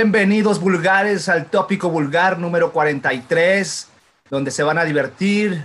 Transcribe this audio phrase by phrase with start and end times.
[0.00, 3.88] Bienvenidos vulgares al tópico vulgar número 43,
[4.30, 5.60] donde se van a divertir,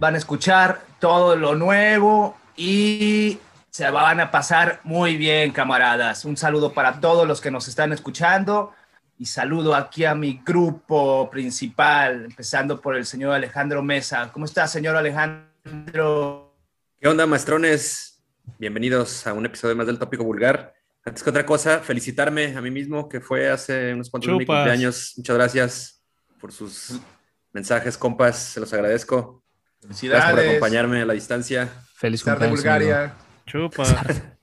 [0.00, 3.38] van a escuchar todo lo nuevo y
[3.70, 6.24] se van a pasar muy bien, camaradas.
[6.24, 8.72] Un saludo para todos los que nos están escuchando
[9.18, 14.30] y saludo aquí a mi grupo principal, empezando por el señor Alejandro Mesa.
[14.32, 16.56] ¿Cómo está, señor Alejandro?
[16.98, 18.20] ¿Qué onda, maestrones?
[18.58, 20.75] Bienvenidos a un episodio más del tópico vulgar.
[21.06, 24.44] Antes que otra cosa, felicitarme a mí mismo, que fue hace unos cuantos de mi
[24.44, 25.14] cumpleaños.
[25.16, 26.02] Muchas gracias
[26.40, 27.00] por sus
[27.52, 29.44] mensajes, compas, se los agradezco.
[29.80, 30.24] Felicidades.
[30.24, 31.70] Gracias por acompañarme a la distancia.
[31.94, 33.14] Feliz de Bulgaria.
[33.46, 33.84] Chupa.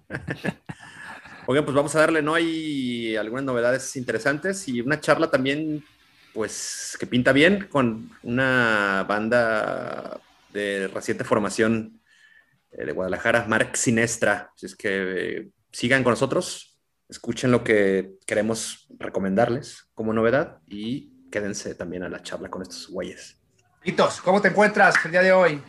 [1.48, 2.34] Oigan, pues vamos a darle, ¿no?
[2.34, 5.84] Hay algunas novedades interesantes y una charla también,
[6.34, 10.18] pues, que pinta bien con una banda
[10.54, 12.00] de reciente formación
[12.72, 14.50] eh, de Guadalajara, Mark Sinestra.
[14.56, 16.80] Así es que eh, sigan con nosotros,
[17.10, 22.88] escuchen lo que queremos recomendarles como novedad y quédense también a la charla con estos
[22.90, 23.42] güeyes.
[24.24, 25.62] ¿cómo te encuentras el día de hoy?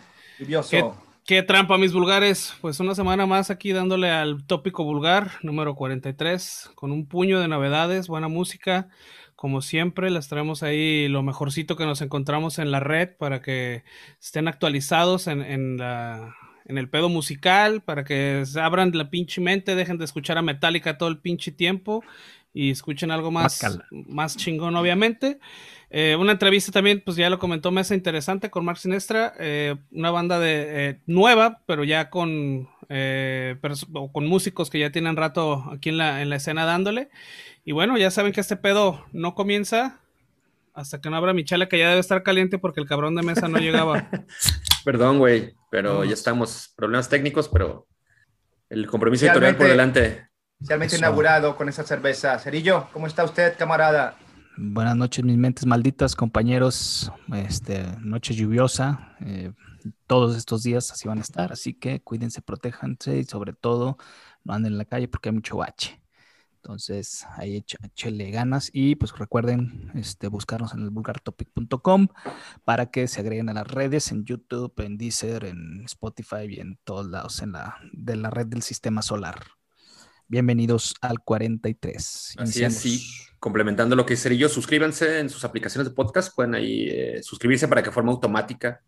[0.71, 0.85] ¿Qué,
[1.27, 2.55] ¿Qué, trampa, mis vulgares?
[2.61, 7.49] Pues una semana más aquí dándole al tópico vulgar número 43, con un puño de
[7.49, 8.89] novedades, buena música.
[9.35, 13.85] Como siempre, les traemos ahí lo mejorcito que nos encontramos en la red para que
[14.21, 16.35] estén actualizados en, en la,
[16.67, 20.43] en el pedo musical para que se abran la pinche mente, dejen de escuchar a
[20.43, 22.03] Metallica todo el pinche tiempo
[22.53, 25.39] y escuchen algo más, más chingón, obviamente.
[25.91, 30.11] Eh, una entrevista también, pues ya lo comentó Mesa, interesante con Mark Sinestra, eh, una
[30.11, 32.69] banda de eh, nueva, pero ya con,
[34.13, 37.11] con músicos que ya tienen rato aquí en la, en la escena dándole.
[37.65, 40.01] Y bueno, ya saben que este pedo no comienza
[40.75, 43.23] hasta que no abra mi chale, que ya debe estar caliente porque el cabrón de
[43.23, 44.09] Mesa no llegaba.
[44.85, 46.73] Perdón, güey, pero ya estamos.
[46.77, 47.87] Problemas técnicos, pero
[48.69, 50.29] el compromiso editorial por delante.
[50.61, 52.39] Inicialmente inaugurado con esa cerveza.
[52.39, 54.17] Cerillo, ¿cómo está usted, camarada?
[54.57, 57.11] Buenas noches, mis mentes malditas, compañeros.
[57.33, 59.17] Este, noche lluviosa.
[59.21, 59.53] Eh,
[60.07, 63.99] todos estos días así van a estar, así que cuídense, protéjanse y sobre todo
[64.45, 66.01] no anden en la calle porque hay mucho bache.
[66.65, 72.09] Entonces, ahí échale ganas y pues recuerden este, buscarnos en el vulgartopic.com
[72.65, 76.79] para que se agreguen a las redes en YouTube, en Deezer, en Spotify y en
[76.83, 79.45] todos lados en la, de la red del sistema solar.
[80.27, 82.37] Bienvenidos al 43.
[82.39, 83.07] Así es, sí.
[83.39, 87.69] Complementando lo que dice yo, suscríbanse en sus aplicaciones de podcast, pueden ahí eh, suscribirse
[87.69, 88.81] para que de forma automática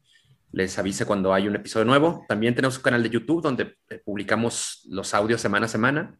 [0.51, 2.25] les avise cuando hay un episodio nuevo.
[2.27, 6.19] También tenemos un canal de YouTube donde eh, publicamos los audios semana a semana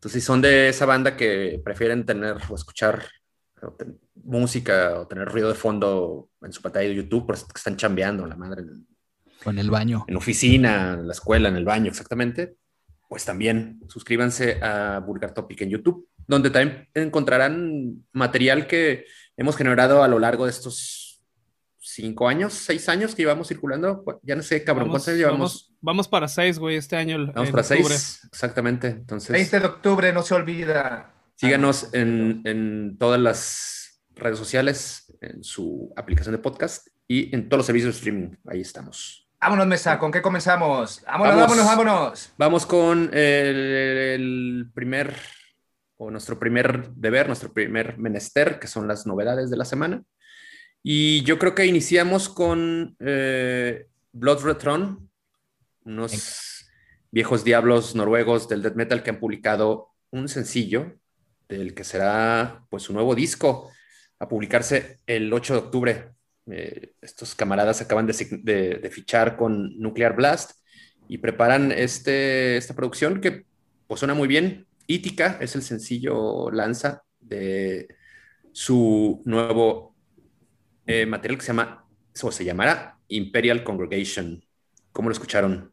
[0.00, 3.04] entonces, si son de esa banda que prefieren tener o escuchar
[4.14, 8.34] música o tener ruido de fondo en su pantalla de YouTube, pues están chambeando, la
[8.34, 8.62] madre.
[9.44, 10.06] O en el baño.
[10.08, 12.56] En oficina, en la escuela, en el baño, exactamente.
[13.10, 19.04] Pues también suscríbanse a Vulgar Topic en YouTube, donde también encontrarán material que
[19.36, 20.99] hemos generado a lo largo de estos
[21.80, 24.04] cinco años, seis años que llevamos circulando.
[24.22, 25.74] Ya no sé, cabrón, ¿cuántos llevamos?
[25.80, 27.32] Vamos, para seis, güey, este año.
[27.34, 28.88] Vamos para seis, exactamente.
[28.88, 31.14] Entonces, 20 de octubre, no se olvida.
[31.36, 37.60] Síganos en, en, todas las redes sociales, en su aplicación de podcast y en todos
[37.60, 38.36] los servicios de streaming.
[38.46, 39.26] Ahí estamos.
[39.40, 41.02] Vámonos, Mesa, ¿con qué comenzamos?
[41.06, 42.32] Vámonos, vámonos, vámonos.
[42.36, 45.16] Vamos con el, el primer,
[45.96, 50.02] o nuestro primer deber, nuestro primer menester, que son las novedades de la semana.
[50.82, 55.10] Y yo creo que iniciamos con eh, Blood Retron,
[55.84, 56.70] unos
[57.10, 60.96] viejos diablos noruegos del death metal que han publicado un sencillo
[61.48, 63.70] del que será pues su nuevo disco
[64.18, 66.08] a publicarse el 8 de octubre.
[66.46, 70.52] Eh, estos camaradas acaban de, fichar con Nuclear Blast
[71.08, 73.44] y preparan este, esta producción que
[73.86, 74.66] pues suena muy bien.
[74.86, 77.88] Ítica es el sencillo lanza de
[78.52, 79.89] su nuevo
[80.90, 81.86] eh, material que se llama,
[82.20, 84.44] o se llamará Imperial Congregation.
[84.92, 85.72] ¿Cómo lo escucharon?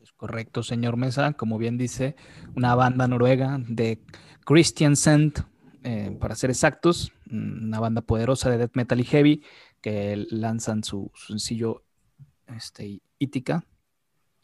[0.00, 1.34] Es correcto, señor Mesa.
[1.34, 2.16] Como bien dice,
[2.56, 4.02] una banda noruega de
[4.46, 5.40] Christian Sent,
[5.82, 9.44] eh, para ser exactos, una banda poderosa de death metal y heavy
[9.82, 11.84] que lanzan su, sencillo
[12.56, 13.64] este, Ítica.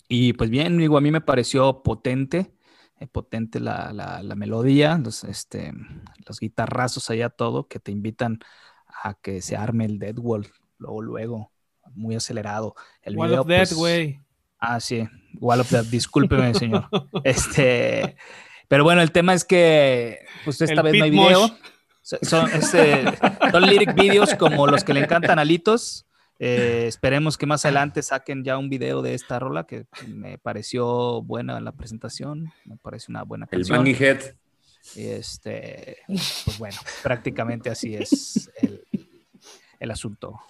[0.06, 2.54] Y pues bien, digo, a mí me pareció potente,
[3.00, 5.72] eh, potente la, la, melodía, los, este,
[6.26, 8.38] los guitarrazos allá, todo, que te invitan
[9.06, 10.46] a que se arme el Dead Wall,
[10.78, 11.52] luego, luego,
[11.94, 12.74] muy acelerado.
[13.02, 14.20] El Wall of Death, pues, güey.
[14.58, 15.06] ah, sí,
[15.38, 16.88] Wall of Death, discúlpeme, señor.
[17.24, 18.16] Este,
[18.68, 21.56] pero bueno, el tema es que, pues esta vez no hay video.
[22.02, 23.04] Son, este,
[23.50, 26.06] son lyric videos como los que le encantan a Litos.
[26.38, 31.22] Eh, esperemos que más adelante saquen ya un video de esta rola que me pareció
[31.22, 33.78] buena en la presentación, me parece una buena canción.
[33.78, 34.34] El Banging Head.
[34.94, 38.85] Y este, pues bueno, prácticamente así es el,
[39.80, 40.40] el asunto.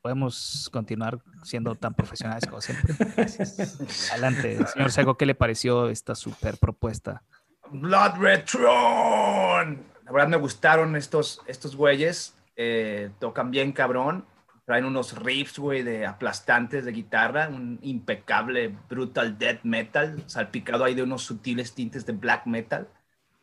[0.00, 2.94] Podemos continuar siendo tan profesionales como siempre.
[3.16, 4.10] Gracias.
[4.12, 7.22] Adelante, señor Sego, ¿qué le pareció esta super propuesta?
[7.70, 9.78] Blood Red Throne.
[10.04, 12.34] La verdad me gustaron estos, estos güeyes.
[12.56, 14.24] Eh, tocan bien cabrón.
[14.64, 17.48] Traen unos riffs, güey, de aplastantes de guitarra.
[17.48, 20.22] Un impecable brutal death metal.
[20.26, 22.88] Salpicado ahí de unos sutiles tintes de black metal.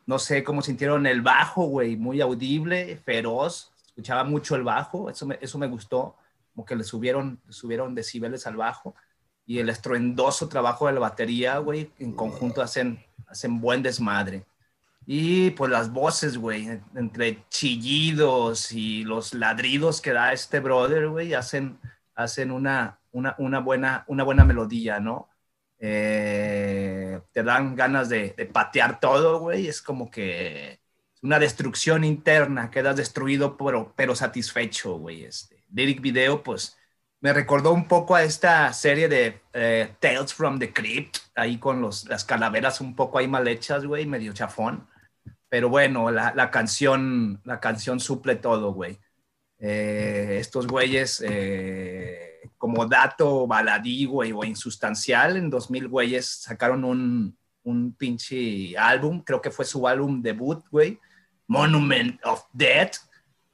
[0.06, 1.96] No sé cómo sintieron el bajo, güey.
[1.96, 3.72] Muy audible, feroz.
[3.96, 5.08] Escuchaba mucho el bajo.
[5.08, 6.16] Eso me, eso me gustó.
[6.54, 8.94] Como que le subieron, le subieron decibeles al bajo.
[9.46, 11.90] Y el estruendoso trabajo de la batería, güey.
[11.98, 14.44] En conjunto hacen, hacen buen desmadre.
[15.06, 21.32] Y pues las voces, güey, entre chillidos y los ladridos que da este brother, güey,
[21.32, 21.78] hacen,
[22.16, 25.30] hacen una, una, una, buena, una buena melodía, ¿no?
[25.78, 29.68] Eh, te dan ganas de, de patear todo, güey.
[29.68, 30.80] Es como que
[31.22, 35.24] una destrucción interna, quedas destruido pero, pero satisfecho, güey.
[35.24, 35.64] Este.
[35.72, 36.76] Lyric Video, pues
[37.20, 41.80] me recordó un poco a esta serie de eh, Tales from the Crypt, ahí con
[41.80, 44.88] los, las calaveras un poco ahí mal hechas, güey, medio chafón.
[45.48, 48.98] Pero bueno, la, la canción, la canción suple todo, güey.
[49.58, 57.38] Eh, estos güeyes, eh, como dato baladí, güey, o insustancial, en 2000, güeyes, sacaron un,
[57.66, 60.98] un pinche álbum, creo que fue su álbum debut, güey,
[61.48, 62.96] Monument of Death,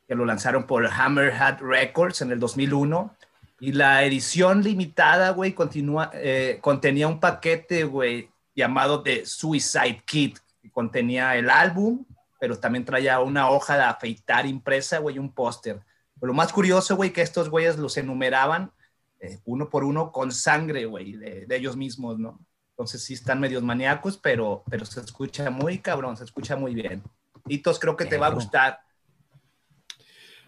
[0.07, 3.15] que lo lanzaron por Hammerhead Records en el 2001.
[3.61, 10.39] Y la edición limitada, güey, continúa, eh, contenía un paquete, güey, llamado The Suicide Kit,
[10.61, 12.05] que contenía el álbum,
[12.39, 15.81] pero también traía una hoja de afeitar impresa, güey, un póster.
[16.21, 18.73] Lo más curioso, güey, que estos güeyes los enumeraban
[19.21, 22.41] eh, uno por uno con sangre, güey, de, ellos mismos, ¿no?
[22.73, 27.03] Entonces sí están medios maníacos, pero, pero se escucha muy cabrón, se escucha muy bien.
[27.47, 28.81] Hitos, creo que te va a gustar.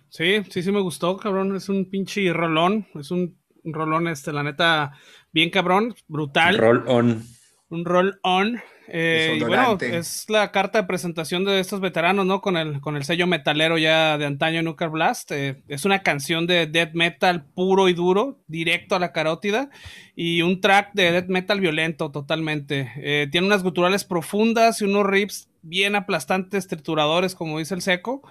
[0.08, 1.54] Sí, sí, sí me gustó, cabrón.
[1.56, 2.86] Es un pinche rolón.
[2.94, 4.92] Es un rolón, este, la neta,
[5.32, 6.58] bien cabrón, brutal.
[6.58, 7.26] Roll on.
[7.68, 8.60] Un roll on.
[8.88, 12.40] Eh, y bueno, es la carta de presentación de estos veteranos, ¿no?
[12.40, 15.32] Con el, con el sello metalero ya de antaño Nuclear Blast.
[15.32, 19.70] Eh, es una canción de death metal puro y duro, directo a la carótida.
[20.14, 22.92] Y un track de death metal violento totalmente.
[22.96, 28.22] Eh, tiene unas guturales profundas y unos riffs bien aplastantes, trituradores, como dice el seco.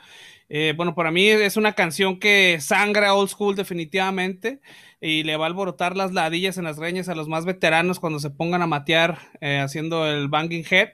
[0.56, 4.62] Eh, bueno, para mí es una canción que sangra old school definitivamente
[5.02, 8.20] y le va a alborotar las ladillas en las greñas a los más veteranos cuando
[8.20, 10.90] se pongan a matear eh, haciendo el banging head.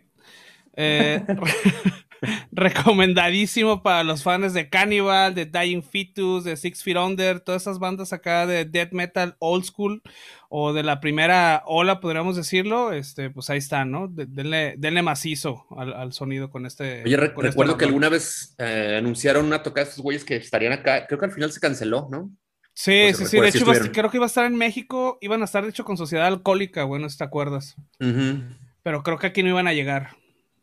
[0.77, 1.25] Eh,
[2.51, 7.80] recomendadísimo para los fans de Cannibal, de Dying Fetus, de Six Feet Under, todas esas
[7.80, 10.01] bandas acá de death metal old school
[10.50, 14.07] o de la primera ola, podríamos decirlo, este, pues ahí están, ¿no?
[14.10, 17.04] denle, denle, macizo al, al, sonido con este.
[17.04, 20.25] Oye, re con recuerdo este que alguna vez eh, anunciaron una tocada de estos güeyes
[20.25, 22.31] que estarían acá, creo que al final se canceló, ¿no?
[22.74, 25.45] Sí, sí, sí, de hecho, si creo que iba a estar en México, iban a
[25.45, 27.76] estar, de hecho, con Sociedad Alcohólica, bueno, si te acuerdas.
[27.99, 28.57] Uh -huh.
[28.83, 30.11] Pero creo que aquí no iban a llegar.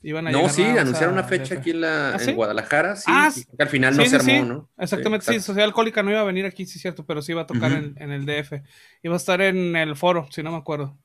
[0.02, 1.60] Iban a no, sí, anunciaron a una fecha DF.
[1.60, 2.30] aquí en, la, ¿Ah, sí?
[2.30, 4.42] en Guadalajara, sí, Ah, al final no sí, se armó, sí.
[4.42, 4.70] ¿no?
[4.78, 5.40] Exactamente, sí.
[5.40, 7.94] Sociedad Alcohólica no iba a venir aquí, sí, cierto, pero sí iba a tocar en,
[7.98, 8.52] en el DF.
[9.02, 10.96] Iba a estar en el foro, si no me acuerdo.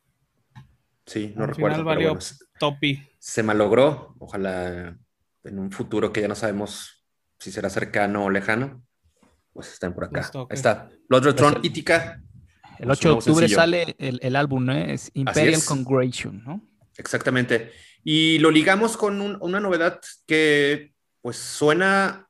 [1.05, 1.75] Sí, no Al recuerdo.
[1.77, 3.01] final valió bueno, se- Topi.
[3.17, 4.15] se malogró.
[4.19, 4.95] Ojalá
[5.43, 7.03] en un futuro que ya no sabemos
[7.39, 8.83] si será cercano o lejano,
[9.51, 10.29] pues estén por acá.
[10.31, 10.53] Toque.
[10.53, 10.89] Ahí está.
[11.09, 12.21] Blood Red Throne, Pues el- Ítica.
[12.77, 13.59] El Con 8 su de octubre sencillo.
[13.59, 14.73] sale el, el álbum, ¿no?
[14.73, 15.65] Es Imperial es.
[15.65, 16.61] Congregation, ¿no?
[16.97, 17.71] Exactamente.
[18.03, 22.27] Y lo ligamos con un- una novedad que pues suena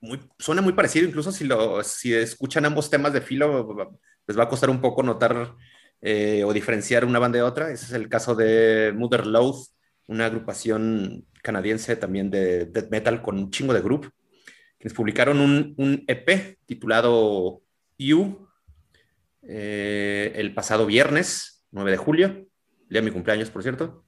[0.00, 3.96] muy, suena muy parecido, incluso si, lo, si escuchan ambos temas de filo,
[4.26, 5.54] les va a costar un poco notar
[6.00, 7.70] eh, o diferenciar una banda de otra.
[7.72, 9.66] Ese es el caso de Mother Loath,
[10.06, 14.10] una agrupación canadiense también de death metal con un chingo de group,
[14.78, 17.62] quienes publicaron un, un EP titulado
[17.98, 18.46] You
[19.42, 22.28] eh, el pasado viernes, 9 de julio,
[22.88, 24.04] día de mi cumpleaños, por cierto.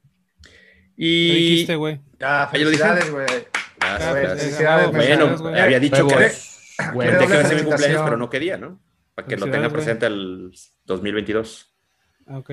[1.01, 2.01] ¿Qué Y dijiste, güey?
[2.19, 2.49] Lo dije.
[2.51, 3.27] felicidades, güey.
[3.27, 3.49] Gracias,
[3.81, 4.41] Ah, gracias.
[4.43, 6.15] felicidades, Bueno, había dicho que,
[6.95, 8.79] Huevos, que ser mi cumpleaños, pero no quería, ¿no?
[9.15, 10.53] Para que lo tenga presente el
[10.85, 11.75] 2022.
[12.27, 12.51] Ah, ok.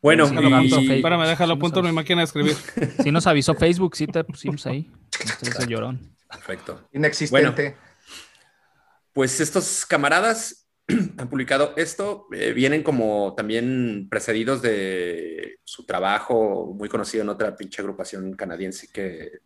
[0.00, 0.70] Bueno, Sí, lo y-.
[0.70, 0.92] Facebook.
[0.92, 2.56] Espérame, déjalo Sí, punto en no mi máquina de escribir.
[3.02, 4.88] Sí nos avisó Facebook, sí te pusimos ahí.
[5.20, 6.16] Entonces, el llorón.
[6.30, 6.88] perfecto.
[6.92, 7.76] Inexistente.
[9.12, 10.67] Pues estos camaradas
[11.18, 17.56] han publicado esto, eh, vienen como también precedidos de su trabajo muy conocido en otra
[17.56, 19.40] pinche agrupación canadiense que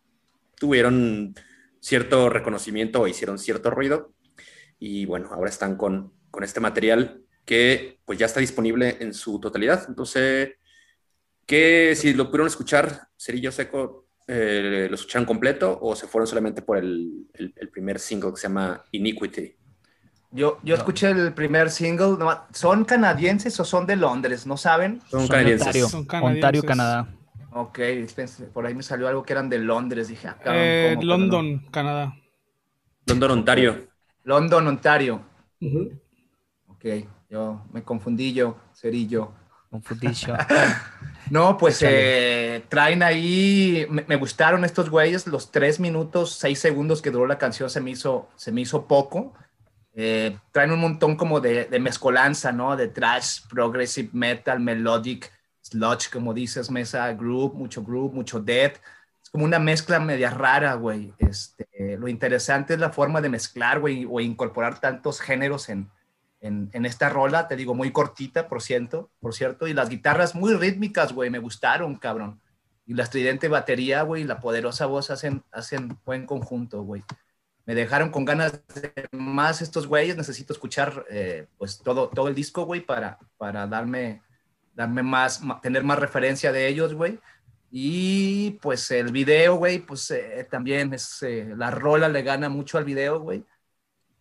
[0.57, 1.35] tuvieron
[1.81, 4.13] cierto reconocimiento o hicieron cierto ruido.
[4.79, 9.41] Y bueno, ahora están con, con este material que pues ya está disponible en su
[9.41, 9.85] totalidad.
[9.89, 10.51] Entonces,
[11.47, 16.63] que si lo pudieron escuchar, Cerillo Seco, eh, lo escucharon completo o se fueron solamente
[16.63, 19.57] por el, el, primer single que se llama Iniquity?
[20.33, 22.17] Yo, yo escuché el primer single.
[22.53, 24.47] ¿Son canadienses o son de Londres?
[24.47, 25.01] ¿No saben?
[25.11, 25.95] Son, canadienses.
[25.95, 27.07] Ontario, Canadá.
[27.55, 27.81] Ok,
[28.55, 30.09] por ahí me salió algo que eran de Londres.
[30.09, 32.17] Dije, ah, eh, London, Canadá.
[33.05, 33.89] London, Ontario.
[34.25, 35.21] London, Ontario.
[36.67, 36.85] Ok,
[37.29, 39.33] yo me confundí yo, Cerillo.
[39.71, 40.35] Confundillo.
[41.31, 47.11] no, pues eh, traen ahí, me, gustaron estos güeyes, los tres minutos, seis segundos que
[47.11, 49.35] duró la canción se me hizo, se me hizo poco.
[49.95, 52.77] Eh, traen un montón como de, de, mezcolanza, ¿no?
[52.77, 55.31] De trash, progressive metal, melodic,
[55.61, 58.77] sludge, como dices, mesa, group, mucho group, mucho death.
[59.23, 61.13] Es como una mezcla media rara, güey.
[61.19, 65.91] Este, lo interesante es la forma de mezclar, güey, o incorporar tantos géneros en,
[66.43, 70.55] en, esta rola, te digo, muy cortita, por cierto, por cierto, y las guitarras muy
[70.55, 72.41] rítmicas, güey, me gustaron, cabrón.
[72.85, 77.05] Y la estridente batería, güey, y la poderosa voz hacen, hacen buen conjunto, güey.
[77.65, 82.35] Me dejaron con ganas de más estos güeyes, necesito escuchar, eh, pues, todo, todo el
[82.35, 84.23] disco, güey, para, para darme,
[84.75, 87.21] darme más, tener más referencia de ellos, güey.
[87.71, 92.79] Y, pues, el video, güey, pues, eh, también es, eh, la rola le gana mucho
[92.79, 93.45] al video, güey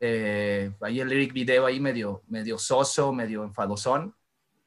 [0.03, 4.15] eh, ahí el lyric video ahí medio, medio soso, medio enfadosón.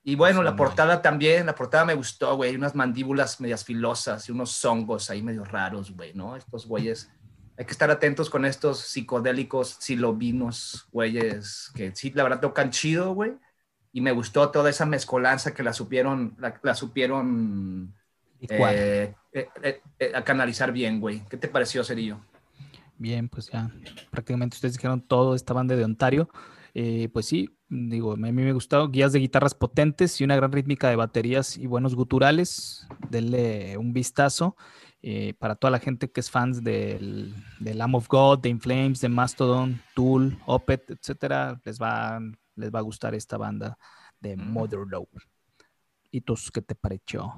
[0.04, 4.32] Y bueno, la portada también, la portada me gustó, güey, unas mandíbulas medias filosas y
[4.32, 6.36] unos hongos ahí medio raros, güey, ¿no?
[6.36, 7.10] Estos güeyes,
[7.56, 13.14] hay que estar atentos con estos psicodélicos silovinos, güeyes, que sí, la verdad tocan chido,
[13.14, 13.32] güey.
[13.92, 17.94] Y me gustó toda esa mezcolanza que la supieron, la, supieron
[18.40, 19.80] eh, eh,
[20.14, 21.22] a canalizar bien, güey.
[21.30, 22.18] ¿Qué te pareció, Cerillo?
[22.98, 23.70] Bien, pues ya
[24.10, 26.28] prácticamente ustedes dijeron todo esta banda de Ontario.
[26.74, 30.50] Eh, pues sí, digo, a mí me gustado guías de guitarras potentes y una gran
[30.50, 32.88] rítmica de baterías y buenos guturales.
[33.10, 34.56] Denle un vistazo
[35.06, 39.02] eh, para toda la gente que es fans del, del Lamb of God, de Inflames,
[39.02, 41.60] de Mastodon, Tool, Opet, etcétera.
[41.62, 42.18] Les va,
[42.56, 43.76] les va a gustar esta banda
[44.18, 45.06] de Mother Low.
[46.10, 47.34] ¿Y tú qué te pareció?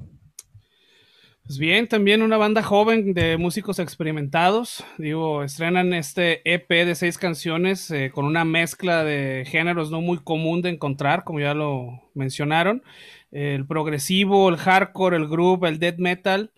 [1.44, 4.85] Pues bien, también una banda joven de músicos experimentados.
[4.96, 10.18] Digo, estrenan este EP de seis canciones eh, con una mezcla de géneros no muy
[10.18, 12.85] común de encontrar, como ya lo mencionaron.
[13.32, 16.52] el progresivo, el hardcore, el groove, el death metal.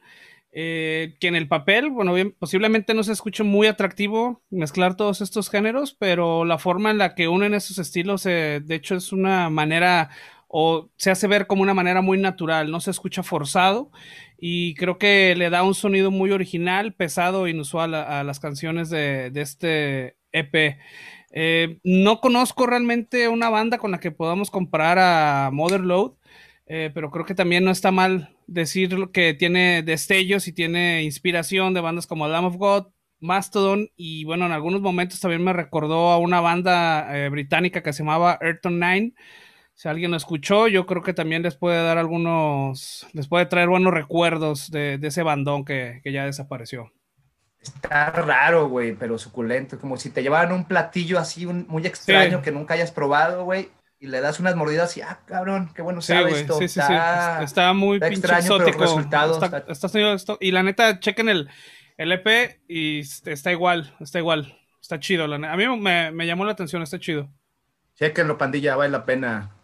[0.60, 5.50] Eh, que en el papel, bueno, posiblemente no se escuche muy atractivo mezclar todos estos
[5.50, 9.50] géneros, pero la forma en la que unen esos estilos, eh, de hecho, es una
[9.50, 10.10] manera
[10.48, 13.92] o se hace ver como una manera muy natural, no se escucha forzado
[14.36, 19.30] y creo que le da un sonido muy original, pesado inusual a, las canciones de,
[19.36, 20.76] este EP.
[21.30, 26.14] Eh, no conozco realmente una banda con la que podamos comparar a Mother Load,
[26.66, 31.80] pero creo que también no está mal decir que tiene destellos y tiene inspiración de
[31.80, 32.86] bandas como Lamb of God,
[33.20, 37.92] Mastodon y bueno, en algunos momentos también me recordó a una banda eh, británica que
[37.92, 39.14] se llamaba Ayrton Nine
[39.78, 43.68] si alguien lo escuchó, yo creo que también les puede dar algunos, les puede traer
[43.68, 46.92] buenos recuerdos de, ese bandón que, ya desapareció.
[47.60, 52.50] Está raro, güey, pero suculento, como si te llevaran un platillo así muy extraño que
[52.50, 53.68] nunca hayas probado, güey,
[54.00, 56.58] y le das unas mordidas y, ah, cabrón, qué bueno sabe esto.
[56.58, 59.00] Sí, sí, está, está, muy extraño, exótico.
[59.00, 61.48] Está, y la neta, chequen el,
[61.96, 65.24] el EP y está igual, está igual, está chido.
[65.24, 67.28] a mí me, me llamó la atención, está chido.
[67.96, 69.56] Chequenlo, pandilla, vale la pena.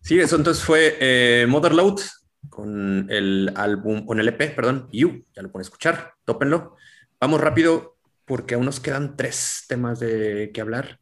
[0.00, 2.00] Sí, eso entonces fue eh, Motherload
[2.48, 6.76] con el álbum, con el EP, perdón, You, ya lo pueden escuchar, tópenlo.
[7.20, 11.01] Vamos rápido porque aún nos quedan tres temas de que hablar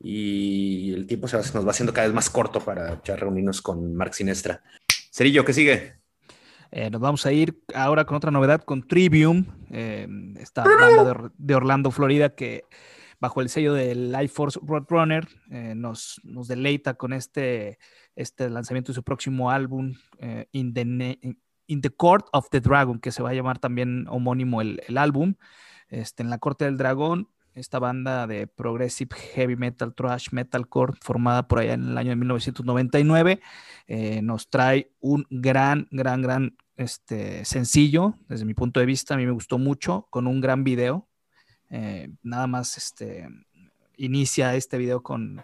[0.00, 3.94] y el tiempo se nos va haciendo cada vez más corto para ya reunirnos con
[3.94, 4.62] Mark Sinestra.
[5.10, 5.94] Cerillo, ¿qué sigue?
[6.70, 10.06] Eh, nos vamos a ir ahora con otra novedad, con Trivium, eh,
[10.38, 12.64] esta banda de, Orlando, Florida, que
[13.20, 17.78] bajo el sello de Life Force Roadrunner eh, nos, deleita con este
[18.16, 23.22] este lanzamiento de su próximo álbum, eh, in, the Court of the Dragon, que se
[23.22, 25.34] va a llamar también homónimo el, álbum.
[25.88, 31.48] Este, en la Corte del Dragón, esta banda de progressive heavy metal, thrash metalcore, formada
[31.48, 33.40] por allá en el año de 1999,
[33.86, 39.16] eh, nos trae un gran, gran, gran este, sencillo, desde mi punto de vista, a
[39.16, 41.08] mí me gustó mucho, con un gran video.
[41.70, 43.26] Eh, nada más este,
[43.96, 45.42] inicia este video con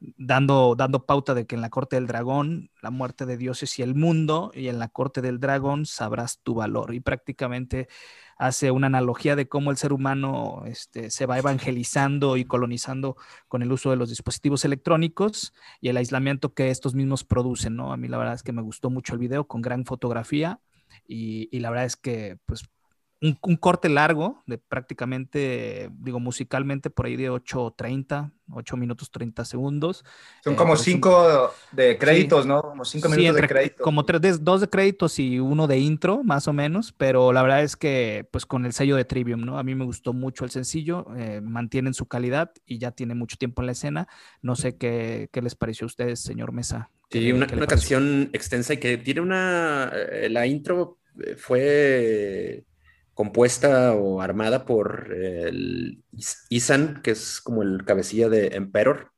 [0.00, 3.82] dando, dando pauta de que en la corte del dragón, la muerte de dioses y
[3.82, 6.94] el mundo, y en la corte del dragón sabrás tu valor.
[6.94, 7.88] Y prácticamente
[8.40, 13.16] hace una analogía de cómo el ser humano este, se va evangelizando y colonizando
[13.48, 17.92] con el uso de los dispositivos electrónicos y el aislamiento que estos mismos producen, ¿no?
[17.92, 20.58] A mí la verdad es que me gustó mucho el video con gran fotografía
[21.06, 22.64] y, y la verdad es que pues
[23.22, 30.04] un, corte largo de prácticamente, digo, musicalmente por ahí de 8.30, 8 minutos 30 segundos.
[30.42, 32.62] Son como 5 de créditos, ¿no?
[32.62, 33.84] Como 5 minutos de créditos.
[33.84, 37.62] Como tres, dos de créditos y uno de intro, más o menos, pero la verdad
[37.62, 39.58] es que, pues con el sello de Trivium, ¿no?
[39.58, 43.36] A mí me gustó mucho el sencillo, eh, mantienen su calidad y ya tiene mucho
[43.36, 44.08] tiempo en la escena.
[44.40, 46.90] No sé qué, qué les pareció a ustedes, señor Mesa.
[47.10, 52.64] Sí, una, una canción extensa y que tiene una, eh, la intro eh, fue
[53.20, 56.02] compuesta o armada por el
[56.48, 59.12] Isan, que es como el cabecilla de Emperor.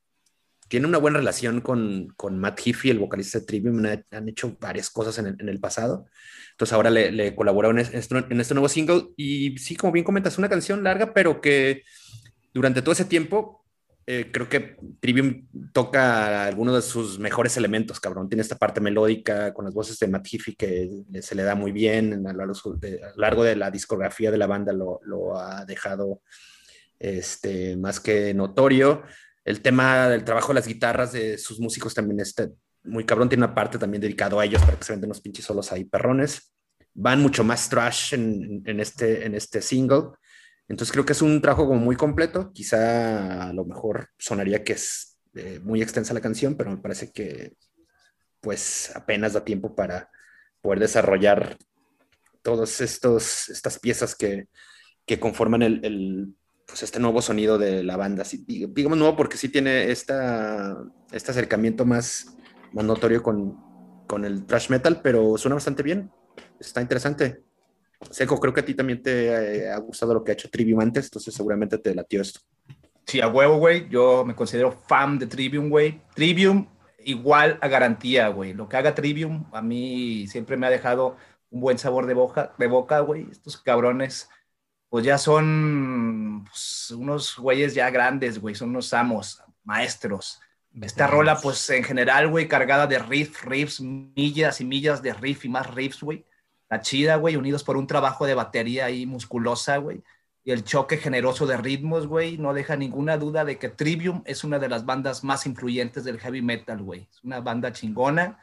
[0.67, 3.81] Tiene una buena relación con, con Matt Heafy, el vocalista de Trivium.
[4.11, 6.07] Han hecho varias cosas en el, pasado.
[6.51, 9.11] Entonces ahora le, le colaboró en este, en este nuevo single.
[9.17, 11.85] Y sí, como bien comentas, una canción larga, pero que
[12.53, 13.62] durante todo ese tiempo
[14.05, 18.29] eh, creo que Trivium toca algunos de sus mejores elementos, cabrón.
[18.29, 20.91] Tiene esta parte melódica con las voces de Matt Heafy que
[21.21, 22.53] se le da muy bien a lo,
[23.17, 26.23] largo de la discografía de la banda lo, lo, ha dejado
[26.99, 29.03] este, más que notorio.
[29.45, 32.49] El tema del trabajo de las guitarras de sus músicos también está
[32.83, 33.29] muy cabrón.
[33.29, 35.85] Tiene una parte también dedicado a ellos para que se venden unos pinches solos ahí
[35.85, 36.53] perrones.
[36.95, 40.11] Van mucho más trash en, en este, en este single.
[40.73, 42.51] Entonces creo que es un trabajo como muy completo.
[42.55, 47.13] Quizá a lo mejor sonaría que es eh, muy extensa la canción, pero me parece
[47.13, 47.53] que
[48.41, 50.09] pues apenas da tiempo para
[50.63, 51.59] poder desarrollar
[52.41, 54.49] todas estas piezas que,
[55.05, 56.35] que conforman el,
[56.67, 58.25] pues este nuevo sonido de la banda.
[58.47, 60.75] digamos nuevo porque sí tiene esta,
[61.11, 62.35] este acercamiento más,
[62.73, 66.11] más notorio con, con el thrash metal, pero suena bastante bien.
[66.59, 67.52] Está interesante.
[68.11, 70.81] Seco, creo que a ti también te eh, ha gustado lo que ha hecho Trivium
[70.81, 72.41] antes, entonces seguramente te latió esto.
[73.07, 73.89] Sí, a huevo, güey.
[73.89, 76.01] Yo me considero fan de Trivium, güey.
[76.15, 76.67] Trivium
[77.05, 78.55] igual a garantía, güey.
[78.55, 81.17] Lo que haga Trivium a mí siempre me ha dejado
[81.51, 83.27] un buen sabor de boca, de boca, güey.
[83.31, 84.29] Estos cabrones,
[84.89, 88.55] pues ya son pues, unos güeyes ya grandes, güey.
[88.55, 90.41] Son unos amos, maestros.
[90.81, 95.45] Esta rola, pues en general, güey, cargada de riff, riffs, millas y millas de riff
[95.45, 96.25] y más riffs, güey
[96.73, 100.03] la chida, güey, unidos por un trabajo de batería ahí musculosa, güey.
[100.43, 104.43] Y el choque generoso de ritmos, güey, no deja ninguna duda de que Trivium es
[104.43, 107.09] una de las bandas más influyentes del heavy metal, güey.
[107.13, 108.39] Es una banda chingona.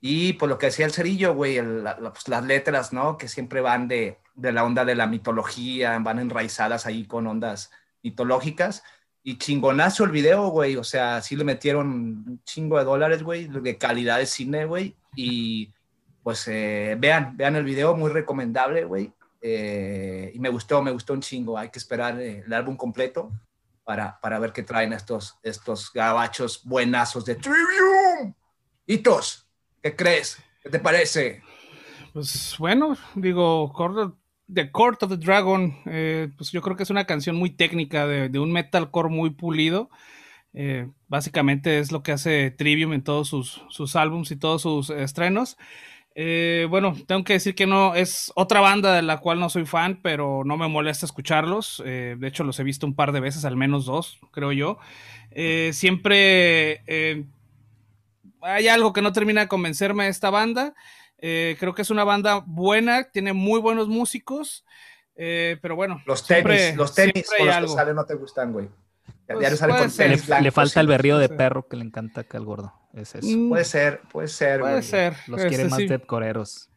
[0.00, 3.18] Y por lo que decía el cerillo, güey, pues, las letras, ¿no?
[3.18, 7.70] Que siempre van de, de la onda de la mitología, van enraizadas ahí con ondas
[8.02, 8.84] mitológicas.
[9.22, 10.76] Y chingonazo el video, güey.
[10.76, 14.96] O sea, sí le metieron un chingo de dólares, güey, de calidad de cine, güey.
[15.14, 15.74] Y
[16.26, 19.12] pues eh, vean, vean el video, muy recomendable, güey.
[19.40, 21.56] Eh, y me gustó, me gustó un chingo.
[21.56, 23.30] Hay que esperar eh, el álbum completo
[23.84, 28.34] para, para ver qué traen estos, estos gabachos buenazos de Trivium.
[28.88, 29.46] Hitos,
[29.80, 30.42] ¿qué crees?
[30.64, 31.42] ¿Qué te parece?
[32.12, 33.72] Pues bueno, digo,
[34.52, 38.30] The Court of the Dragon, pues yo creo que es una canción muy técnica de,
[38.30, 39.90] de un metalcore muy pulido.
[41.06, 45.56] básicamente es lo que hace Trivium en todos sus, sus álbums y todos sus estrenos.
[46.18, 49.66] Eh, bueno, tengo que decir que no es otra banda de la cual no soy
[49.66, 51.82] fan, pero no me molesta escucharlos.
[51.84, 54.78] Eh, de hecho, los he visto un par de veces, al menos dos, creo yo.
[55.30, 56.80] Eh, siempre
[58.40, 60.74] hay algo que no termina de convencerme de esta banda.
[61.18, 64.64] creo que es una banda buena, tiene muy buenos músicos,
[65.14, 66.00] pero bueno.
[66.06, 68.68] Los tenis, los tenis con los que sale no te gustan, güey.
[69.26, 69.60] Pues
[70.40, 72.72] le, falta el berrío de perro que le encanta acá al gordo.
[72.96, 73.28] Es eso.
[73.28, 73.48] Mm.
[73.50, 74.60] Puede ser, puede ser.
[74.60, 75.14] Puede ser.
[75.28, 76.06] Los quiere este, más sí.
[76.06, 76.70] coreros.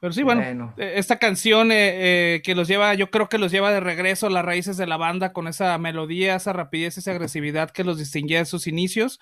[0.00, 3.50] Pero sí, bueno, eh, esta canción eh, eh, que los lleva, yo creo que los
[3.50, 7.12] lleva de regreso a las raíces de la banda con esa melodía, esa rapidez, esa
[7.12, 9.18] agresividad que los distinguía de sus inicios.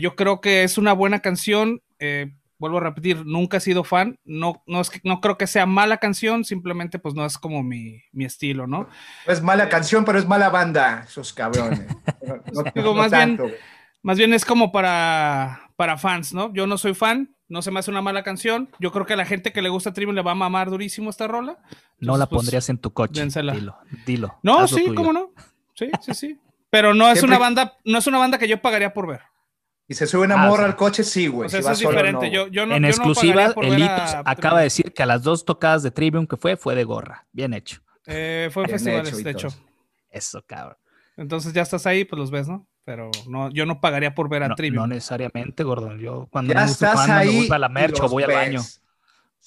[0.00, 1.80] yo creo que es una buena canción
[2.60, 5.64] vuelvo a repetir, nunca he sido fan, no, no, es que, no creo que sea
[5.64, 8.86] mala canción, simplemente pues no es como mi, mi estilo, ¿no?
[9.26, 11.86] Es mala canción, pero es mala banda, esos cabrones.
[12.74, 13.40] Digo, más, bien,
[14.02, 16.52] más bien es como para, para fans, ¿no?
[16.52, 19.16] Yo no soy fan, no se me hace una mala canción, yo creo que a
[19.16, 21.56] la gente que le gusta Trivium le va a mamar durísimo esta rola.
[22.00, 24.38] no la pues, pondrías en tu coche, dilo, dilo.
[24.42, 25.32] No, sí, cómo no,
[25.72, 26.40] sí, sí, sí.
[26.68, 29.22] Pero no es una banda, no es una banda que yo pagaría por ver.
[29.88, 31.46] Y se sube una ah, morra al coche, sí, güey.
[31.46, 32.30] O sea, eso es diferente.
[32.30, 35.90] Yo, yo no, en exclusiva, Elitos acaba de decir que a las dos tocadas de
[35.90, 37.26] Trivium que fue, fue de gorra.
[37.32, 37.80] Bien hecho.
[38.04, 39.48] Eh, fue en festivales, de hecho.
[40.10, 40.76] Eso, cabrón.
[41.16, 42.66] Entonces ya estás ahí, pues los ves, ¿no?
[42.90, 44.82] Pero no, yo no pagaría por ver a Trivium.
[44.82, 45.96] No necesariamente, gordo.
[45.96, 48.62] Yo cuando ya me estás ahí voy a la merch o voy al baño.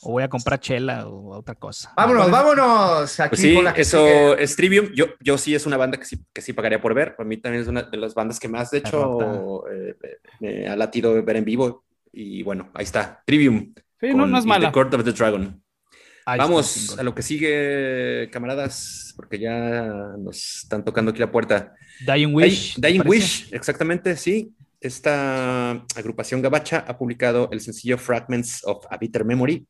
[0.01, 1.91] O voy a comprar chela o otra cosa.
[1.97, 3.19] Vámonos, vámonos.
[3.19, 4.93] Aquí pues sí, eso es Trivium.
[4.95, 7.17] Yo, yo sí es una banda que sí, que sí pagaría por ver.
[7.17, 9.97] Para mí también es una de las bandas que más, de hecho, eh,
[10.39, 11.83] me ha latido ver en vivo.
[12.13, 13.23] Y bueno, ahí está.
[13.25, 13.73] Trivium.
[13.99, 14.69] Sí, no, no, es mala.
[14.69, 15.61] The Court of the Dragon.
[16.25, 21.73] Vamos a lo que sigue, camaradas, porque ya nos están tocando aquí la puerta.
[22.05, 22.75] Dying Wish.
[22.77, 24.53] Dying Wish, exactamente, sí.
[24.79, 29.65] Esta agrupación gabacha ha publicado el sencillo Fragments of a Bitter Memory,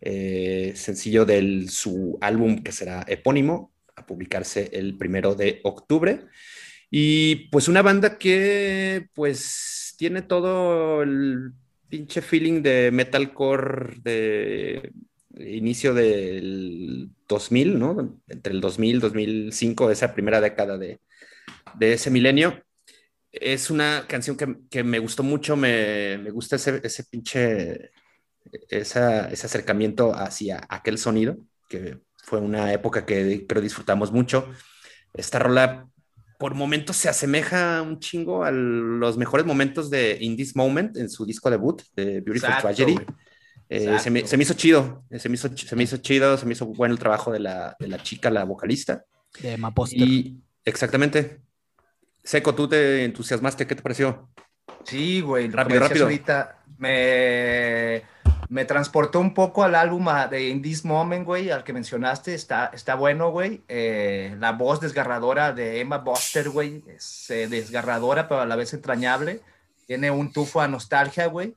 [0.00, 6.26] eh, sencillo de su álbum que será epónimo, a publicarse el primero de octubre.
[6.90, 11.52] Y pues una banda que pues tiene todo el
[11.88, 14.92] pinche feeling de metalcore de
[15.38, 18.20] inicio del 2000, ¿no?
[18.28, 21.00] Entre el 2000 y 2005, esa primera década de,
[21.74, 22.62] de ese milenio.
[23.32, 27.90] Es una canción que, que me gustó mucho, me, me gusta ese, ese pinche,
[28.68, 31.36] esa, ese acercamiento hacia aquel sonido,
[31.68, 34.48] que fue una época que creo disfrutamos mucho.
[35.12, 35.88] Esta rola
[36.38, 41.08] por momentos se asemeja un chingo a los mejores momentos de In This Moment en
[41.08, 42.96] su disco debut, de Beautiful Tragedy.
[43.68, 46.46] Eh, se, me, se, me, hizo chido, se me hizo, se me hizo chido, se
[46.46, 49.04] me hizo bueno el trabajo de la, de la chica, la vocalista.
[49.40, 50.00] De Emma Poster.
[50.06, 51.40] Y exactamente.
[52.22, 54.28] Seco, tú te entusiasmaste, ¿qué te pareció?
[54.84, 55.48] Sí, güey.
[55.48, 56.04] Rápido, rápido.
[56.04, 58.02] Ahorita me,
[58.48, 62.34] me transportó un poco al álbum de In This Moment, güey, al que mencionaste.
[62.34, 63.62] Está, está bueno, güey.
[63.68, 68.72] Eh, la voz desgarradora de Emma Buster, güey, es eh, desgarradora, pero a la vez
[68.72, 69.40] entrañable.
[69.86, 71.54] Tiene un tufo a nostalgia, güey.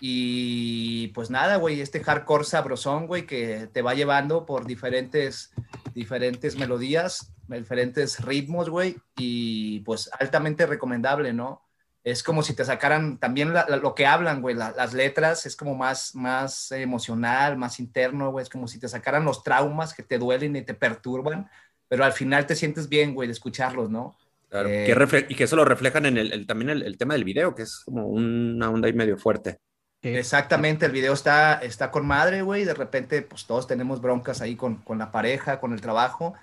[0.00, 5.52] Y pues nada, güey, este hardcore sabrosón, güey, que te va llevando por diferentes,
[5.94, 11.62] diferentes melodías, diferentes ritmos, güey, y pues altamente recomendable, ¿no?
[12.02, 16.14] Es como si te sacaran también lo que hablan, güey, las letras, es como más,
[16.14, 20.56] más emocional, más interno, güey, es como si te sacaran los traumas que te duelen
[20.56, 21.50] y te perturban,
[21.88, 24.16] pero al final te sientes bien, güey, de escucharlos, ¿no?
[24.48, 27.54] Claro, eh, y que eso lo reflejan en el, también el, el, tema del video,
[27.54, 29.60] que es como una onda ahí medio fuerte.
[30.02, 32.64] Exactamente, el video está, está con madre, güey.
[32.64, 36.34] De repente, pues todos tenemos broncas ahí con, con, la pareja, con el trabajo.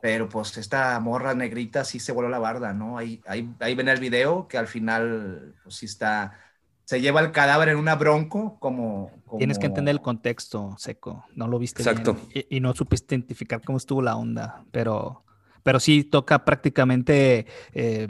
[0.00, 2.98] Pero pues esta morra negrita sí se voló la barda, ¿no?
[2.98, 6.38] Ahí, ahí, ahí ven el video que al final, pues sí está.
[6.84, 9.10] Se lleva el cadáver en una bronco, como.
[9.38, 11.24] Tienes que entender el contexto, seco.
[11.34, 12.16] No lo viste Exacto.
[12.32, 14.64] Y, y, no supiste identificar cómo estuvo la onda.
[14.70, 15.24] Pero
[15.66, 18.06] pero sí toca prácticamente eh,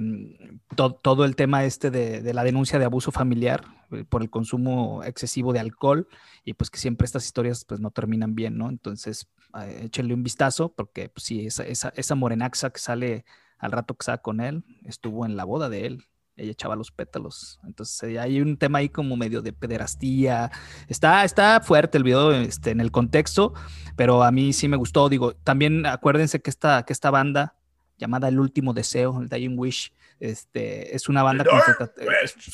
[0.77, 3.65] todo el tema este de, la denuncia de abuso familiar
[4.09, 6.09] por el consumo excesivo de alcohol
[6.44, 8.68] y pues que siempre estas historias pues no terminan bien, ¿no?
[8.68, 9.29] Entonces,
[9.61, 13.25] eh, échenle un vistazo porque pues, sí, esa, esa, esa morenaxa que sale
[13.59, 16.05] al rato que estaba con él estuvo en la boda de él
[16.37, 17.59] ella echaba los pétalos.
[17.64, 20.51] Entonces eh, hay un tema ahí como medio de pederastía.
[20.88, 23.55] Está, está fuerte el video este, en el contexto,
[23.96, 25.09] pero a mí sí me gustó.
[25.09, 27.57] Digo, también acuérdense que esta, que esta banda
[27.99, 31.45] llamada El Último Deseo, el Dying Wish, este, es una banda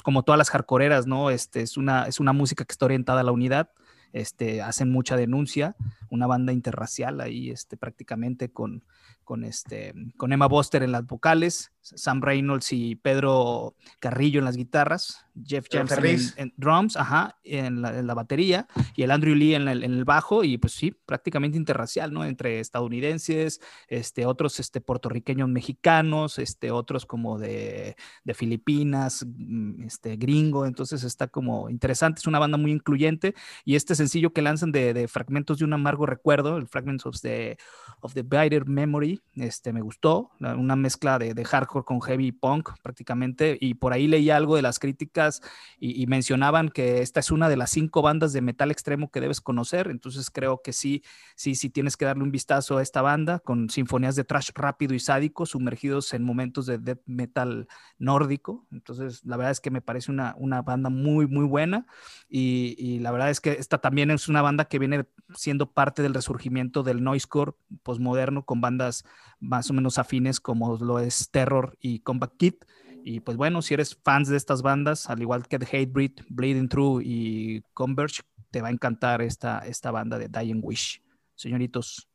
[0.03, 1.31] como todas las hardcoreeras, ¿no?
[1.31, 3.71] Este, es, una, es una música que está orientada a la unidad.
[4.13, 5.75] Este, hacen mucha denuncia,
[6.11, 8.85] una banda interracial ahí este, prácticamente con,
[9.23, 14.57] con, este, con Emma Buster en las vocales, Sam Reynolds y Pedro Carrillo en las
[14.57, 20.05] guitarras, Jeff James en, drums, ajá, en la, batería, y el Andrew Lee en el,
[20.05, 22.25] bajo, y pues sí, prácticamente interracial, ¿no?
[22.25, 30.17] Entre estadounidenses, este, otros este, puertorriqueños mexicanos, este, otros como de, de Filipinas, mm, este,
[30.17, 34.71] gringo, entonces está como interesante, es una banda muy incluyente, y este sencillo que lanzan
[34.71, 37.57] de, de fragmentos de un amargo recuerdo, el Fragments of the,
[38.01, 42.71] of the Bitter Memory, este, me gustó, una mezcla de, de hardcore con heavy punk
[42.83, 45.41] prácticamente, y por ahí leí algo de las críticas
[45.79, 49.41] y, mencionaban que esta es una de las cinco bandas de metal extremo que debes
[49.41, 51.03] conocer, entonces creo que sí,
[51.35, 54.95] sí, sí tienes que darle un vistazo a esta banda con sinfonías de trash rápido
[54.95, 59.81] y sádico, sumergidos en momentos de death metal nórdico, entonces la verdad es que me
[59.81, 61.87] parece una, una banda muy, muy buena,
[62.29, 66.03] y, y la verdad es que esta también es una banda que viene siendo parte
[66.03, 69.02] del resurgimiento del noisecore postmoderno con bandas
[69.41, 72.65] más o menos afines como lo es Terror y Combat Kit.
[73.05, 76.69] Y pues bueno, si eres fans de estas bandas, al igual que The Hatebreed, Bleeding
[76.69, 81.03] Through y Converge, te va a encantar esta, esta banda de Dying Wish.
[81.35, 82.09] Señoritos,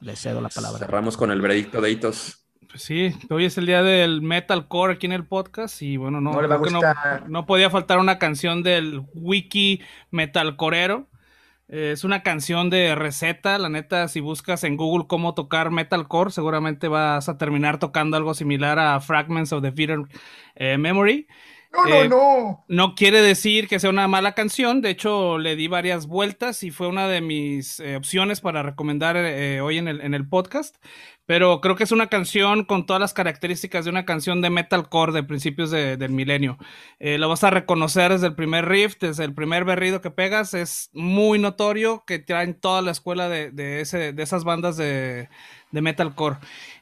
[0.00, 0.78] les cedo la palabra.
[0.78, 2.44] Cerramos con el veredicto de Hitos.
[2.68, 6.32] Pues sí, hoy es el día del metalcore aquí en el podcast y bueno, no,
[7.26, 9.80] no, podía faltar una canción del wiki
[10.10, 11.08] metalcorero.
[11.68, 16.88] Es una canción de receta, la neta, si buscas en Google cómo tocar metalcore, seguramente
[16.88, 20.00] vas a terminar tocando algo similar a Fragments of the Bitter
[20.54, 21.28] eh, Memory.
[21.70, 22.64] No, no, Eh, no.
[22.68, 26.70] No quiere decir que sea una mala canción, de hecho le di varias vueltas y
[26.70, 30.76] fue una de mis eh, opciones para recomendar eh, hoy en el, en el podcast,
[31.26, 35.12] pero creo que es una canción con todas las características de una canción de metalcore
[35.12, 36.56] de principios de- del milenio.
[37.00, 40.54] Eh, lo vas a reconocer desde el primer riff, desde el primer berrido que pegas,
[40.54, 45.28] es muy notorio que traen toda la escuela de, de ese, de esas bandas de,
[45.70, 46.36] de metalcore.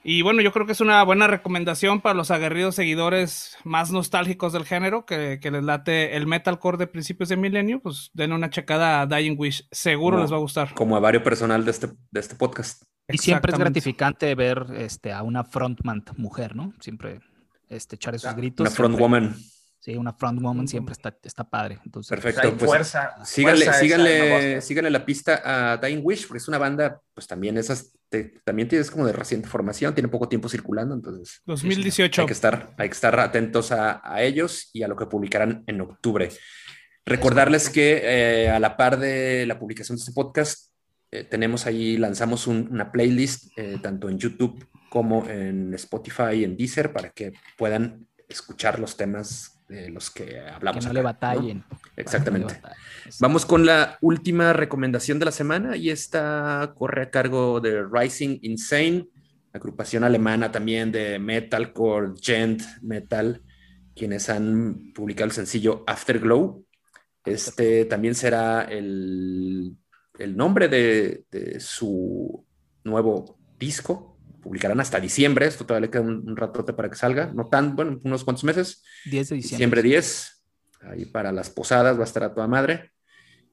[0.04, 4.52] Y bueno, yo creo que es una buena recomendación para los aguerridos seguidores más nostálgicos
[4.52, 8.50] del género, que, que les late el metalcore de principios de milenio, pues denle una
[8.50, 10.74] checada a Dying Wish, seguro Como- les va a gustar.
[10.74, 12.82] Como avario personal de este, de este podcast.
[13.08, 16.72] Y siempre es gratificante ver este, a una frontman mujer, ¿no?
[16.80, 17.20] Siempre
[17.68, 18.66] este, echar esos gritos.
[18.66, 19.36] Una front siempre- woman.
[19.86, 21.78] Sí, una frontwoman siempre está, está padre.
[21.84, 22.40] Entonces, Perfecto.
[22.42, 23.24] Hay pues, fuerza.
[23.24, 27.56] Síganle, fuerza síganle, síganle la pista a Dying Wish, porque es una banda, pues también
[27.56, 32.22] esas, te- también tienes como de reciente formación, tiene poco tiempo circulando, entonces 2018.
[32.22, 35.62] hay que estar, hay que estar atentos a, a ellos y a lo que publicarán
[35.68, 36.30] en octubre.
[37.04, 40.72] Recordarles que eh, a la par de la publicación de este podcast,
[41.12, 46.44] eh, tenemos ahí, lanzamos un- una playlist eh, tanto en YouTube como en Spotify y
[46.44, 50.84] en Deezer para que puedan escuchar los temas de los que que hablamos.
[50.84, 51.04] no acá, le ¿no?
[51.04, 51.64] batallen.
[51.96, 52.54] Exactamente.
[52.54, 52.78] No batallen.
[53.20, 58.38] Vamos con la última recomendación de la semana y esta corre a cargo de Rising
[58.42, 59.08] Insane,
[59.52, 63.42] agrupación alemana también de metalcore, gent metal,
[63.94, 66.64] quienes han publicado el sencillo Afterglow.
[67.24, 69.76] Este también será el,
[70.18, 72.44] el nombre de, de su
[72.84, 74.15] nuevo disco.
[74.46, 77.74] Publicarán hasta diciembre, esto todavía le queda un, un ratote para que salga, no tan,
[77.74, 78.84] bueno, unos cuantos meses.
[79.06, 79.40] 10 de diciembre.
[79.40, 80.44] Diciembre 10,
[80.82, 82.92] ahí para las posadas va a estar a toda madre.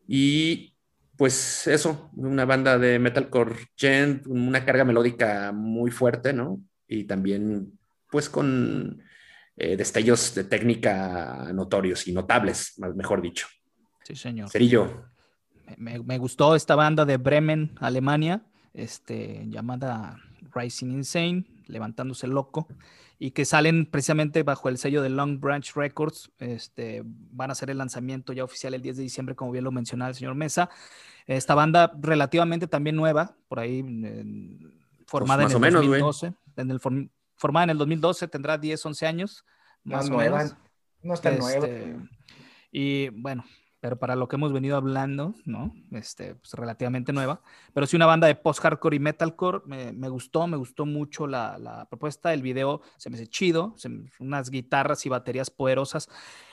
[0.08, 0.76] Y
[1.18, 6.62] pues eso, una banda de metalcore gent, una carga melódica muy fuerte, ¿no?
[6.88, 7.80] Y también
[8.12, 9.02] pues con
[9.58, 13.48] eh, destellos de técnica notorios y notables, mejor dicho.
[14.04, 14.52] Sí, señor.
[14.52, 15.06] Cerillo,
[15.78, 18.44] Me, me gustó esta banda de Bremen, Alemania,
[18.76, 20.20] este, llamada
[20.54, 22.68] Rising Insane, levantándose loco,
[23.20, 26.32] y que salen precisamente bajo el sello de Long Branch Records.
[26.40, 29.72] Este, van a hacer el lanzamiento ya oficial el 10 de diciembre, como bien lo
[29.72, 30.70] mencionaba el señor Mesa.
[31.26, 34.74] Esta banda relativamente también nueva, por ahí en-
[35.08, 36.02] formada Pues más en o el menos, güey.
[36.02, 36.34] 2012.
[36.58, 39.46] En el form- formada en el 2012, tendrá 10, 11 años.
[39.84, 40.38] No Más es o nueva.
[40.40, 40.56] menos.
[41.02, 41.66] No está nueva.
[41.68, 41.96] Este,
[42.72, 43.46] Y bueno,
[43.84, 45.76] pero para lo que hemos venido hablando, ¿no?
[45.92, 47.42] Este, pues relativamente nueva.
[47.74, 49.60] Pero sí una banda de post-hardcore y metalcore.
[49.66, 52.34] Me, me gustó, me gustó mucho la, la propuesta.
[52.34, 53.76] El video se me hace chido.
[54.22, 56.08] unas guitarras y baterías poderosas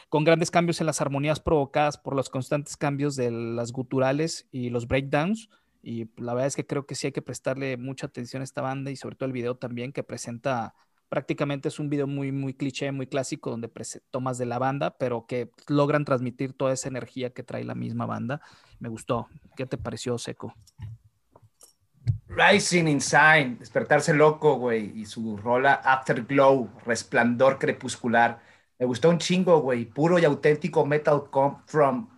[0.08, 4.70] con grandes cambios en las armonías provocadas por los constantes cambios de las guturales y
[4.70, 5.50] los breakdowns.
[5.84, 8.60] Y la verdad es que creo que sí hay que prestarle mucha atención a esta
[8.60, 10.74] banda y sobre todo el video también que presenta
[11.10, 13.70] prácticamente es un video muy, muy cliché, muy clásico, donde
[14.10, 18.06] tomas de la banda, pero que logran transmitir toda esa energía que trae la misma
[18.06, 18.40] banda.
[18.78, 19.28] Me gustó.
[19.56, 20.54] ¿Qué te pareció, Seco?
[22.28, 28.40] Rising Insane, despertarse loco, güey, y su rola Afterglow, resplandor crepuscular.
[28.78, 32.08] Me gustó un chingo, güey, puro y auténtico metalcore from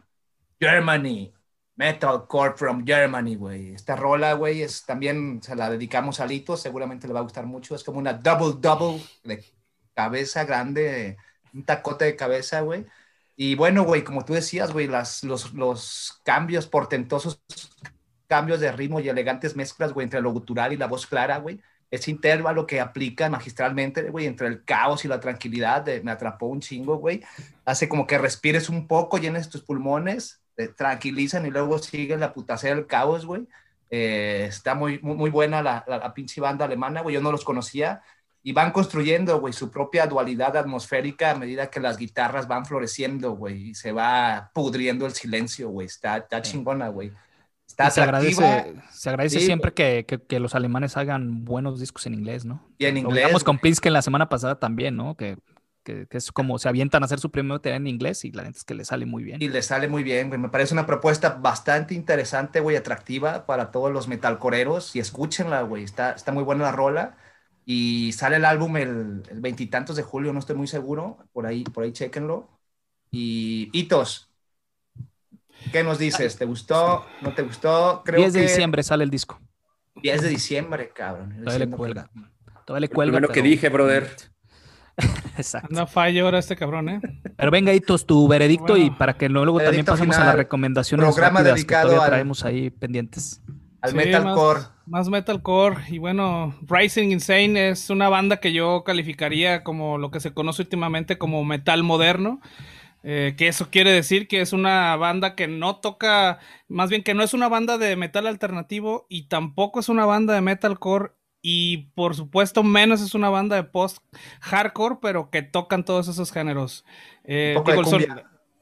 [0.60, 1.32] Germany.
[1.76, 3.74] Metalcore from Germany, güey.
[3.74, 7.46] Esta rola, güey, es también se la dedicamos a Lito, seguramente le va a gustar
[7.46, 7.74] mucho.
[7.74, 9.44] Es como una double double de
[9.94, 11.16] cabeza grande,
[11.54, 12.86] un tacote de cabeza, güey.
[13.36, 17.42] Y bueno, güey, como tú decías, güey, los, los cambios portentosos
[18.26, 21.60] cambios de ritmo y elegantes mezclas, güey, entre lo gutural y la voz clara, güey.
[21.90, 26.46] Ese intervalo que aplica magistralmente, güey, entre el caos y la tranquilidad, de- me atrapó
[26.46, 27.22] un chingo, güey.
[27.66, 32.32] Hace como que respires un poco, llenes tus pulmones, te tranquilizan y luego sigue la
[32.32, 33.46] putacera del caos, güey.
[33.90, 37.14] Eh, está muy, muy, muy buena la, la, la pinche banda alemana, güey.
[37.14, 38.02] Yo no los conocía.
[38.44, 43.32] Y van construyendo, güey, su propia dualidad atmosférica a medida que las guitarras van floreciendo,
[43.36, 43.68] güey.
[43.70, 45.86] Y se va pudriendo el silencio, güey.
[45.86, 47.12] Está, está chingona, güey.
[47.66, 52.04] Está se agradece, se agradece Sí, siempre que, que- que los alemanes hagan buenos discos
[52.06, 52.66] en inglés, ¿no?
[52.78, 53.58] Y en Lo inglés, hablamos con.
[53.58, 55.16] Pinsky la semana pasada también, ¿no?
[55.16, 55.38] Que,
[55.84, 58.42] que- que es como se avientan a hacer su primer tema en inglés y la
[58.44, 59.42] neta es que le sale muy bien.
[59.42, 60.40] Y le sale muy bien, güey.
[60.40, 64.94] Me parece una propuesta bastante interesante, güey, atractiva para todos los metalcoreros.
[64.96, 65.84] Y escúchenla, güey.
[65.84, 67.16] Está, está muy buena la rola.
[67.64, 71.18] Y sale el álbum el veintitantos de julio, no estoy muy seguro.
[71.32, 72.48] Por ahí, por ahí chéquenlo.
[73.10, 74.30] Y Hitos,
[75.70, 76.36] ¿qué nos dices?
[76.36, 77.04] ¿Te gustó?
[77.20, 78.02] ¿No te gustó?
[78.04, 79.40] Creo 10 de que diciembre sale el disco.
[80.02, 81.36] 10 de diciembre, cabrón.
[81.44, 82.10] Todavía le cuelga.
[82.64, 83.12] Todavía le Lo cuelga.
[83.18, 84.08] primero que dije, brother.
[85.36, 85.68] Exacto.
[85.70, 87.00] Anda fallo ahora este cabrón, ¿eh?
[87.36, 91.42] Pero venga, Hitos, tu veredicto y para que luego también pasemos a las recomendaciones Programa
[91.42, 93.40] que dedicado todavía al- traemos ahí pendientes.
[93.80, 94.60] al metalcore.
[94.86, 95.76] Más, metalcore.
[95.88, 100.62] Y bueno, Rising Insane es una banda que yo calificaría como lo que se conoce
[100.62, 102.40] últimamente como metal moderno.
[103.04, 107.14] Eh, que eso quiere decir que es una banda que no toca, más bien que
[107.14, 111.10] no es una banda de metal alternativo y tampoco es una banda de metalcore
[111.42, 113.98] y por supuesto menos es una banda de post
[114.40, 116.84] hardcore, pero que tocan todos esos géneros.
[117.24, 117.56] Eh,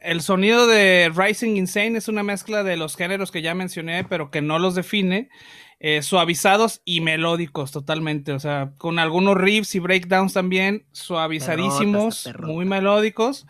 [0.01, 4.31] el sonido de Rising Insane es una mezcla de los géneros que ya mencioné, pero
[4.31, 5.29] que no los define.
[5.83, 12.67] Eh, suavizados y melódicos totalmente, o sea, con algunos riffs y breakdowns también, suavizadísimos, muy
[12.67, 13.47] melódicos.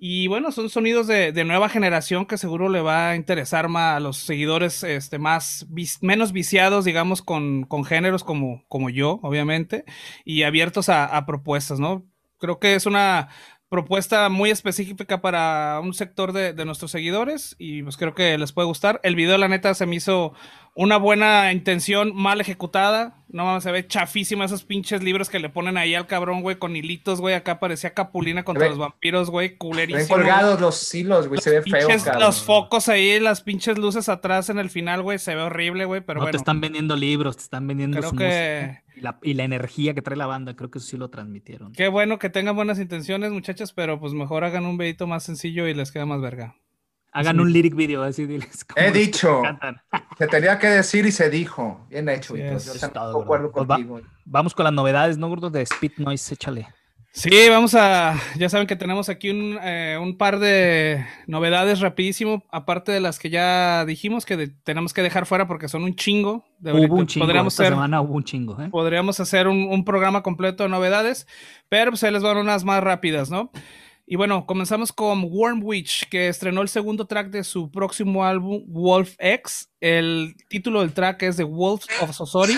[0.00, 4.00] Y bueno, son sonidos de, nueva generación que seguro le va a interesar más a
[4.00, 5.66] los seguidores este, más
[6.00, 9.84] menos viciados, digamos, con, con géneros como, como yo, obviamente,
[10.24, 12.06] y abiertos a, a propuestas, ¿no?
[12.38, 13.28] Creo que es una
[13.68, 18.52] propuesta muy específica para un sector de, de, nuestros seguidores y pues creo que les
[18.52, 19.00] puede gustar.
[19.02, 20.32] El video, la neta, se me hizo
[20.78, 23.16] una buena intención mal ejecutada.
[23.30, 26.76] No, se ve chafísima esos pinches libros que le ponen ahí al cabrón, güey, con
[26.76, 27.34] hilitos, güey.
[27.34, 30.16] Acá parecía Capulina contra los vampiros, güey, culerísimo.
[30.16, 32.22] Ven colgados los hilos, güey, se ve feo, cabrón.
[32.22, 36.00] Los focos ahí, las pinches luces atrás en el final, güey, se ve horrible, güey,
[36.00, 38.82] pero no te están vendiendo libros, te están vendiendo creo que...
[38.94, 41.72] Y la, y la, energía que trae la banda, creo que eso sí lo transmitieron.
[41.72, 45.68] Qué bueno que tengan buenas intenciones, muchachos, pero pues mejor hagan un videito más sencillo
[45.68, 46.56] y les queda más verga.
[47.18, 48.64] Hagan un lyric video, así diles.
[48.76, 49.42] He dicho.
[50.16, 51.84] Se tenía que decir y se dijo.
[51.90, 52.36] Bien hecho.
[52.36, 52.56] Yo
[53.20, 54.00] acuerdo pues contigo.
[54.24, 55.50] vamos con las novedades, ¿no, gordo?
[55.50, 56.68] De Speed Noise, échale.
[57.10, 58.14] Sí, vamos a.
[58.36, 63.18] Ya saben que tenemos aquí un, eh, un, par de novedades rapidísimo, aparte de las
[63.18, 66.44] que ya dijimos que tenemos que dejar fuera porque son un chingo.
[66.60, 67.26] De hubo un chingo.
[67.26, 68.62] Podríamos esta semana hubo un chingo.
[68.62, 68.68] ¿eh?
[68.70, 71.26] Podríamos hacer un, un, programa completo de novedades,
[71.68, 73.50] pero pues ahí les van unas más rápidas, ¿no?
[74.10, 78.64] Y bueno, comenzamos con Worm Witch, que estrenó el segundo track de su próximo álbum,
[78.66, 79.70] Wolf X.
[79.80, 82.54] El título del track es The Wolves of Sosori.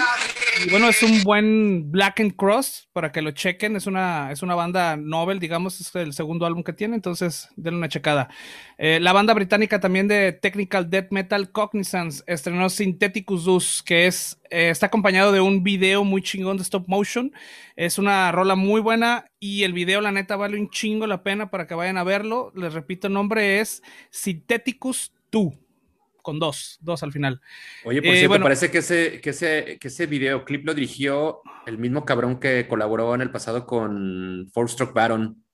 [0.64, 3.76] Y bueno, es un buen Black and Cross para que lo chequen.
[3.76, 7.78] Es una, es una banda novel, digamos, es el segundo álbum que tiene, entonces denle
[7.78, 8.28] una checada.
[8.78, 14.40] Eh, la banda británica también de Technical Death Metal Cognizance estrenó Syntheticus Dus, que es,
[14.50, 17.33] eh, está acompañado de un video muy chingón de stop motion.
[17.76, 21.50] Es una rola muy buena y el video, la neta, vale un chingo la pena
[21.50, 22.50] para que vayan a verlo.
[22.54, 25.52] Les repito, el nombre es Syntheticus 2
[26.30, 27.40] con dos, dos al final.
[27.82, 31.76] Oye, por eh, cierto, parece que ese, que, ese, que ese videoclip lo dirigió el
[31.76, 35.44] mismo cabrón que colaboró en el pasado con Four Stroke Baron.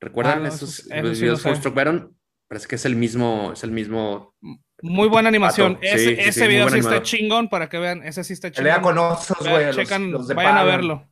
[0.00, 2.16] ¿Recuerdan ah, esos, videos Four Stroke Baron?
[2.48, 4.34] Parece que es el mismo, es el mismo.
[4.82, 5.78] Muy buena animación.
[5.82, 8.02] ese, video sí está chingón para que vean.
[8.02, 8.64] Ese sí está chingón.
[8.64, 9.66] Pelea con osos, güey.
[10.34, 11.08] Vayan a verlo.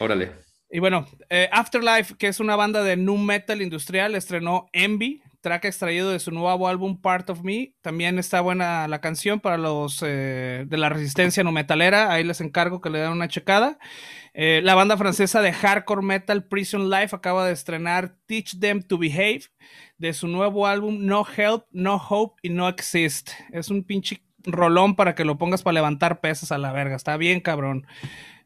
[0.00, 0.32] Órale.
[0.68, 5.64] Y bueno, eh, Afterlife, que es una banda de nu metal industrial, estrenó Envy, track
[5.64, 7.74] extraído de su nuevo álbum Part of Me.
[7.80, 12.12] También está buena la canción para los eh, de la resistencia no metalera.
[12.12, 13.78] Ahí les encargo que le den una checada.
[14.32, 18.98] Eh, la banda francesa de hardcore metal Prison Life acaba de estrenar Teach Them to
[18.98, 19.42] Behave
[19.98, 23.30] de su nuevo álbum No Help, No Hope y No Exist.
[23.52, 26.96] Es un pinche rolón para que lo pongas para levantar pesas a la verga.
[26.96, 27.86] Está bien, cabrón.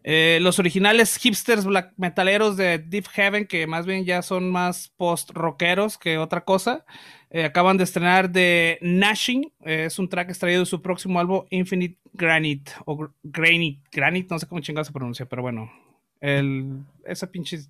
[0.06, 4.92] Eh, los originales hipsters black metaleros de Deep Heaven, que más bien ya son más
[4.98, 6.84] post-rockeros que otra cosa,
[7.30, 9.50] eh, acaban de estrenar de Nashing.
[9.64, 14.38] Eh, es un track extraído de su próximo álbum Infinite Granite, o Granite, Granite, no
[14.38, 15.72] sé cómo chingado se pronuncia, pero bueno.
[16.20, 17.60] El, ese pinche.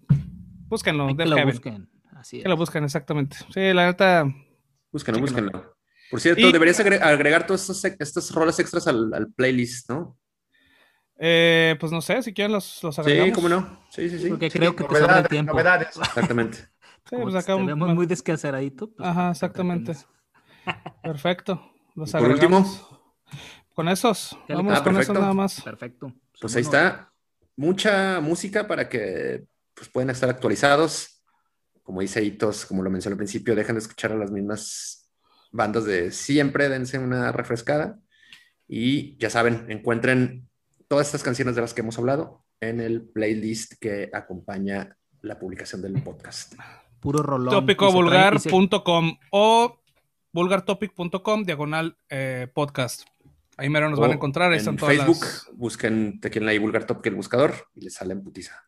[0.67, 1.89] Búsquenlo, Deep lo Busquen.
[2.17, 3.37] Así Que lo busquen, exactamente.
[3.55, 4.25] Sí, la neta.
[4.91, 5.77] Búsquenlo, búsquenlo.
[6.11, 10.19] Por cierto, deberías agregar todas estas, estas rolas extras al, al playlist, ¿no?
[11.17, 13.29] Eh, pues no sé, si quieren los, los agregamos.
[13.29, 13.81] Sí, cómo no.
[13.91, 14.29] Sí, sí, sí.
[14.29, 15.53] Porque creo que te sobra el tiempo.
[15.53, 15.97] Novedades.
[15.97, 16.59] Exactamente.
[17.09, 18.91] sí, pues acá un, muy, descansadito.
[18.91, 19.95] Pues, Ajá, exactamente.
[21.03, 21.73] Perfecto.
[21.95, 22.65] Los Por último.
[23.75, 24.37] Con esos.
[24.49, 25.61] Vamos con esos nada más.
[25.61, 26.13] Perfecto.
[26.41, 27.13] Pues ahí está.
[27.57, 31.23] Mucha música para que pues, puedan estar actualizados.
[31.85, 35.11] Como dice Hitos, como lo mencioné al principio, dejen de escuchar a las mismas
[35.53, 38.01] bandas de siempre, dense una refrescada.
[38.67, 40.49] Y ya saben, encuentren
[40.89, 45.83] todas estas canciones de las que hemos hablado en el playlist que acompaña la publicación
[45.83, 46.55] del podcast.
[47.01, 47.53] Puro rolón.
[47.53, 49.81] Tópicovulgar.com o
[50.33, 53.03] vulgartopic.com diagonal eh, podcast.
[53.57, 54.53] Ahí mero nos van a encontrar.
[54.53, 58.65] Ahí en Facebook, busquen Tequila y Vulgar Topic el buscador y les sale en putiza.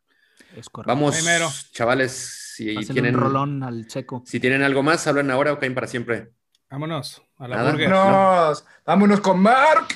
[0.56, 0.94] Es correcto.
[0.94, 4.22] Vamos, chavales, si tienen rolón al checo.
[4.24, 6.32] Si tienen algo más, hablen ahora o caen para siempre.
[6.70, 7.90] Vámonos a la burger.
[7.90, 9.88] Vámonos, vámonos con Mark.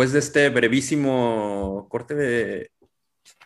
[0.00, 2.70] Después de este brevísimo corte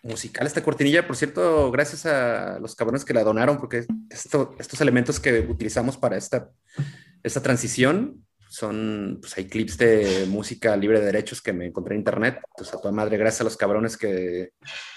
[0.05, 1.05] musical esta cortinilla.
[1.05, 6.17] Por cierto, gracias a los cabrones que la donaron, porque estos elementos que utilizamos para
[6.17, 6.49] esta,
[7.25, 12.03] esta transición son, pues hay clips de música libre de derechos que me encontré en
[12.03, 12.39] internet.
[12.51, 14.51] Entonces, a toda madre, gracias a los cabrones que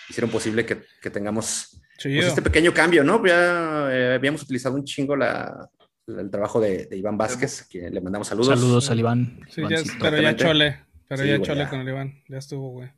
[0.09, 3.25] hicieron posible que, que tengamos pues, este pequeño cambio, ¿no?
[3.25, 5.67] Ya eh, habíamos utilizado un chingo la,
[6.07, 8.59] el trabajo de, Iván Vázquez, a quien le mandamos saludos.
[8.59, 9.39] Saludos al Iván.
[9.49, 12.89] Sí, ya, pero ya chole, pero ya chole con el Iván, ya estuvo, güey.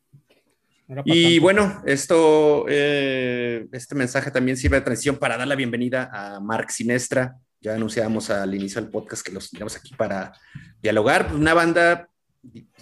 [1.05, 6.39] Y bueno, esto, eh, este mensaje también sirve de transición para dar la bienvenida a
[6.39, 7.36] Mark Sinestra.
[7.62, 10.32] Ya anunciamos al inicio del podcast que los tenemos aquí para
[10.82, 11.32] dialogar.
[11.36, 12.10] Una banda,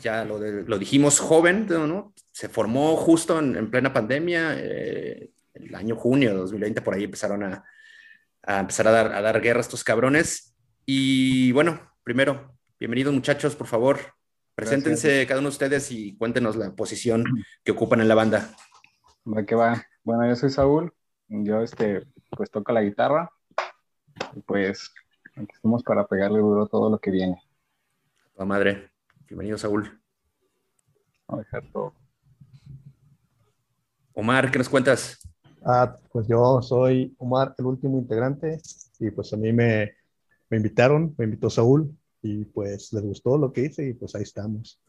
[0.02, 2.14] ya lo, lo dijimos, joven, ¿no?
[2.32, 7.44] Se formó justo en, plena pandemia, eh, el año junio de 2020, por ahí empezaron
[7.44, 7.66] a,
[8.44, 10.56] a empezar a dar, a dar guerra a estos cabrones.
[10.86, 14.00] Y bueno, primero, bienvenidos muchachos, por favor,
[14.58, 17.24] Preséntense cada uno de ustedes y cuéntenos la posición
[17.64, 18.50] que ocupan en la banda.
[19.24, 19.86] Va que va.
[20.04, 20.92] Bueno, yo soy Saúl.
[21.28, 23.32] Yo, este, pues toco la guitarra.
[24.36, 24.92] Y pues
[25.36, 27.40] aquí estamos para pegarle duro todo lo que viene.
[28.36, 28.90] La madre.
[29.28, 30.02] Bienvenido, Saúl.
[31.28, 31.94] a dejar todo.
[34.14, 35.20] Omar, ¿qué nos cuentas?
[35.64, 38.60] Ah, pues yo soy Omar, el último integrante.
[39.00, 39.94] Y pues a mí me,
[40.50, 41.96] me invitaron, me invitó Saúl
[42.28, 44.82] y pues les gustó lo que hice y pues ahí estamos.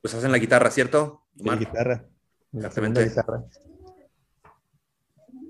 [0.00, 1.22] Pues hacen la guitarra, ¿cierto?
[1.36, 2.04] La guitarra.
[2.52, 3.04] Exactamente.
[3.04, 3.44] Guitarra.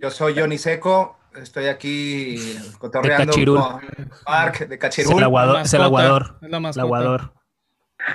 [0.03, 2.37] Yo soy Johnny Seco, estoy aquí
[2.79, 3.81] cotorreando con
[4.27, 5.13] Mark de Cachirul.
[5.13, 5.61] Es el aguador.
[5.61, 6.39] Es el aguador.
[6.43, 7.33] el aguador.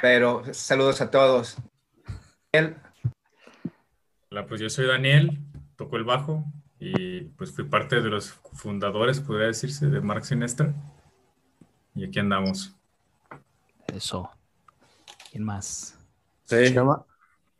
[0.01, 1.57] Pero saludos a todos.
[4.29, 5.39] Hola, pues yo soy Daniel,
[5.75, 6.45] toco el bajo
[6.79, 10.73] y pues fui parte de los fundadores, podría decirse, de Mark Sinestra.
[11.95, 12.74] Y aquí andamos.
[13.95, 14.29] Eso.
[15.31, 15.97] ¿Quién más?
[16.43, 16.73] Sí.
[16.73, 17.05] Chema.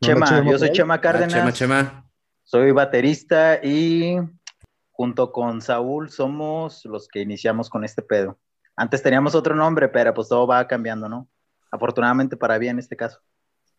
[0.02, 1.34] Chema, yo soy Chema Cárdenas.
[1.34, 2.10] Chema, Chema.
[2.44, 4.18] Soy baterista y
[4.92, 8.38] junto con Saúl somos los que iniciamos con este pedo.
[8.76, 11.30] Antes teníamos otro nombre, pero pues todo va cambiando, ¿no?
[11.72, 13.22] Afortunadamente para bien en este caso.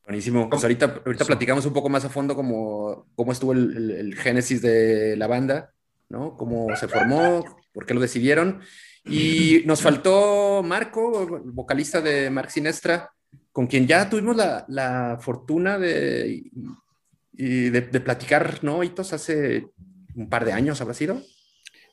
[0.05, 0.49] Buenísimo.
[0.49, 4.63] Pues ahorita, ahorita platicamos un poco más a fondo cómo, cómo estuvo el, el, génesis
[4.63, 5.75] de la banda,
[6.09, 6.37] ¿no?
[6.39, 8.63] Cómo se formó, por qué lo decidieron.
[9.07, 13.13] Y nos faltó Marco, vocalista de Mark Sinestra,
[13.53, 16.43] con quien ya tuvimos la, la fortuna de,
[17.33, 19.13] de, de, platicar, ¿no, Hitos?
[19.13, 19.69] Hace
[20.15, 21.23] un par de años, ¿habrá sido?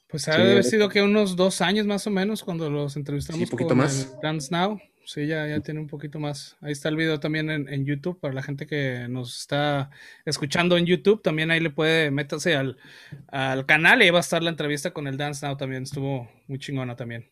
[0.10, 3.66] Pues ha haber sido que unos dos años más o menos cuando los entrevistamos sí,
[3.76, 4.16] más.
[4.22, 4.80] Dance Now.
[5.06, 6.56] Sí, ya, ya tiene un poquito más.
[6.62, 9.90] Ahí está el video también en, YouTube para la gente que nos está
[10.26, 11.22] escuchando en YouTube.
[11.22, 12.78] También ahí le puede, métase al,
[13.28, 15.84] al canal y ahí va a estar la entrevista con el Dance Now también.
[15.84, 17.28] Estuvo muy chingona también.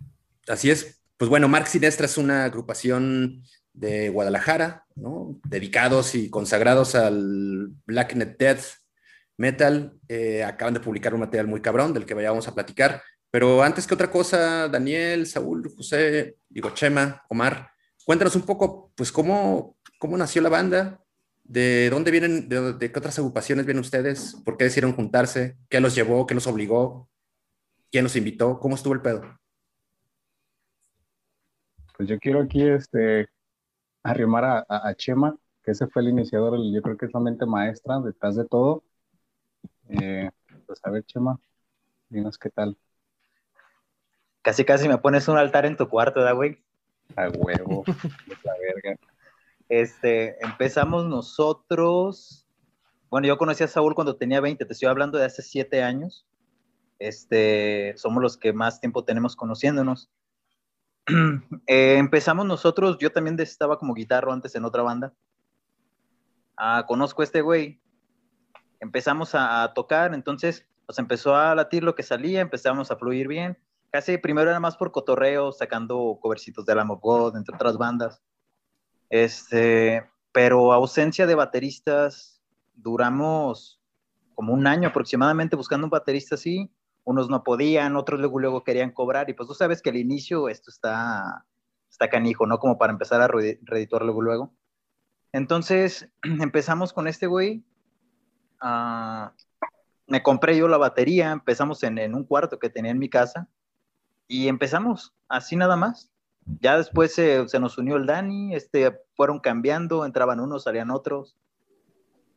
[0.47, 1.01] Así es.
[1.17, 3.43] Pues bueno, Mark Sinestra es una agrupación
[3.73, 5.39] de Guadalajara, ¿no?
[5.47, 8.63] Dedicados y consagrados al Black Net Death
[9.37, 9.93] Metal.
[10.07, 13.01] Eh, acaban de publicar un material muy cabrón del que vayamos a platicar.
[13.31, 17.71] Pero antes que otra cosa, Daniel, Saúl, José, digo Chema, Omar,
[18.05, 21.01] cuéntanos un poco, pues, cómo, cómo nació la banda,
[21.43, 25.95] de dónde vienen, de, qué otras agrupaciones vienen ustedes, por qué decidieron juntarse, qué los
[25.95, 27.09] llevó, qué los obligó,
[27.89, 29.21] quién los invitó, cómo estuvo el pedo.
[31.95, 33.29] Pues yo quiero aquí este,
[34.03, 37.99] arrimar a, Chema, que ese fue el iniciador, yo creo que es la mente maestra
[37.99, 38.83] detrás de todo.
[39.89, 40.29] Eh,
[40.65, 41.39] pues a ver, Chema,
[42.09, 42.77] dinos qué tal.
[44.41, 46.57] Casi, casi me pones un altar en tu cuarto, ¿da, güey?
[47.15, 47.83] A huevo,
[48.43, 48.99] la verga.
[49.69, 52.47] Este, empezamos nosotros.
[53.11, 56.25] Bueno, yo conocí a Saúl cuando tenía 20, te estoy hablando de hace 7 años.
[56.97, 60.09] Este, somos los que más tiempo tenemos conociéndonos.
[61.67, 65.13] Eh, empezamos nosotros, yo también estaba como guitarro antes en otra banda.
[66.57, 67.79] Ah, conozco a este güey.
[68.79, 73.27] Empezamos a, a tocar, entonces nos empezó a latir lo que salía, empezamos a fluir
[73.27, 73.57] bien
[73.91, 78.21] casi primero era más por cotorreo, sacando covercitos de la God, entre otras bandas.
[79.09, 82.41] Este, pero ausencia de bateristas,
[82.73, 83.81] duramos
[84.33, 86.71] como un año aproximadamente buscando un baterista así.
[87.03, 89.29] Unos no podían, otros luego, luego querían cobrar.
[89.29, 91.45] Y pues tú sabes que al inicio esto está,
[91.89, 92.59] está canijo, ¿no?
[92.59, 94.53] Como para empezar a reeditar luego, luego.
[95.33, 97.65] Entonces empezamos con este güey.
[98.63, 99.29] Uh,
[100.07, 103.49] me compré yo la batería, empezamos en, en, un cuarto que tenía en mi casa
[104.31, 106.09] y empezamos así nada más.
[106.61, 111.35] Ya después se, nos unió el Dani, este, fueron cambiando, entraban unos, salían otros.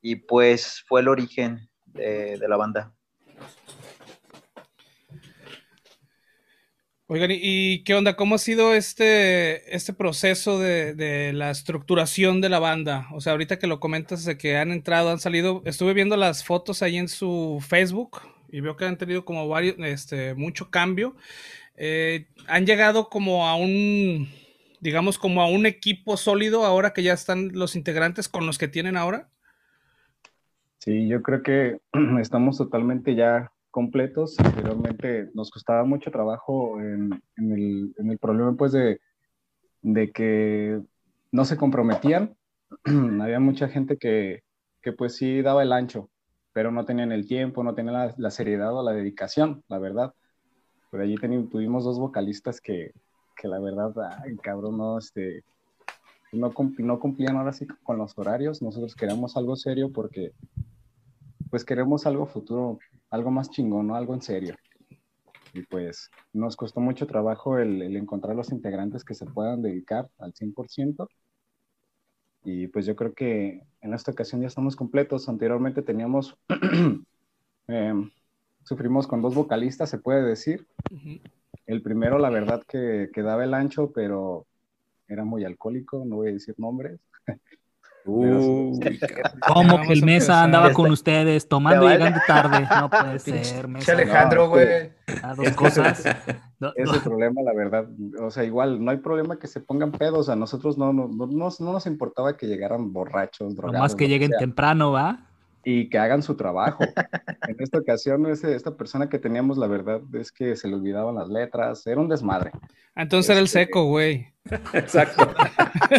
[0.02, 2.92] Y pues fue el origen de, la banda.
[7.06, 8.16] Oigan, ¿y qué onda?
[8.16, 13.06] ¿Cómo ha sido este, este proceso de, de, la estructuración de la banda?
[13.12, 16.44] O sea, ahorita que lo comentas de que han entrado, han salido, estuve viendo las
[16.44, 21.14] fotos ahí en su Facebook y veo que han tenido como varios, este, mucho cambio.
[21.76, 24.28] Eh, han llegado como a un,
[24.80, 28.68] digamos, como a un equipo sólido ahora que ya están los integrantes con los que
[28.68, 29.28] tienen ahora.
[30.78, 31.80] Sí, yo creo que
[32.20, 34.38] estamos totalmente ya completos.
[34.38, 39.00] Anteriormente nos costaba mucho trabajo en, el, problema pues de,
[40.12, 40.80] que
[41.32, 42.36] no se comprometían.
[43.20, 44.42] Había mucha gente que,
[44.80, 46.10] que, pues sí daba el ancho,
[46.52, 50.14] pero no tenían el tiempo, no tenían la seriedad o la dedicación, la verdad.
[50.94, 51.16] Por allí
[51.50, 52.92] tuvimos dos vocalistas que,
[53.36, 53.92] que la verdad,
[54.22, 55.42] ay, cabrón, no, este,
[56.30, 58.62] no, no cumplían ahora sí con los horarios.
[58.62, 60.30] Nosotros queríamos algo serio porque
[61.50, 62.78] pues queremos algo futuro
[63.10, 63.96] algo más chingón, ¿no?
[63.96, 64.54] Algo en serio.
[65.52, 70.32] Y pues nos costó mucho trabajo el, encontrar los integrantes que se puedan dedicar al
[70.32, 71.08] 100%.
[72.44, 75.28] Y pues yo creo que en esta ocasión ya estamos completos.
[75.28, 76.38] Anteriormente teníamos,
[77.66, 78.12] em,
[78.64, 80.66] sufrimos con dos vocalistas, se puede decir.
[81.66, 84.46] El primero, la verdad, que, que daba el ancho, pero
[85.08, 87.00] era muy alcohólico, no voy a decir nombres.
[88.04, 92.68] ¿Cómo que el Mesa andaba con ustedes tomando y llegando tarde?
[92.80, 93.92] No puede ser, Mesa.
[93.92, 94.90] Alejandro, güey.
[95.36, 96.04] dos cosas.
[96.04, 97.88] Ese problema, la verdad.
[98.20, 100.28] O sea, igual, no hay problema que se pongan pedos.
[100.28, 103.80] A nosotros no, no, no, no nos importaba que llegaran borrachos, drogados.
[103.80, 105.30] más que lleguen temprano, ¿va?
[105.64, 106.84] Y que hagan su trabajo.
[107.48, 111.14] en esta ocasión, ese, esta persona que teníamos, la verdad, es que se le olvidaban
[111.14, 111.86] las letras.
[111.86, 112.52] Era un desmadre.
[112.96, 114.28] Entonces era el este, seco, güey.
[114.72, 115.32] Exacto.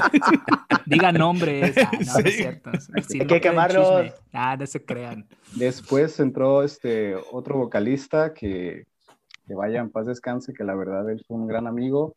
[0.86, 1.76] Diga nombres.
[1.78, 2.72] Ah, no, es cierto.
[3.20, 4.14] Hay que quemarlos.
[4.32, 5.28] Ah, no se crean.
[5.56, 8.86] Después entró este otro vocalista que,
[9.48, 12.16] que vaya en paz descanse, que la verdad él fue un gran amigo,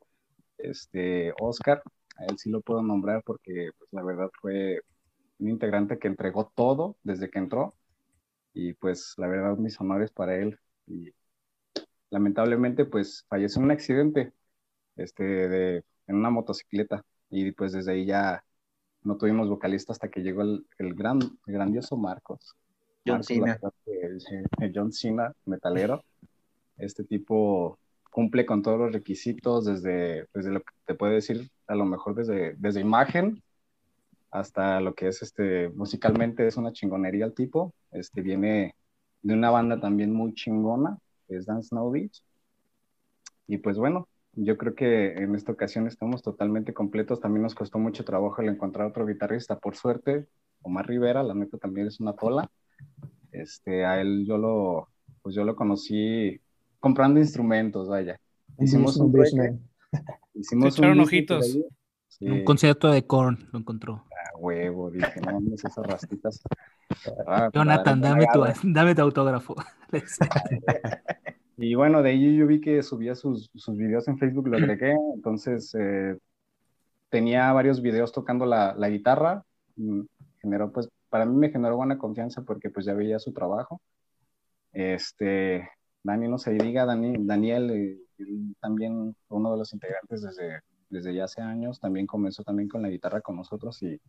[0.58, 1.82] este Oscar.
[2.18, 4.80] A él sí lo puedo nombrar porque pues, la verdad fue
[5.38, 7.74] un integrante que entregó todo desde que entró.
[8.54, 10.58] Y pues la verdad mis honores para él.
[10.86, 11.12] Y
[12.10, 14.32] lamentablemente pues falleció en un accidente
[14.96, 17.04] este, de, en una motocicleta.
[17.30, 18.44] Y pues desde ahí ya
[19.02, 22.56] no tuvimos vocalista hasta que llegó el, el gran, grandioso Marcos.
[23.06, 23.58] John Cena.
[24.74, 26.02] John Cena, metalero.
[26.76, 27.78] Este tipo
[28.10, 32.14] cumple con todos los requisitos, desde, desde lo que te puede decir, a lo mejor
[32.14, 33.42] desde, desde imagen
[34.30, 37.74] hasta lo que es este, musicalmente es una chingonería el tipo.
[37.90, 38.74] Este viene
[39.22, 40.98] de una banda también muy chingona,
[41.28, 42.22] es Dance Snow Beach.
[43.46, 47.20] Y pues bueno, yo creo que en esta ocasión estamos totalmente completos.
[47.20, 49.58] También nos costó mucho trabajo el encontrar otro guitarrista.
[49.58, 50.26] Por suerte,
[50.62, 52.50] Omar Rivera, la neta también es una tola.
[53.32, 54.88] Este, a él yo lo,
[55.22, 56.40] pues yo lo conocí
[56.78, 58.20] comprando instrumentos, vaya.
[58.58, 59.58] Hicimos un break.
[60.34, 61.58] Hicimos un ojitos.
[62.20, 64.04] Un concierto de Korn lo encontró.
[64.38, 66.40] Huevo, dije, no mames, esas rastitas.
[67.26, 69.54] Ah, Jonathan, dame tu, dame tu autógrafo.
[71.60, 74.94] Y bueno, de ahí yo vi que subía sus, sus videos en Facebook, lo agregué,
[75.14, 76.16] entonces eh,
[77.08, 79.42] tenía varios videos tocando la, la, guitarra,
[80.40, 83.80] generó pues, para mí me generó buena confianza porque pues ya veía su trabajo.
[84.72, 85.68] Este,
[86.04, 87.98] Dani, no se diga, Dani, Daniel eh,
[88.60, 90.60] también uno de los integrantes desde,
[90.90, 94.00] desde ya hace años, también comenzó también con la guitarra con nosotros y,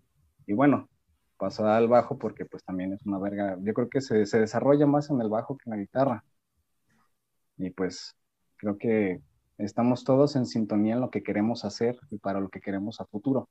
[0.50, 0.89] y bueno,
[1.38, 4.88] pasó al bajo porque pues también es una verga, yo creo que se, se desarrolla
[4.88, 6.24] más en el bajo que en la guitarra
[7.58, 8.16] y pues
[8.58, 9.22] creo que
[9.60, 13.06] estamos todos en sintonía en lo que queremos hacer y para lo que queremos a
[13.06, 13.47] futuro.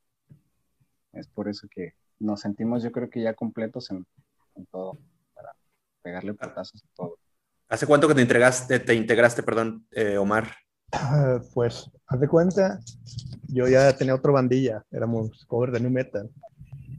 [1.13, 4.05] Es por eso que nos sentimos yo creo que ya completos en,
[4.73, 4.99] todo,
[5.35, 5.53] para
[6.03, 7.17] pegarle patazos a todo.
[7.69, 10.49] ¿Hace cuánto que te, entregaste, te integraste, perdón, eh, Omar?
[10.91, 12.81] Ah, pues, haz de cuenta,
[13.47, 16.31] yo ya tenía otra bandilla, éramos cover de New Metal.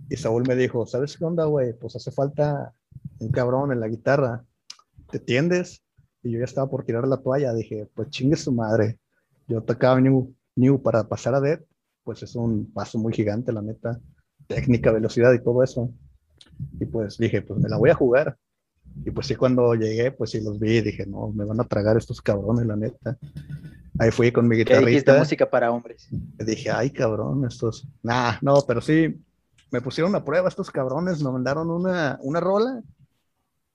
[0.10, 1.74] Y Saúl me dijo, ¿sabes qué onda, güey?
[1.74, 2.74] Pues hace falta
[3.20, 4.43] un cabrón en la guitarra.
[5.12, 5.84] ¿Te tiendes?
[6.24, 8.99] y yo ya estaba por tirar la toalla, dije, pues chingue su madre.
[9.47, 11.62] Yo tocaba New, New para pasar a Dead,
[12.03, 13.99] pues es un paso muy gigante, la neta.
[14.47, 15.91] Técnica, velocidad y todo eso.
[16.80, 18.38] Y pues dije, pues me la voy a jugar.
[19.05, 21.95] Y pues sí, cuando llegué, pues sí los vi, dije, no, me van a tragar
[21.97, 23.18] estos cabrones, la neta.
[23.99, 25.14] Ahí fui con mi guitarrista.
[25.14, 26.07] ¿Qué música para hombres?
[26.38, 27.88] dije, ay, cabrón, estos.
[28.01, 29.22] Nah, no, pero sí,
[29.72, 32.82] me pusieron a prueba estos cabrones, me mandaron una, una rola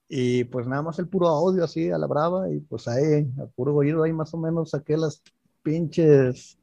[0.07, 3.45] y pues nada más el puro audio así a la brava y pues ahí, a
[3.55, 5.21] puro oído ahí más o menos saqué las
[5.63, 6.57] pinches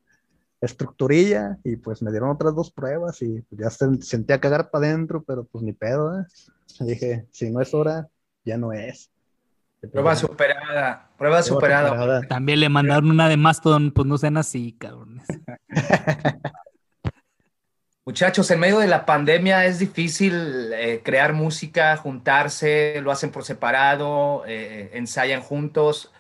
[0.61, 4.87] estructurilla y pues me dieron otras dos pruebas y pues, ya se, sentía cagar para
[4.87, 6.25] adentro, pero pues ni pedo, ¿eh?
[6.81, 8.09] Dije, si no es hora,
[8.45, 9.11] ya no es.
[9.91, 12.21] Prueba superada, Prueba superada.
[12.29, 15.27] También le mandaron una de Mastodon, pues no sean así, cabrones.
[18.05, 23.45] Muchachos, en medio de la pandemia es difícil eh, crear música, juntarse, lo hacen por
[23.45, 26.13] separado, eh, ensayan juntos.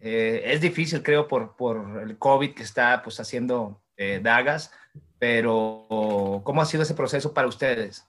[0.00, 3.80] Eh, es difícil, creo, por, por, el COVID que está pues, haciendo
[4.22, 4.72] dagas,
[5.18, 8.06] pero ¿cómo ha sido ese proceso para ustedes?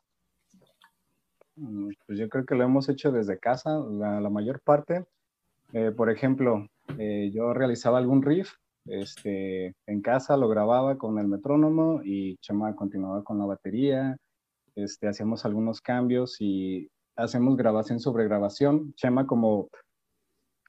[1.58, 5.06] Mm, pues yo creo que lo hemos hecho desde casa, la, mayor parte.
[5.98, 6.68] por ejemplo,
[6.98, 8.54] yo realizaba algún riff
[8.86, 14.18] este, en casa lo grababa con el metrónomo y Chema continuaba con la batería.
[14.76, 18.94] Este, hacíamos algunos cambios y hacemos grabación sobre grabación.
[18.96, 19.70] Chema como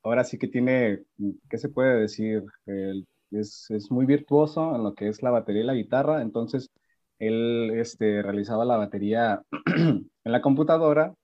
[0.03, 1.05] ahora sí que tiene,
[1.49, 2.45] ¿qué se puede decir?
[3.31, 6.71] es, es, muy virtuoso en lo que es la batería y la guitarra, entonces
[7.19, 9.43] él este, realizaba la batería
[9.77, 11.15] en la computadora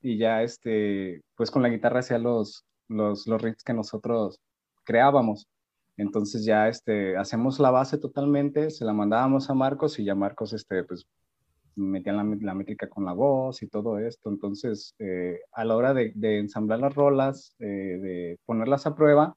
[0.00, 4.38] y ya este, pues con la guitarra hacía los, los, los riffs que nosotros
[4.84, 5.46] creábamos.
[5.96, 10.52] Entonces ya este, hacemos la base totalmente, se la mandábamos a Marcos y ya Marcos
[10.52, 11.06] este, pues,
[11.76, 14.30] metían la, métrica con la voz y todo esto.
[14.30, 19.36] Entonces, eh, a la hora de, ensamblar las rolas, eh, de ponerlas a prueba,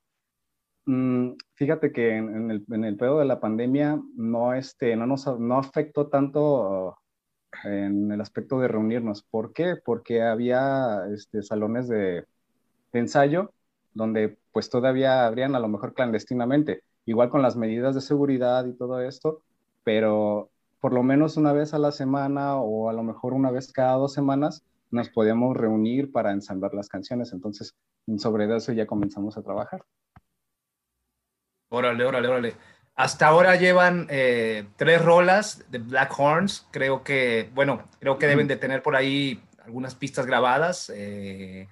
[0.86, 6.08] mm, fíjate que en, el, en, de la pandemia no, este, no nos no afectó
[6.08, 6.97] tanto
[7.64, 9.24] en el aspecto de reunirnos.
[9.24, 9.76] ¿Por qué?
[9.84, 12.26] Porque había este, salones de
[12.93, 13.51] ensayo
[13.96, 18.74] donde pues todavía habrían a lo mejor clandestinamente, igual con las medidas de seguridad y
[18.74, 19.41] todo esto,
[19.84, 23.72] pero por lo menos una vez a la semana o a lo mejor una vez
[23.72, 27.34] cada dos semanas nos podíamos reunir para ensamblar las canciones.
[27.34, 27.74] Entonces,
[28.18, 29.84] sobre eso ya comenzamos a trabajar.
[31.70, 32.56] Órale, órale, órale.
[32.96, 36.68] Hasta ahora llevan eh, tres rolas de Black Horns.
[36.72, 40.91] Creo que, bueno, creo que deben de tener por ahí algunas pistas grabadas.
[40.96, 41.68] Eh,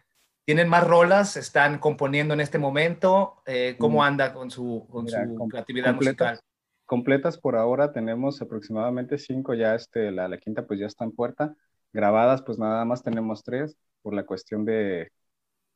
[0.45, 1.37] ¿Tienen más rolas?
[1.37, 3.41] ¿Están componiendo en este momento?
[3.45, 4.01] Eh, ¿Cómo mm.
[4.01, 6.39] anda con su, con su creatividad musical?
[6.85, 11.13] Completas por ahora tenemos aproximadamente cinco, ya este, la, la, quinta pues ya está en
[11.13, 11.55] puerta.
[11.93, 15.11] Grabadas pues nada más tenemos tres por la cuestión de,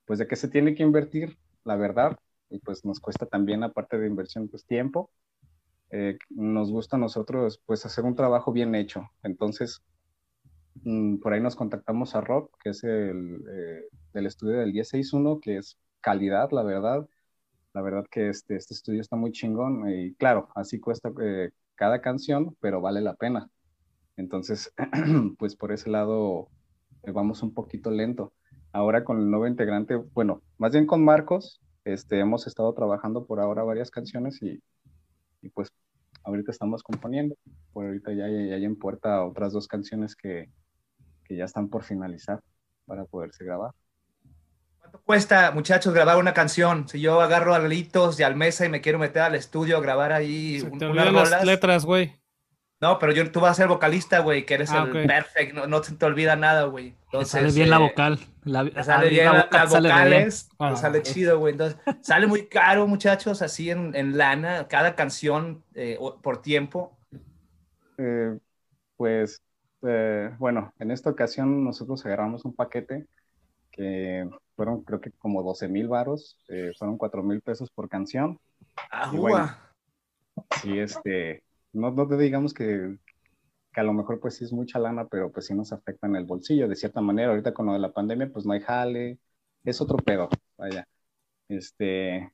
[0.06, 2.18] pues de que se tiene que invertir, la verdad,
[2.50, 5.10] y pues nos cuesta también aparte de inversión pues tiempo.
[5.92, 9.10] Eh, nos gusta a nosotros pues hacer un trabajo bien hecho.
[9.24, 9.82] Entonces
[11.22, 15.58] por ahí nos contactamos a Rob, que es el eh, del estudio del 1061, que
[15.58, 17.08] es calidad, la verdad.
[17.74, 22.02] La verdad que este, este estudio está muy chingón y claro, así cuesta eh, cada
[22.02, 23.50] canción, pero vale la pena.
[24.16, 24.74] Entonces,
[25.38, 26.50] pues por ese lado
[27.04, 28.34] eh, vamos un poquito lento.
[28.72, 33.40] Ahora con el nuevo integrante, bueno, más bien con Marcos, este, hemos estado trabajando por
[33.40, 34.62] ahora varias canciones y,
[35.42, 35.70] y pues
[36.24, 37.36] ahorita estamos componiendo.
[37.74, 40.50] Por ahorita ya, ya hay en puerta otras dos canciones que,
[41.28, 42.40] que ya están por finalizar
[42.86, 43.72] para poderse grabar.
[44.80, 46.88] ¿Cuánto cuesta, muchachos, grabar una canción?
[46.88, 49.82] Si yo agarro a Litos y al Mesa y me quiero meter al estudio a
[49.82, 52.16] grabar ahí se te unas las letras, güey.
[52.80, 55.66] No, pero yo, tú vas a ser vocalista, güey, que eres ah, el perfect, no,
[55.66, 56.94] no, se te olvida nada, güey.
[57.26, 58.20] sale bien la vocal.
[58.44, 61.54] La, sale bien la vocal, las vocales, ah, sale chido, güey.
[61.54, 66.96] Entonces, sale muy caro, muchachos, así en, en lana, cada canción eh, por tiempo.
[67.98, 68.38] Eh,
[68.96, 69.42] pues
[69.84, 73.06] eh, bueno, en esta ocasión nosotros agarramos un paquete
[73.72, 78.40] que fueron creo que como 12 mil varos, eh, fueron 4 mil pesos por canción.
[78.92, 79.12] Ah,
[80.62, 82.98] sí, este, no, no te digamos que,
[83.72, 86.16] que, a lo mejor pues sí es mucha lana, pero pues sí nos afecta en
[86.16, 87.30] el bolsillo de cierta manera.
[87.30, 89.20] Ahorita con lo de la pandemia pues no hay jale,
[89.64, 90.88] es otro pedo, vaya.
[91.50, 92.32] Este,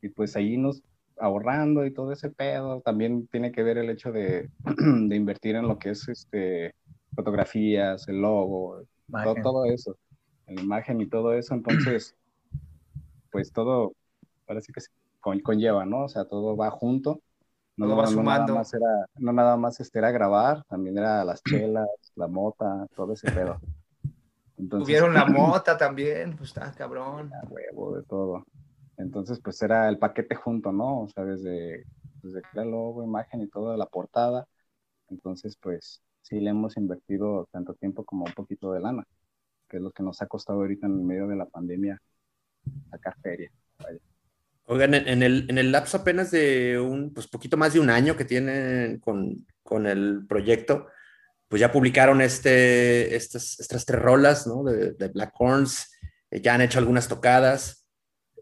[0.00, 0.82] y pues ahí nos
[1.18, 2.80] ahorrando y todo ese pedo.
[2.80, 6.74] También tiene que ver el hecho de, de invertir en lo que es este
[7.16, 8.82] fotografías, el logo,
[9.42, 9.96] todo, eso,
[10.46, 11.54] la imagen y todo eso.
[11.54, 12.14] Entonces,
[13.32, 13.94] pues todo
[14.44, 14.90] parece que se
[15.20, 16.04] conlleva, ¿no?
[16.04, 17.20] O sea, todo va junto.
[17.76, 18.54] No, va sumando.
[18.54, 22.86] Nada más era, no nada más este era grabar, también era las chelas, la mota,
[22.94, 23.58] todo ese pedo.
[24.70, 27.32] Tuvieron la mota también, pues está cabrón.
[27.34, 28.46] A huevo, de todo.
[28.96, 31.02] Entonces, pues era el paquete junto, ¿no?
[31.02, 31.84] O sea, desde,
[32.22, 34.46] desde el logo, imagen y todo, la portada.
[35.10, 39.04] Entonces, pues sí le hemos invertido tanto tiempo como un poquito de lana,
[39.68, 42.00] que es lo que nos ha costado ahorita en medio de la pandemia
[42.90, 43.50] sacar feria.
[44.64, 48.16] Oigan, en el, en el lapso apenas de un, pues poquito más de un año
[48.16, 50.88] que tienen con, con el proyecto,
[51.46, 54.64] pues ya publicaron este, estas, estas tres rolas, ¿no?
[54.64, 55.92] De, de Black Horns,
[56.32, 57.86] eh, ya han hecho algunas tocadas.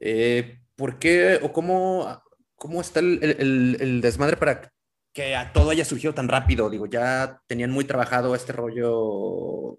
[0.00, 2.22] Eh, ¿Por qué o cómo,
[2.54, 4.72] cómo está el, el, el desmadre para
[5.14, 6.68] que a todo haya surgido tan rápido.
[6.68, 9.78] Digo, ya tenían muy trabajado este rollo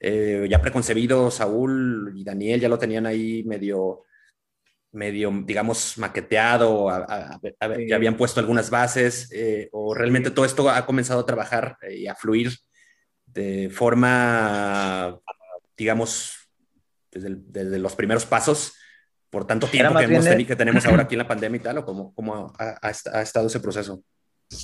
[0.00, 4.02] eh, ya preconcebido, Saúl y Daniel ya lo tenían ahí medio,
[4.92, 7.86] medio, digamos, maqueteado, a- a- a- Sí.
[7.88, 11.96] ya habían puesto algunas bases, eh, o realmente todo esto ha comenzado a trabajar eh,
[12.00, 12.52] y a fluir
[13.26, 15.18] de forma,
[15.76, 16.34] digamos,
[17.10, 18.74] desde, el- desde los primeros pasos,
[19.30, 20.24] por tanto tiempo que, hemos
[20.58, 23.22] tenemos ahora aquí en la pandemia y tal, o cómo, cómo ha, ha est- ha
[23.22, 24.02] estado ese proceso.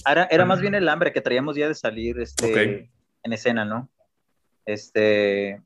[0.07, 2.53] Era, era más bien el hambre que traíamos ya de salir este,
[3.23, 3.89] en escena, ¿no?
[4.67, 5.63] Este,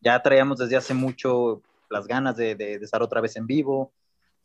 [0.00, 3.92] ya traíamos desde hace mucho las ganas de, de- de estar otra vez en vivo,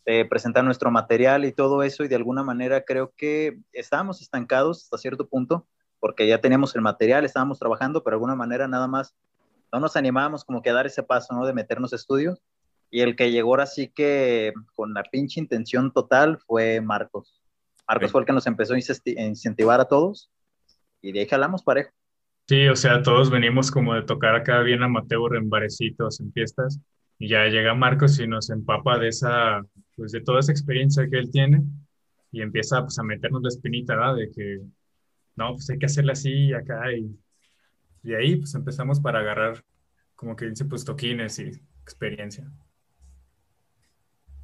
[0.05, 4.83] de presentar nuestro material y todo eso, y de alguna manera creo que estábamos estancados
[4.83, 5.65] hasta cierto punto,
[5.99, 9.15] porque ya teníamos el material, estábamos trabajando, pero de alguna manera nada más
[9.73, 11.45] no nos animábamos como que a dar ese paso, ¿no?
[11.45, 12.39] De meternos a estudios.
[12.89, 17.41] Y el que llegó ahora sí que con la pinche intención total fue Marcos.
[17.87, 18.77] Marcos fue el que nos empezó a
[19.21, 20.29] incentivar a todos
[21.01, 21.91] y de ahí jalamos parejo.
[22.47, 26.79] Sí, o sea, todos venimos como de tocar acá bien amateur en barecitos, en fiestas,
[27.19, 29.61] y ya llega Marcos y nos empapa de esa,
[29.95, 31.63] pues de toda esa experiencia que él tiene,
[32.31, 34.15] y empieza pues a meternos la espinita, ¿verdad?
[34.15, 34.61] De que,
[35.35, 37.09] no, pues hay que hacerle así y acá, y
[38.03, 39.61] de ahí pues empezamos para agarrar,
[40.15, 42.49] como que dice, pues toquines y experiencia.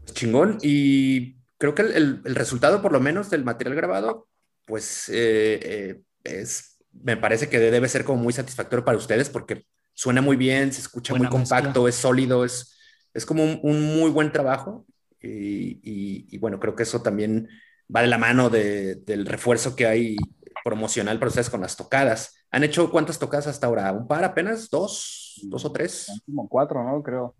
[0.01, 0.57] Pues chingón.
[0.61, 4.27] Y creo que el, el- el resultado, por lo menos, del material grabado,
[4.65, 9.65] pues eh, eh, es, me parece que debe ser como muy satisfactorio para ustedes porque
[9.93, 11.89] suena muy bien, se escucha Buena muy compacto, mezcla.
[11.89, 12.77] es sólido, es,
[13.13, 14.85] es como un, un muy buen trabajo.
[15.21, 17.47] Y, y- y bueno, creo que eso también
[17.93, 20.15] va de la mano de- del refuerzo que hay
[20.63, 22.35] promocional para ustedes con las tocadas.
[22.51, 23.91] ¿Han hecho cuántas tocadas hasta ahora?
[23.91, 24.69] ¿Un par apenas?
[24.69, 25.39] ¿Dos?
[25.43, 26.07] ¿Dos o tres?
[26.25, 27.01] Como cuatro, ¿no?
[27.03, 27.35] Creo.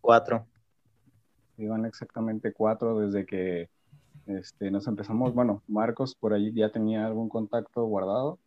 [0.00, 0.46] Cuatro.
[1.58, 3.68] Iban exactamente cuatro desde que
[4.26, 5.34] este, nos empezamos.
[5.34, 8.38] Bueno, Marcos por ahí ya tenía algún contacto guardado.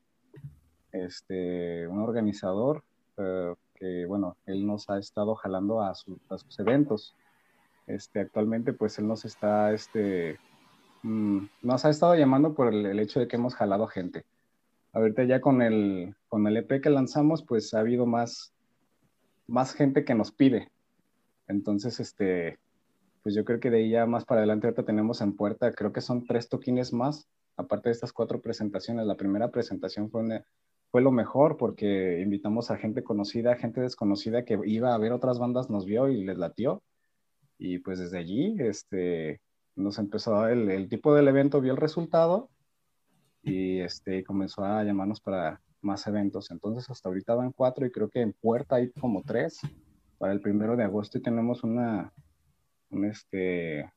[0.91, 2.83] Este, un organizador
[3.17, 7.15] eh, que, bueno, él nos ha estado jalando a, su- a sus eventos.
[7.87, 10.37] Este, actualmente, pues él nos está, este,
[11.03, 14.25] mm, nos ha estado llamando por el, el hecho de que hemos jalado gente.
[14.93, 18.53] Ahorita ya con el, con el EP que lanzamos, pues ha habido más,
[19.47, 20.71] más gente que nos pide.
[21.47, 22.57] Entonces, este,
[23.23, 25.91] pues yo creo que de ahí ya más para adelante ahorita tenemos en puerta, creo
[25.91, 29.05] que son tres toquines más, aparte de estas cuatro presentaciones.
[29.05, 30.43] La primera presentación fue, una-
[30.91, 35.39] fue lo mejor porque invitamos a gente conocida, gente desconocida que iba a ver otras
[35.39, 36.81] bandas, nos vio y les latió.
[37.57, 39.41] Y pues desde allí, este,
[39.75, 42.49] nos empezó el, el tipo del evento, vio el resultado
[43.43, 46.51] y este, comenzó a llamarnos para más eventos.
[46.51, 49.59] Entonces hasta ahorita van cuatro y creo que en puerta hay como tres.
[50.17, 52.11] Para el primero de agosto y tenemos una,
[52.91, 53.91] un, este,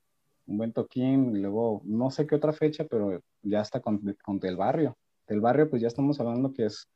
[0.46, 4.38] un buen toquín, y luego no sé qué otra fecha, pero ya está con, con
[4.38, 4.96] Del Barrio.
[5.26, 6.88] Del Barrio, pues ya estamos hablando que es,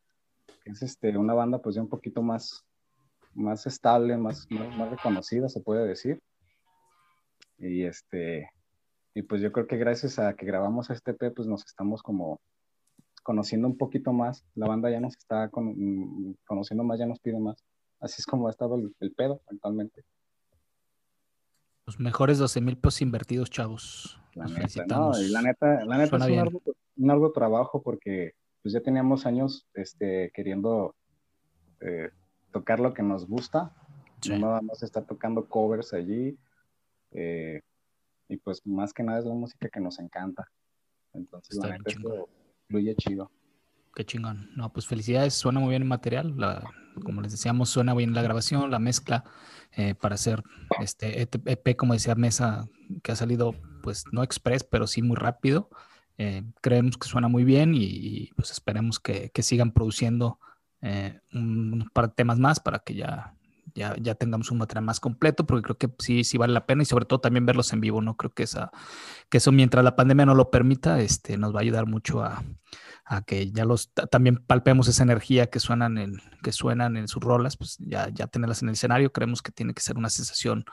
[0.62, 2.64] que es este, una banda pues ya un poquito más,
[3.34, 6.20] más estable, más, más, más reconocida, se puede decir.
[7.59, 8.51] Y este,
[9.14, 12.38] y pues yo creo que gracias a que grabamos este EP, pues nos estamos como
[13.22, 14.44] conociendo un poquito más.
[14.55, 17.57] La banda ya nos está con- conociendo más, ya nos pide más.
[17.99, 20.05] Así es como ha estado el, el pedo actualmente.
[21.87, 24.18] Los mejores 12 mil pesos invertidos, chavos.
[24.34, 26.22] La neta, no, y la neta, la neta es
[26.97, 30.95] un arduo, un trabajo porque pues ya teníamos años este, queriendo
[31.80, 32.11] eh,
[32.53, 33.72] tocar lo que nos gusta,
[34.20, 34.30] Sí.
[34.30, 36.37] no nada más estar tocando covers allí,
[37.12, 37.61] eh,
[38.28, 40.51] y pues más que nada es la música que nos encanta.
[41.12, 42.28] Entonces Está la neta eso
[42.66, 43.30] fluye chido.
[43.95, 44.51] Qué chingón.
[44.57, 46.34] No, pues felicidades, suena muy bien el material.
[46.37, 46.64] la-
[47.05, 49.24] como les decíamos, suena bien la grabación, la mezcla
[49.72, 50.42] eh, para hacer
[50.80, 52.68] este EP, como decía Mesa,
[53.03, 55.68] que ha salido, pues no express, pero sí muy rápido.
[56.18, 60.38] Eh, creemos que suena muy bien y, y, pues esperemos que, que sigan produciendo
[60.80, 63.34] eh, un, un par de temas más para que ya,
[63.74, 66.82] ya, ya tengamos un material más completo, porque creo que sí, sí vale la pena
[66.82, 68.16] y sobre todo también verlos en vivo, ¿no?
[68.16, 68.70] Creo que, esa,
[69.28, 72.42] que eso mientras la pandemia no lo permita, este, nos va a ayudar mucho a,
[73.09, 77.07] a que ya los ta- también palpemos esa energía que suenan en, que suenan en
[77.09, 80.11] sus rolas, pues ya, ya tenerlas en el escenario, creemos que tiene que ser una
[80.11, 80.65] sensación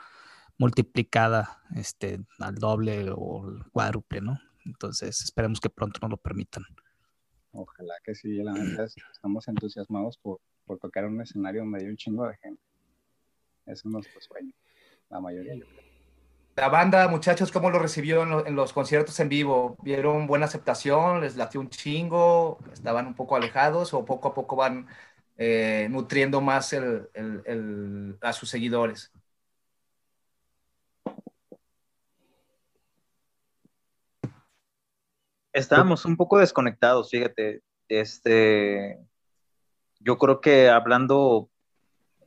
[0.57, 4.39] multiplicada este, al doble o al cuádruple, ¿no?
[4.65, 6.63] Entonces esperemos que pronto nos lo permitan.
[7.51, 8.53] Ojalá que sí, la
[8.83, 12.61] es- estamos entusiasmados por, por tocar un escenario donde hay un chingo de gente.
[13.65, 14.53] Ese es nuestro sueño,
[15.09, 15.82] la mayoría yo creo.
[16.55, 19.75] La banda, muchachos, ¿cómo lo recibió en, lo- en los conciertos en vivo?
[19.81, 21.21] ¿Vieron buena aceptación?
[21.21, 22.59] ¿Les latió un chingo?
[22.71, 24.87] ¿Estaban un poco alejados o poco a poco van
[25.37, 26.75] eh, nutriendo más
[28.21, 29.11] a sus seguidores?
[35.53, 37.63] Estábamos un poco desconectados, fíjate.
[37.87, 38.99] Este,
[39.99, 41.49] yo creo que hablando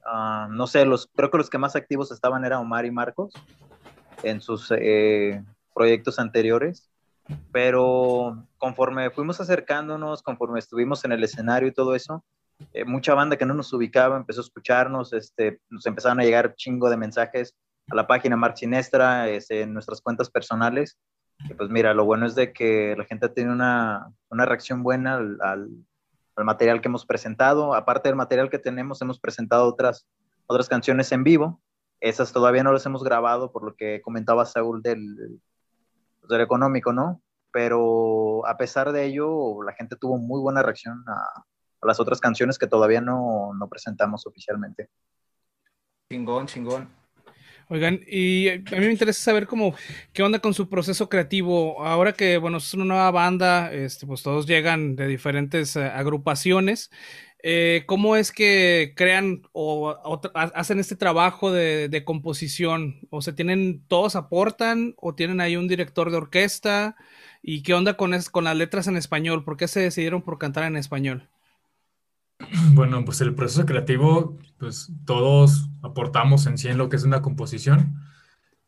[0.05, 3.33] ah, no sé, los, creo que los que más activos estaban eran Omar y Marcos
[4.23, 5.43] en sus eh,
[5.75, 6.91] proyectos anteriores,
[7.53, 12.25] pero conforme fuimos acercándonos, conforme estuvimos en el escenario y todo eso,
[12.73, 16.55] eh, mucha banda que no nos ubicaba empezó a escucharnos, este, nos empezaron a llegar
[16.55, 17.55] chingo de mensajes
[17.89, 20.99] a la página Mark Sinestra, este, en nuestras cuentas personales.
[21.49, 25.17] Y pues mira, lo bueno es de que la gente tiene una, una reacción buena
[25.17, 25.69] al, al,
[26.35, 27.75] al, material que hemos presentado.
[27.75, 30.07] Aparte del material que tenemos, hemos presentado otras,
[30.47, 31.61] otras canciones en vivo.
[32.01, 35.41] Esas todavía no las hemos grabado, por lo que comentaba Saúl del,
[36.29, 37.23] del económico, ¿no?
[37.53, 41.45] Pero a pesar de ello, la gente tuvo muy buena reacción a,
[41.81, 44.91] a las otras canciones que todavía no, no presentamos oficialmente.
[46.11, 46.89] Chingón, chingón.
[47.69, 49.75] Oigan, y a mí me interesa saber cómo,
[50.13, 51.85] qué onda con su proceso creativo.
[51.85, 56.93] Ahora que, bueno, es una nueva banda, este, pues todos llegan de diferentes uh, agrupaciones.
[57.49, 59.97] Eh, ¿Cómo es que crean o,
[60.35, 62.97] hacen este trabajo de, composición?
[63.11, 66.97] O sea, ¿tienen, todos aportan o tienen ahí un director de orquesta?
[67.43, 69.45] ¿Y qué onda con, es, con las letras en español?
[69.45, 71.29] ¿Por qué se decidieron por cantar en español?
[72.75, 77.23] Bueno, pues el proceso creativo, pues todos aportamos en sí en lo que es una
[77.23, 77.95] composición,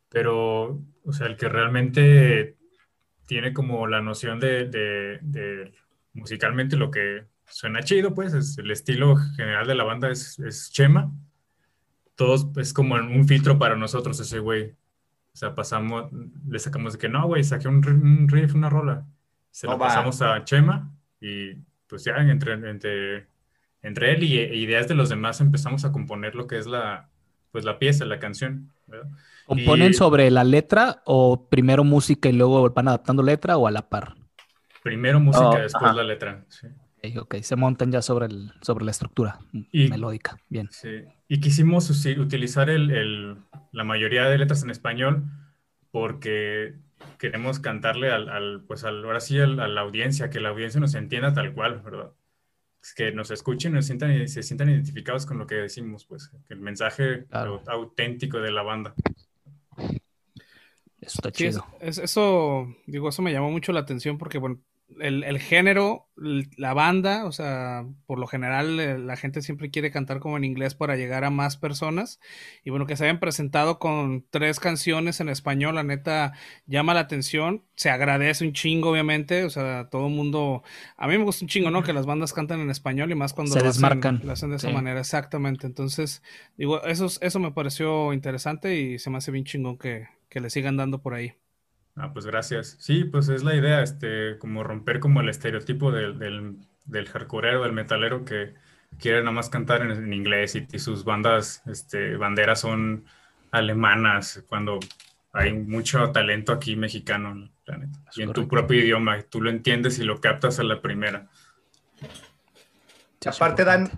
[0.08, 2.56] pero, o sea, el que realmente
[3.26, 5.72] tiene como la noción de
[6.12, 10.70] musicalmente lo que suena chido, pues, es el estilo general de la banda es, es
[10.70, 11.12] Chema.
[12.14, 14.70] Todos es como un filtro para nosotros ese güey.
[15.32, 16.10] O sea, pasamos,
[16.48, 19.06] le sacamos de que no, güey, saqué un, un riff, una rola.
[19.50, 21.54] Se oh, lo pasamos a Chema y
[21.86, 23.28] pues ya entre, entre
[23.82, 27.08] entre él y, e ideas de los demás empezamos a componer lo que es la,
[27.52, 28.72] pues la pieza, la canción.
[28.86, 29.08] ¿verdad?
[29.46, 33.70] ¿Componen y, sobre la letra o primero música y luego van adaptando letra o a
[33.70, 34.14] la par?
[34.82, 35.92] Primero música, oh, después ajá.
[35.94, 36.44] la letra.
[36.48, 36.68] Sí.
[36.98, 39.38] Okay, ok, se montan ya sobre, el, sobre la estructura
[39.72, 40.36] y, melódica.
[40.48, 40.68] Bien.
[40.70, 41.04] Sí.
[41.28, 43.36] Y quisimos utilizar el, el,
[43.72, 45.24] la mayoría de letras en español
[45.92, 46.74] porque
[47.18, 50.94] queremos cantarle al, al pues al, ahora sí a la audiencia, que la audiencia nos
[50.94, 52.10] entienda tal cual, ¿verdad?
[52.94, 57.24] que nos escuchen y sientan, se sientan identificados con lo que decimos, pues, el mensaje
[57.26, 57.62] claro.
[57.66, 58.94] auténtico de la banda.
[61.00, 61.60] Eso está chido.
[61.60, 64.60] Sí, es, es, eso, digo, eso me llamó mucho la atención porque, bueno,
[65.00, 69.90] el, el, género, la banda, o sea, por lo general eh, la gente siempre quiere
[69.90, 72.20] cantar como en inglés para llegar a más personas.
[72.64, 76.32] Y bueno, que se hayan presentado con tres canciones en español, la neta
[76.66, 77.64] llama la atención.
[77.76, 79.44] Se agradece un chingo, obviamente.
[79.44, 80.62] O sea, todo el mundo.
[80.96, 81.82] A mí me gusta un chingo, ¿no?
[81.82, 84.16] Que las bandas cantan en español y más cuando se lo desmarcan.
[84.16, 84.74] Hacen, lo hacen de esa sí.
[84.74, 85.66] manera, exactamente.
[85.66, 86.22] Entonces,
[86.56, 90.50] digo, eso, eso me pareció interesante y se me hace bien chingón que, que le
[90.50, 91.34] sigan dando por ahí.
[91.98, 92.76] Ah, pues gracias.
[92.78, 97.62] Sí, pues es la idea, este, como romper como el estereotipo del, del, del hardcoreero,
[97.62, 98.54] del metalero que
[98.98, 103.04] quiere nada más cantar en, en inglés y, y, sus bandas, este, banderas son
[103.50, 104.78] alemanas, cuando
[105.32, 107.98] hay mucho talento aquí mexicano en el planeta.
[108.08, 108.42] Es y en correcto.
[108.42, 111.28] tu propio idioma, tú lo entiendes y lo captas a la primera.
[113.24, 113.90] Aparte dan,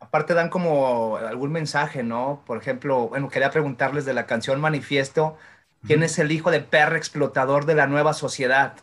[0.00, 2.42] aparte dan como algún mensaje, ¿no?
[2.46, 5.36] Por ejemplo, bueno, quería preguntarles de la canción Manifiesto,
[5.86, 8.74] ¿Quién es el hijo de perra explotador de la nueva sociedad?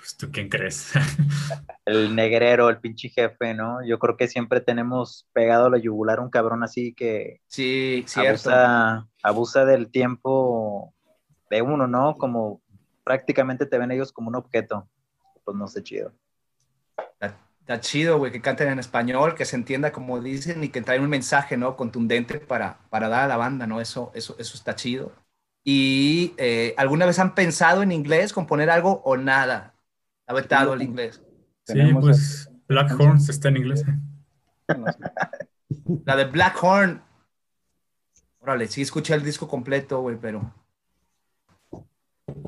[0.00, 0.92] Pues, ¿Tú quién crees?
[1.84, 3.84] el negrero, el pinche jefe, ¿no?
[3.86, 8.50] Yo creo que siempre tenemos pegado a la yugular un cabrón así que sí, cierto.
[8.50, 10.94] Abusa, abusa del tiempo
[11.48, 12.16] de uno, ¿no?
[12.16, 12.62] Como
[13.04, 14.88] prácticamente te ven ellos como un objeto.
[15.44, 16.12] Pues no sé, chido.
[16.96, 20.82] Está, está chido, güey, que canten en español, que se entienda como dicen y que
[20.82, 21.76] traen un mensaje, ¿no?
[21.76, 23.80] Contundente para, para dar a la banda, ¿no?
[23.80, 25.12] Eso, eso, eso está chido.
[25.72, 29.72] ¿Y eh, alguna vez han pensado en inglés, componer algo o nada?
[30.26, 31.22] ¿Ha vetado el inglés?
[31.64, 33.84] Sí, pues Black Horns está en inglés.
[36.04, 37.00] La de Black Horn.
[38.40, 40.52] Órale, sí escuché el disco completo, güey, pero...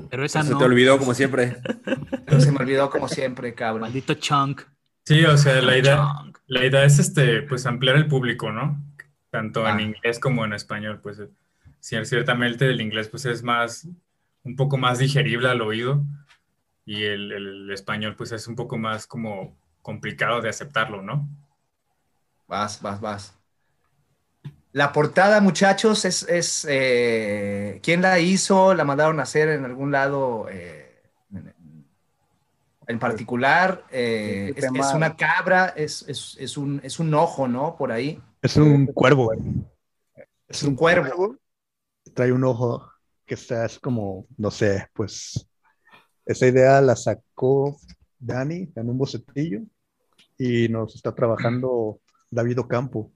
[0.09, 0.49] Pero esa no.
[0.49, 1.61] Se te olvidó como siempre.
[2.25, 3.83] Pero se me olvidó como siempre, cabrón.
[3.83, 4.63] Maldito chunk.
[5.05, 6.09] Sí, o sea, la idea,
[6.47, 8.83] la idea es este, pues ampliar el público, ¿no?
[9.29, 9.71] Tanto ah.
[9.71, 11.21] en inglés como en español, pues
[11.83, 13.87] ciertamente el inglés pues es más,
[14.43, 16.01] un poco más digerible al oído
[16.85, 21.27] y el, el, español pues es un poco más como complicado de aceptarlo, ¿no?
[22.47, 23.37] Vas, vas, vas.
[24.71, 28.73] La portada, muchachos, es, es eh, ¿quién la hizo?
[28.73, 31.01] ¿La mandaron a hacer en algún lado eh,
[32.87, 33.83] en particular?
[33.91, 37.75] Eh, es, es, una cabra, es, es, un, es un ojo, ¿no?
[37.75, 38.19] Por ahí.
[38.41, 39.31] Es un cuervo.
[40.47, 41.37] Es un cuervo
[42.13, 42.89] trae un ojo
[43.25, 45.47] que está es como, no sé, pues
[46.25, 47.77] esa idea la sacó
[48.19, 49.61] Dani en un bocetillo
[50.37, 51.99] y nos está trabajando
[52.29, 53.11] David Ocampo.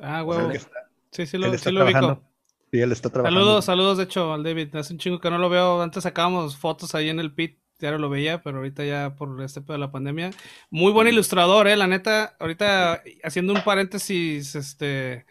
[0.00, 0.50] Ah, O sea, huevo.
[0.50, 2.22] que está- Sí, sí lo, está sí lo ubico.
[2.70, 3.40] Sí, él está trabajando.
[3.40, 4.76] Saludos, saludos de hecho al David.
[4.76, 5.80] Hace un chingo que no lo veo.
[5.80, 9.40] Antes sacábamos fotos ahí en el pit, ya no lo veía, pero ahorita ya por
[9.42, 10.30] este pedo de la pandemia.
[10.70, 12.36] Muy buen ilustrador, eh, la neta.
[12.38, 15.24] Ahorita haciendo un paréntesis, este,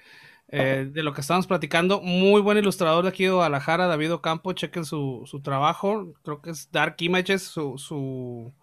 [0.49, 4.53] eh, de lo que estábamos platicando, muy buen ilustrador de aquí de Guadalajara, David Ocampo.
[4.53, 6.13] Chequen su, su trabajo.
[6.23, 8.53] Creo que es Dark Images, su, su,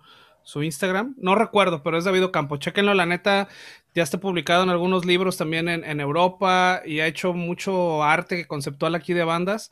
[0.42, 1.14] su Instagram.
[1.18, 2.56] No recuerdo, pero es David Ocampo.
[2.56, 3.48] Chequenlo, la neta.
[3.94, 8.46] Ya está publicado en algunos libros también en, en Europa y ha hecho mucho arte
[8.46, 9.70] conceptual aquí de bandas.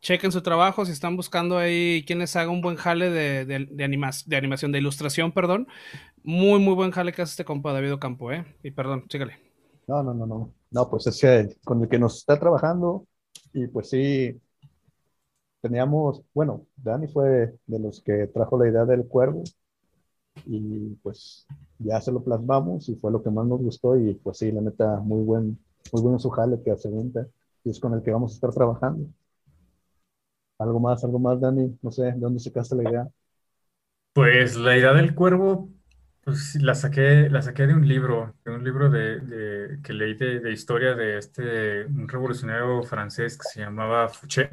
[0.00, 3.84] Chequen su trabajo si están buscando ahí quien les haga un buen jale de, de,
[3.84, 5.66] animas- de animación, de ilustración, perdón.
[6.22, 8.44] Muy, muy buen jale que hace este compa David Ocampo, ¿eh?
[8.62, 9.38] Y perdón, sígale.
[9.86, 10.52] No, no, no, no.
[10.74, 13.06] No, pues es con el que nos está trabajando
[13.52, 14.40] y pues sí,
[15.60, 19.44] teníamos, bueno, Dani fue de los que trajo la idea del cuervo
[20.46, 21.46] y pues
[21.78, 24.62] ya se lo plasmamos y fue lo que más nos gustó y pues sí, la
[24.62, 25.56] neta, muy buen,
[25.92, 27.24] muy bueno su jale que hace venta
[27.62, 29.06] y es con el que vamos a estar trabajando.
[30.58, 33.08] Algo más, algo más, Dani, no sé, ¿de dónde sacaste la idea?
[34.12, 35.68] Pues la idea del cuervo,
[36.24, 40.14] pues la saqué, la saqué de un libro, de un libro de, de- que leí
[40.14, 44.48] de, historia de este, un revolucionario francés que se llamaba Fouché,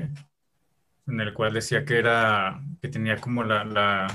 [1.07, 4.07] en el cual decía que era, que tenía como la, la,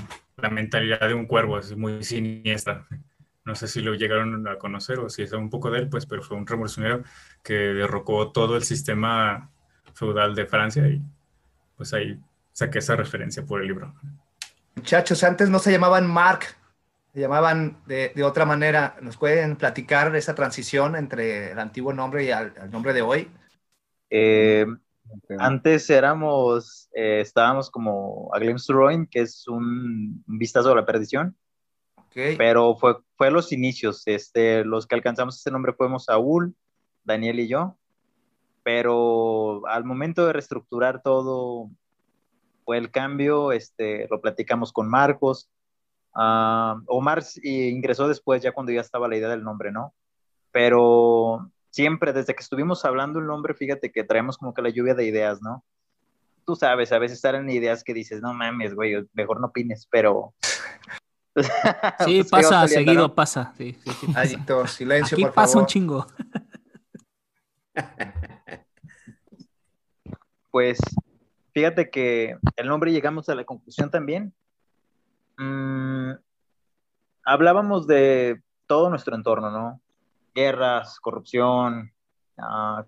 [0.51, 2.85] mentalidad de un cuervo, así muy siniestra.
[3.43, 6.05] No sé si lo llegaron a conocer o si es un poco de él, pues,
[6.05, 7.03] pero fue un revolucionario
[7.43, 9.49] que derrocó todo el sistema
[9.93, 11.01] feudal de Francia y
[11.75, 12.19] pues ahí
[12.51, 13.93] saqué esa referencia por el libro.
[14.75, 16.56] Muchachos, antes no se llamaban Mark,
[17.17, 18.95] se llamaban de, de otra manera.
[19.01, 23.31] ¿Nos pueden platicar esa transición entre el antiguo nombre y al, al nombre de hoy?
[24.11, 24.67] Eh,
[25.09, 25.31] Ok.
[25.39, 30.75] antes éramos, eh, estábamos como a Glimpse to Ruin, que es un, un vistazo a
[30.75, 31.35] la perdición,
[31.95, 32.35] Ok.
[32.37, 34.03] pero fue, fue a los inicios.
[34.05, 36.53] Este, los que alcanzamos este nombre fuimos Saúl,
[37.03, 37.77] Daniel y yo,
[38.61, 41.71] pero al momento de reestructurar todo,
[42.63, 45.49] fue el cambio, este, lo platicamos con Marcos.
[46.19, 49.93] Ah, Omar s- ingresó después, ya cuando ya estaba la idea del nombre, ¿no?
[50.51, 54.95] Pero siempre, desde que estuvimos hablando el nombre, fíjate que traemos como que la lluvia
[54.95, 55.63] de ideas, ¿no?
[56.45, 60.33] Tú sabes, a veces salen ideas que dices, no mames, güey, mejor no opines, pero...
[61.99, 63.13] Sí, Pues, ¿qué va pasa, saliendo, seguido no?
[63.15, 63.53] pasa.
[63.57, 64.19] Sí, sí, sí pasa.
[64.21, 65.61] Adicto, silencio, Aquí por pasa favor.
[65.63, 66.07] un chingo.
[70.49, 70.79] Pues
[71.53, 74.33] fíjate que el nombre llegamos a la conclusión también.
[75.37, 76.13] Mm,
[77.23, 79.81] hablábamos de todo nuestro entorno, ¿no?
[80.33, 81.91] Guerras, corrupción,
[82.37, 82.85] ah,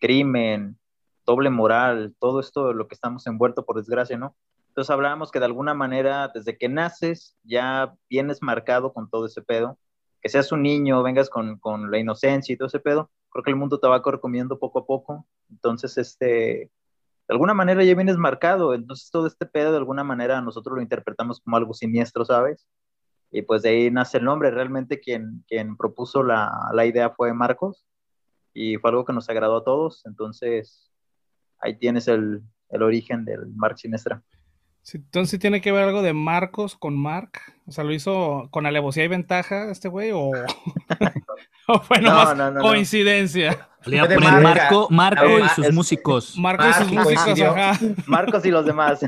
[0.00, 0.78] crimen,
[1.24, 4.36] doble moral, todo esto de lo que estamos envueltos por desgracia, ¿no?
[4.68, 9.42] Entonces hablábamos que de alguna manera, desde que naces, ya vienes marcado con todo ese
[9.42, 9.78] pedo.
[10.22, 13.50] Que seas un niño, vengas con, con la inocencia y todo ese pedo, creo que
[13.50, 15.26] el mundo te va comiendo poco a poco.
[15.50, 16.70] Entonces, este,
[17.28, 18.74] de alguna manera ya vienes marcado.
[18.74, 22.66] Entonces, todo este pedo, de alguna manera, nosotros lo interpretamos como algo siniestro, ¿sabes?
[23.30, 24.50] Y pues de ahí nace el nombre.
[24.50, 27.86] Realmente quien, quien propuso la, la idea fue Marcos
[28.52, 30.04] y fue algo que nos agradó a todos.
[30.04, 30.90] Entonces,
[31.58, 34.22] ahí tienes el, el origen del Mark Siniestra.
[34.82, 37.38] Sí, entonces tiene que ver algo de Marcos con Mark.
[37.66, 40.32] O sea, lo hizo con alevosía y ventaja este güey o,
[41.68, 42.60] o fue No, nomás no, no, no.
[42.62, 43.68] coincidencia.
[43.84, 44.62] Le iba a poner marca.
[44.70, 46.36] Marco, Marco y sus es- músicos.
[46.38, 47.78] Marco y sus músicos, ajá.
[48.06, 49.00] Marcos y los demás.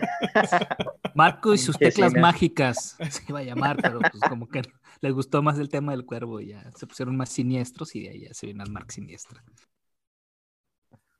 [1.14, 2.96] Marco y sus teclas mágicas.
[3.10, 4.62] Se iba a llamar, pero pues como que
[5.00, 8.10] les gustó más el tema del cuervo y ya se pusieron más siniestros y de
[8.10, 9.42] ahí ya se vino al Mark Siniestra.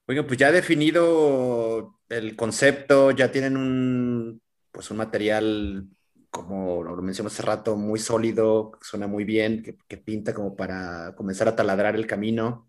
[0.07, 4.43] Oigan, pues ya definido el concepto, ya tienen un,
[4.75, 5.89] pues un material,
[6.31, 11.15] como lo mencioné hace rato, muy sólido, que suena muy bien, que, pinta como para
[11.17, 12.69] comenzar a taladrar el camino.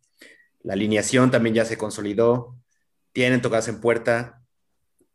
[0.61, 2.55] La alineación también ya se consolidó,
[3.11, 4.43] tienen tocadas en puerta.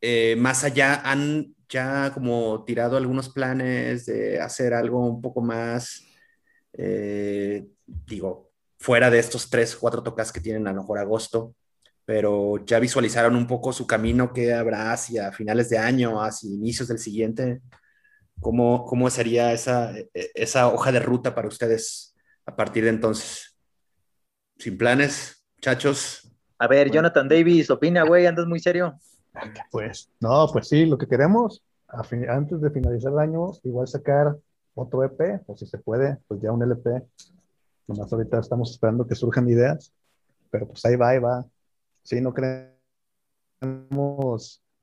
[0.01, 6.05] Eh, más allá, han ya como tirado algunos planes de hacer algo un poco más,
[6.72, 11.55] eh, digo, fuera de estos tres, cuatro tocas que tienen a lo mejor agosto
[12.11, 16.88] pero ya visualizaron un poco su camino que habrá hacia finales de año, hacia inicios
[16.88, 17.61] del siguiente.
[18.40, 23.56] ¿Cómo, cómo sería esa, e- esa hoja de ruta para ustedes a partir de entonces?
[24.58, 26.28] Sin planes, muchachos.
[26.58, 28.98] A ver, Jonathan Davis, opina, güey, andas muy serio.
[29.70, 33.86] Pues, no, pues sí, lo que queremos, a fin- antes de finalizar el año, igual
[33.86, 34.36] sacar
[34.74, 37.04] otro EP, o si se puede, pues ya un LP.
[37.86, 39.92] Nomás ahorita estamos esperando que surjan ideas,
[40.50, 41.46] pero pues ahí va, ahí va.
[42.11, 42.74] Sí, no queremos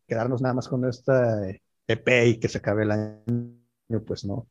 [0.07, 1.45] quedarnos nada más con esta
[1.86, 4.47] EP y que se acabe el año, pues no.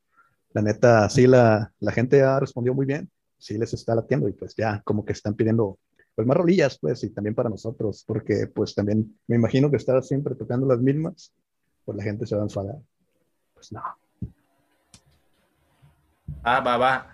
[0.52, 4.34] La neta, sí, la, la gente ha respondido muy bien, sí les está latiendo y
[4.34, 5.78] pues ya como que están pidiendo
[6.14, 10.04] pues más rolillas, pues, y también para nosotros, porque pues también me imagino que estar
[10.04, 11.32] siempre tocando las mismas,
[11.86, 12.76] pues la gente se va a enfadar.
[13.54, 13.82] Pues no.
[16.42, 17.10] Ah, va, va.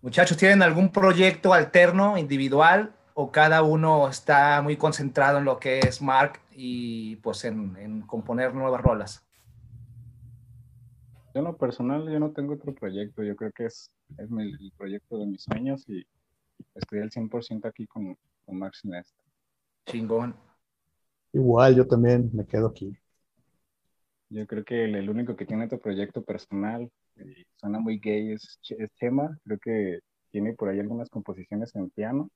[0.00, 5.80] Muchachos, ¿tienen algún proyecto alterno, individual, o cada uno está muy concentrado en lo que
[5.80, 9.24] es Mark y pues en, en componer nuevas rolas?
[11.34, 13.22] Yo en lo personal, yo no tengo otro proyecto.
[13.22, 16.04] Yo creo que es, es mi- el proyecto de mis sueños y
[16.74, 19.14] estoy al 100% aquí con, con Max Nest.
[19.86, 20.36] Chingón.
[21.34, 22.96] Igual yo también me quedo aquí.
[24.30, 28.32] Yo creo que el, el único que tiene otro proyecto personal, y suena muy gay,
[28.32, 29.38] es, es Chema.
[29.44, 29.98] Creo que
[30.30, 32.30] tiene por ahí algunas composiciones en piano.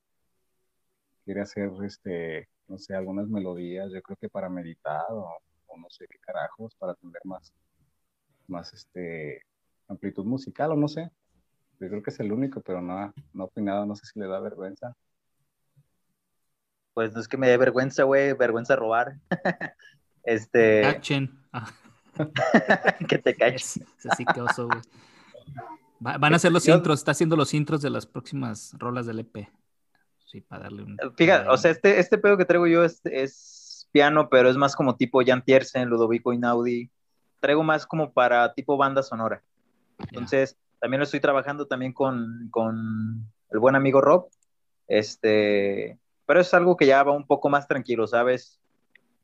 [1.27, 5.27] Quiere hacer, este, no sé, algunas melodías, yo creo que para meditar o,
[5.65, 7.51] o no sé qué carajos, para tener más,
[8.47, 9.41] más, este,
[9.89, 11.11] amplitud musical o no sé.
[11.81, 14.27] Yo creo que es el único, pero no, no ha opinado, no sé si le
[14.27, 14.95] da vergüenza.
[16.93, 19.17] Pues no es que me dé vergüenza, güey, vergüenza robar.
[20.23, 21.37] este, Cachen.
[21.51, 21.69] Ah,
[23.09, 23.75] que te caches.
[23.77, 24.79] es, es así que oso, güey.
[26.05, 29.05] Va- van a hacer los Yo- intros, está haciendo los intros de las próximas rolas
[29.05, 29.49] del EP.
[30.27, 30.97] Sí, para darle un.
[31.15, 34.75] Fíjate, o sea, este, este pedo que traigo yo es, es piano, pero es más
[34.75, 36.91] como tipo Jan Tiersen, Ludovico Inaudi.
[37.39, 39.41] Traigo más como para tipo banda sonora.
[39.99, 44.27] Entonces, también lo estoy trabajando también con, con el buen amigo Rob.
[44.87, 48.59] Este, pero es algo que ya va un poco más tranquilo, ¿sabes?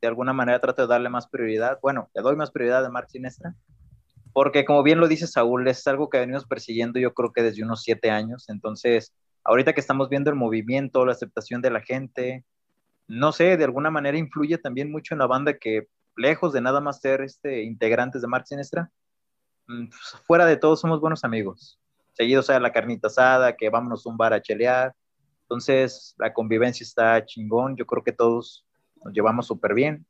[0.00, 1.78] De alguna manera trato de darle más prioridad.
[1.82, 3.54] Bueno, le doy más prioridad a Mark Sinestra.
[4.32, 7.62] Porque como bien lo dice Saúl, es algo que venimos persiguiendo yo creo que desde
[7.62, 8.48] unos siete años.
[8.48, 9.12] Entonces,
[9.44, 12.44] ahorita que estamos viendo el movimiento, la aceptación de la gente,
[13.06, 16.80] no sé, de alguna manera influye también mucho en la banda que lejos de nada
[16.80, 18.90] más ser este, integrantes de Mark Sinestra,
[19.66, 21.78] mm, pues, fuera de todo somos buenos amigos.
[22.12, 24.94] Seguido sea la carnita asada, que vámonos a un bar a chelear.
[25.42, 27.76] Entonces, la convivencia está chingón.
[27.76, 28.64] Yo creo que todos
[29.04, 30.06] nos llevamos súper bien.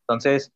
[0.00, 0.52] Entonces,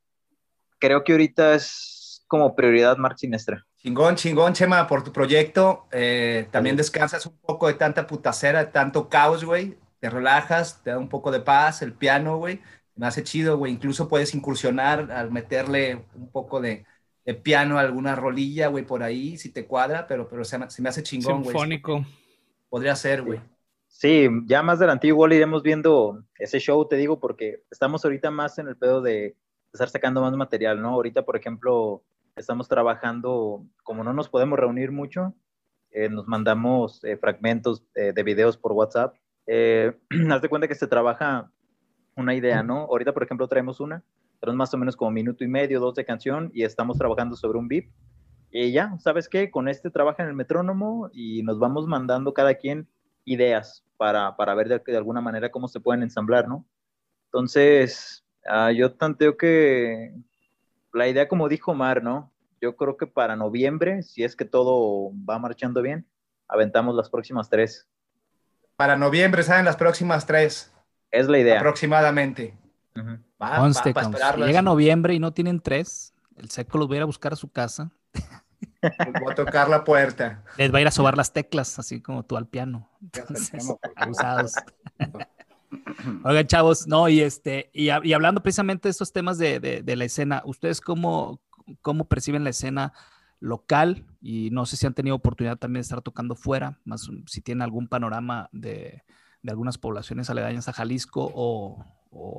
[0.79, 3.68] creo que ahorita es como prioridad Mark Sinestra.
[3.79, 5.87] Chingón, chingón, Chema, por tu proyecto.
[5.93, 9.79] Eh, también descansas un poco de tanta putacera, de tanto caos, güey.
[10.01, 12.61] Te relajas, te da un poco de paz, el piano, güey.
[12.97, 13.73] Me hace chido, güey.
[13.73, 16.87] Incluso puedes incursionar al meterle un poco de,
[17.25, 20.69] de piano a alguna rolilla, güey, por ahí, si te cuadra, pero, pero se, me,
[20.71, 21.51] se me hace chingón, güey.
[21.51, 22.05] Sinfónico.
[22.69, 23.41] Podría ser, güey.
[23.87, 28.59] Sí, ya más adelante igual iremos viendo ese show, te digo, porque estamos ahorita más
[28.59, 29.37] en el pedo de
[29.73, 30.91] estar sacando más material, ¿no?
[30.91, 32.03] Ahorita, por ejemplo,
[32.39, 35.35] estamos trabajando, como no nos podemos reunir mucho,
[35.91, 39.15] eh, nos mandamos eh, fragmentos eh, de videos por WhatsApp.
[39.47, 41.51] Haz de cuenta que se trabaja
[42.15, 42.81] una idea, ¿no?
[42.81, 44.03] Ahorita, por ejemplo, traemos una,
[44.41, 47.59] tenemos más o menos como minuto y medio, dos de canción, y estamos trabajando sobre
[47.59, 47.87] un beat.
[48.51, 49.51] Y ya, ¿sabes qué?
[49.51, 52.89] Con este trabaja en el metrónomo y nos vamos mandando cada quien
[53.25, 56.67] ideas para, para ver de, alguna manera cómo se pueden ensamblar, ¿no?
[57.27, 60.15] Entonces, uh, yo tanteo que
[60.99, 62.31] la idea, como dijo Mar, ¿no?
[62.61, 66.07] Yo creo que para noviembre, si es que todo va marchando bien,
[66.49, 67.89] aventamos las próximas tres.
[68.77, 70.73] Para noviembre salen las próximas tres.
[71.11, 71.59] Es la idea.
[71.59, 72.59] Aproximadamente.
[72.95, 73.23] Uh -huh.
[73.41, 76.95] va, Conste, va, va si llega noviembre y no tienen tres, el seco los va
[76.95, 77.91] a ir a buscar a su casa.
[78.81, 80.45] Voy a tocar la puerta.
[80.57, 82.89] Les va a ir a sobar las teclas, así como tú al piano.
[83.01, 84.53] Entonces, abusados.
[86.25, 90.81] Oigan, chavos, no, y este, y, hablando precisamente de estos temas de, la escena, ¿ustedes
[90.81, 91.41] cómo,
[92.09, 92.93] perciben la escena
[93.41, 94.07] local?
[94.21, 97.63] Y no sé si han tenido oportunidad también de estar tocando fuera, más si tienen
[97.63, 99.03] algún panorama de,
[99.47, 101.85] algunas poblaciones aledañas a Jalisco o,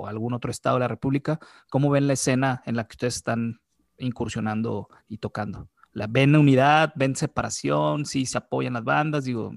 [0.08, 1.40] algún otro estado de la República.
[1.70, 3.62] ¿Cómo ven la escena en la que ustedes están
[3.98, 5.70] incursionando y tocando?
[5.94, 6.92] ¿La ven unidad?
[6.96, 8.06] ¿Ven separación?
[8.06, 9.26] ¿Sí se apoyan las bandas?
[9.26, 9.54] Digo,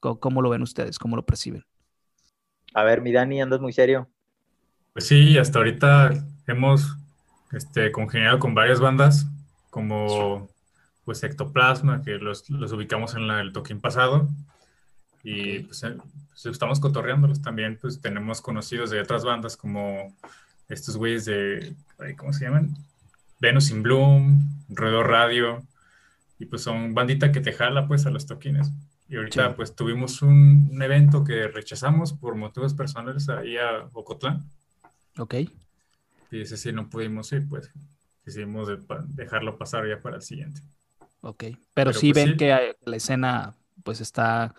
[0.00, 0.98] ¿cómo, cómo lo ven ustedes?
[0.98, 1.64] ¿Cómo lo perciben?
[2.78, 4.08] A ver, mi Dani, andas muy serio.
[4.92, 6.10] Pues sí, hasta ahorita
[6.46, 6.96] hemos
[7.50, 9.26] este, congeniado con varias bandas,
[9.68, 10.48] como
[11.04, 14.28] pues Ectoplasma, que los, los ubicamos en la, el toquín pasado,
[15.24, 15.84] y pues,
[16.30, 20.14] pues, estamos cotorreándolos también, pues tenemos conocidos de otras bandas como
[20.68, 21.74] estos güeyes de,
[22.16, 22.76] ¿cómo se llaman?
[23.40, 25.64] Venus in Bloom, Ruedo Radio,
[26.38, 28.70] y pues son bandita que te jala pues a los toquines.
[29.08, 29.54] Y ahorita sí.
[29.56, 34.50] pues tuvimos un, un, evento que rechazamos por motivos personales ahí a Ocotlán.
[35.18, 35.34] Ok.
[36.30, 37.72] Y ese sí no pudimos ir, pues
[38.24, 38.78] decidimos de,
[39.08, 40.60] dejarlo pasar ya para el siguiente.
[41.20, 42.38] Ok, pero, pero sí pues, ven sí.
[42.38, 44.54] que la escena pues está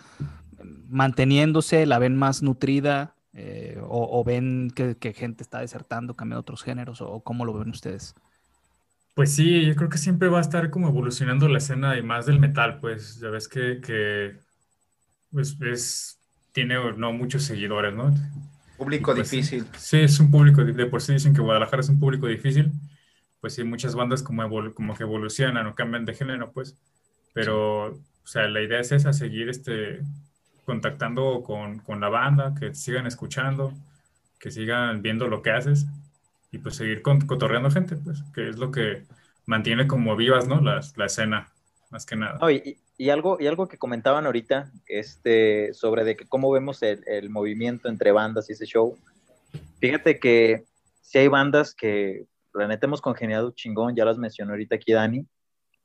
[0.87, 6.41] manteniéndose, la ven más nutrida eh, o, o, ven que, que, gente está desertando, cambiando
[6.41, 8.15] otros géneros o cómo lo ven ustedes.
[9.19, 12.25] Pues sí, yo creo que siempre va a estar como evolucionando la escena y más
[12.25, 14.37] del metal, pues ya ves que, que
[15.29, 16.21] pues es,
[16.53, 18.13] tiene no muchos seguidores, ¿no?
[18.77, 19.65] Público Pues, difícil.
[19.77, 22.71] Sí, es un público, de por sí dicen que Guadalajara es un público difícil,
[23.41, 26.77] pues sí, muchas bandas como, evol- como que evolucionan o cambian de género, pues,
[27.33, 29.99] pero, o sea, la idea es esa, seguir este,
[30.63, 33.73] contactando con, con la banda, que sigan escuchando,
[34.39, 35.87] que sigan viendo lo que haces
[36.51, 39.03] y pues seguir con- cotorreando gente, pues, que es lo que
[39.45, 40.61] mantiene como vivas, ¿no?
[40.61, 41.51] La, la escena,
[41.89, 42.39] más que nada.
[42.51, 47.03] Y, y algo, y algo que comentaban ahorita, este, sobre de que cómo vemos el,
[47.07, 48.97] el movimiento entre bandas y ese show.
[49.79, 50.65] Fíjate que
[51.01, 55.25] si hay bandas que la neta hemos congeniado chingón, ya las mencionó ahorita aquí Dani.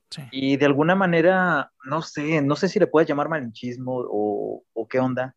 [0.09, 0.21] Sí.
[0.31, 4.87] Y de alguna manera, no sé, no sé si le puedes llamar malinchismo o, o
[4.87, 5.35] qué onda,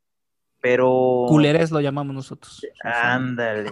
[0.61, 1.27] pero...
[1.29, 2.67] Culeres lo llamamos nosotros.
[2.83, 3.71] Ándale.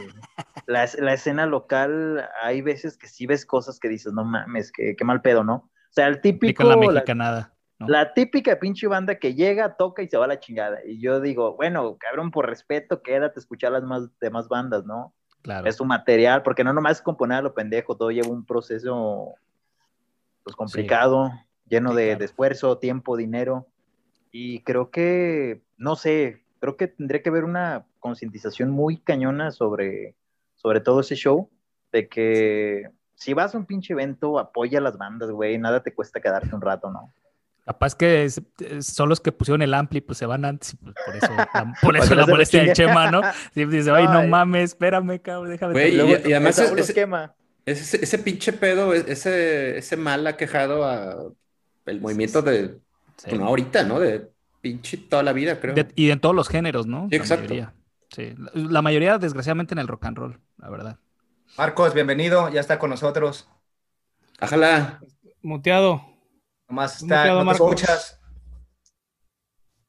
[0.67, 4.95] La, la escena local, hay veces que sí ves cosas que dices, no mames, qué,
[4.97, 5.55] qué mal pedo, ¿no?
[5.55, 7.55] O sea, el típico, la la, mexicanada.
[7.79, 7.89] ¿no?
[7.89, 10.79] la típica pinche banda que llega, toca y se va a la chingada.
[10.85, 15.15] Y yo digo, bueno, cabrón, por respeto, quédate a escuchar las más, demás bandas, ¿no?
[15.43, 15.69] Claro.
[15.69, 19.35] Es su material, porque no nomás es componer a lo pendejo, todo lleva un proceso
[20.43, 21.31] pues complicado,
[21.69, 22.19] lleno Sí, de, claro.
[22.19, 23.67] de esfuerzo, tiempo, dinero.
[24.31, 30.15] Y creo que, no sé, creo que tendría que haber una concientización muy cañona sobre,
[30.57, 31.51] sobre todo ese show,
[31.93, 35.95] de que si vas a un pinche evento, apoya a las bandas, güey, nada te
[35.95, 37.13] cuesta quedarte un rato, ¿no?
[37.65, 38.41] Capaz que es-
[38.81, 41.47] son los que pusieron el ampli, pues se van antes, y pues por eso, la,
[41.83, 42.89] por eso la molestia restringe.
[42.89, 43.23] Chema, ¿no?
[43.55, 45.73] Sí, dice, ay, no mames, espérame, cabrón, déjame.
[45.73, 46.21] Güey, y- terminar".
[46.29, 47.35] y además el es- Saúl los es- quema.
[47.65, 51.17] Ese, ese pinche pedo, ese, ese mal ha quejado a
[51.87, 52.79] el movimiento de,
[53.17, 53.31] Sí.
[53.31, 53.99] pues, ahorita, ¿no?
[53.99, 54.31] De
[54.71, 55.75] pinche toda la vida, creo.
[55.75, 57.05] De- y en todos los géneros, ¿no?
[57.11, 57.45] Sí, La exacto.
[57.45, 57.75] mayoría.
[58.11, 58.35] Sí.
[58.37, 60.99] La, la mayoría, desgraciadamente, en el rock and roll, la verdad.
[61.59, 63.49] Marcos, bienvenido, ya está con nosotros.
[64.41, 65.01] Ájala.
[65.43, 66.03] Muteado.
[66.69, 68.21] Nomás está, Muteado, no te escuchas.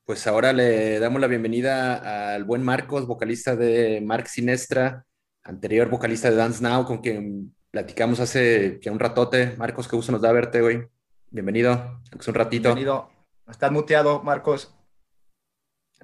[0.06, 5.06] Pues ahora le damos la bienvenida al buen Marcos, vocalista de Mark Sinestra,
[5.44, 9.56] anterior vocalista de Dance Now, con quien platicamos hace ya un ratote.
[9.58, 10.84] Marcos, qué gusto nos da verte, güey.
[11.30, 12.70] Bienvenido, es un ratito.
[12.70, 13.10] Bienvenido.
[13.50, 14.74] Estás muteado, Marcos.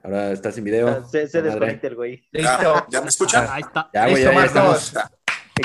[0.01, 1.05] Ahora estás en video.
[1.07, 2.23] Se, se desconecta el güey.
[2.31, 2.85] Listo.
[2.89, 3.47] ¿Ya me escuchan?
[3.49, 3.89] Ahí está.
[3.93, 4.87] Ya, güey, Listo, ya, ya Marcos.
[4.87, 5.11] estamos.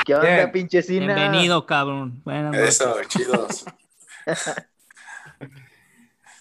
[0.05, 0.53] ¿Qué onda, Bien.
[0.53, 1.15] pinche Sina?
[1.15, 2.23] Bienvenido, cabrón.
[2.25, 2.69] Buenas noches.
[2.69, 3.65] Eso, chidos.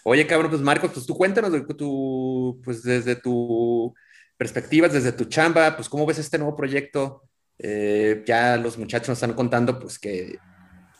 [0.04, 3.94] Oye, cabrón, pues Marcos, pues tú cuéntanos de tu, pues desde tu
[4.38, 7.24] perspectiva, desde tu chamba, pues cómo ves este nuevo proyecto.
[7.60, 10.38] Eh, ya los muchachos nos están contando, pues que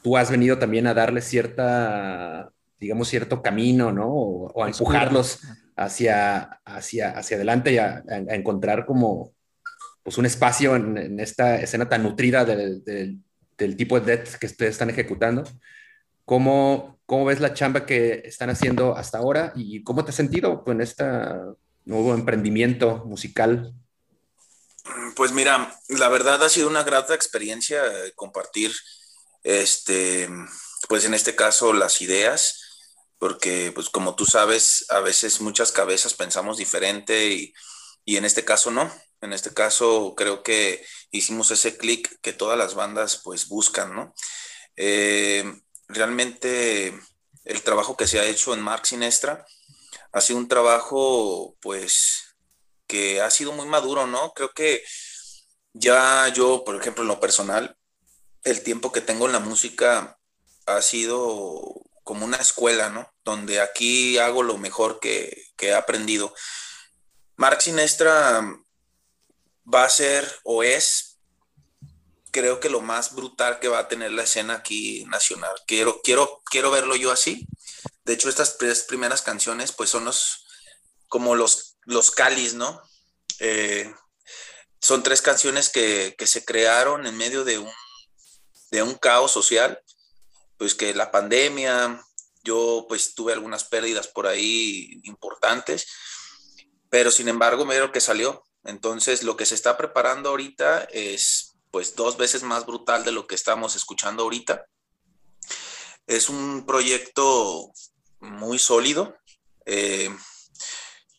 [0.04, 4.08] tú has venido también a darle cierta, digamos, cierto camino, ¿no?
[4.08, 5.40] O, o a empujarlos
[5.76, 9.34] hacia, hacia, hacia adelante y a, a- encontrar como,
[10.04, 13.20] pues un espacio en, en esta escena tan nutrida del, del-
[13.58, 15.44] del tipo de death que ustedes están ejecutando.
[16.26, 20.64] ¿Cómo, ¿Cómo ves la chamba que están haciendo hasta ahora y cómo te has sentido
[20.64, 21.04] con este
[21.86, 23.74] nuevo emprendimiento musical?
[25.16, 28.72] Pues mira, la verdad ha sido una grata experiencia eh, compartir,
[29.44, 30.30] este,
[30.88, 32.62] pues en este caso las ideas,
[33.18, 37.54] porque pues como tú sabes, a veces muchas cabezas pensamos diferente y,
[38.06, 38.92] y en este caso no.
[39.22, 44.14] En este caso creo que hicimos ese clic que todas las bandas pues buscan, ¿no?
[44.76, 45.44] Eh,
[45.88, 46.94] realmente
[47.46, 49.46] el trabajo que se ha hecho en Mark Sinestra
[50.12, 52.36] ha sido un trabajo pues
[52.88, 54.34] que ha sido muy maduro, ¿no?
[54.34, 54.84] Creo que
[55.74, 57.78] ya yo, por ejemplo, en lo personal,
[58.44, 60.20] el tiempo que tengo en la música
[60.66, 63.14] ha sido como una escuela, ¿no?
[63.26, 66.34] Donde aquí hago lo mejor que, he aprendido.
[67.36, 68.42] Mark Sinestra
[69.72, 71.20] va a ser o es,
[72.32, 75.54] creo que lo más brutal que va a tener la escena aquí nacional.
[75.68, 77.46] Quiero, quiero, quiero verlo yo así.
[78.06, 80.46] De hecho, estas tres primeras canciones, pues son los,
[81.10, 82.82] como los, los cáliz, ¿no?
[83.40, 83.94] Eh,
[84.80, 87.74] son tres canciones que, que, se crearon en medio de un,
[88.72, 89.84] de un caos social,
[90.58, 92.04] pues que la pandemia,
[92.44, 95.88] yo pues tuve algunas pérdidas por ahí importantes,
[96.90, 98.44] pero sin embargo me lo que salió.
[98.64, 103.28] Entonces lo que se está preparando ahorita es pues dos veces más brutal de lo
[103.28, 104.66] que estamos escuchando ahorita.
[106.08, 107.72] Es un proyecto
[108.20, 109.18] muy sólido.
[109.66, 110.10] Eh,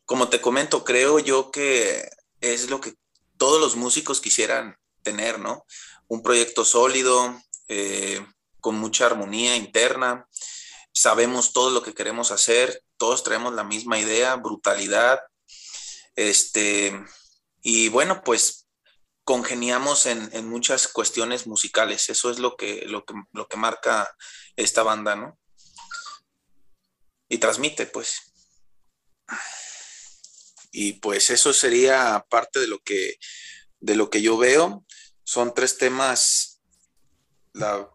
[0.04, 2.08] como te comento, creo yo que
[2.40, 2.94] es lo que
[3.36, 5.64] todos los músicos quisieran tener, ¿no?
[6.08, 7.38] Un proyecto sólido,
[7.68, 8.24] eh,
[8.60, 10.28] con mucha armonía interna,
[10.92, 15.20] sabemos todo lo que queremos hacer, todos traemos la misma idea, brutalidad,
[16.16, 17.00] este,
[17.62, 18.66] y bueno, pues
[19.24, 24.16] congeniamos en, en muchas cuestiones musicales, eso es lo que, lo, que, lo que marca
[24.56, 25.38] esta banda, ¿no?
[27.28, 28.32] Y transmite, pues.
[30.72, 33.18] y pues eso sería parte de lo que,
[33.80, 34.84] de lo que yo veo.
[35.24, 36.62] Son tres temas,
[37.52, 37.88] la,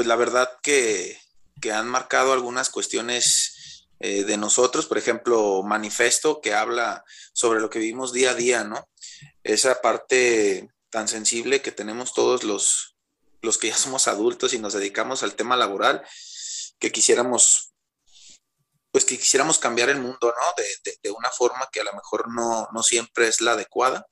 [0.00, 1.20] pues la verdad que,
[1.60, 7.04] que han marcado algunas cuestiones eh, de nosotros, por ejemplo, manifesto que habla
[7.34, 8.88] sobre lo que vivimos día a día, ¿no?
[9.44, 12.96] Esa parte tan sensible que tenemos todos los,
[13.42, 16.02] los que ya somos adultos y nos dedicamos al tema laboral,
[16.78, 17.74] que quisiéramos,
[18.92, 20.54] pues que quisiéramos cambiar el mundo, ¿no?
[20.56, 24.06] De, una forma que a lo mejor no, siempre es la adecuada.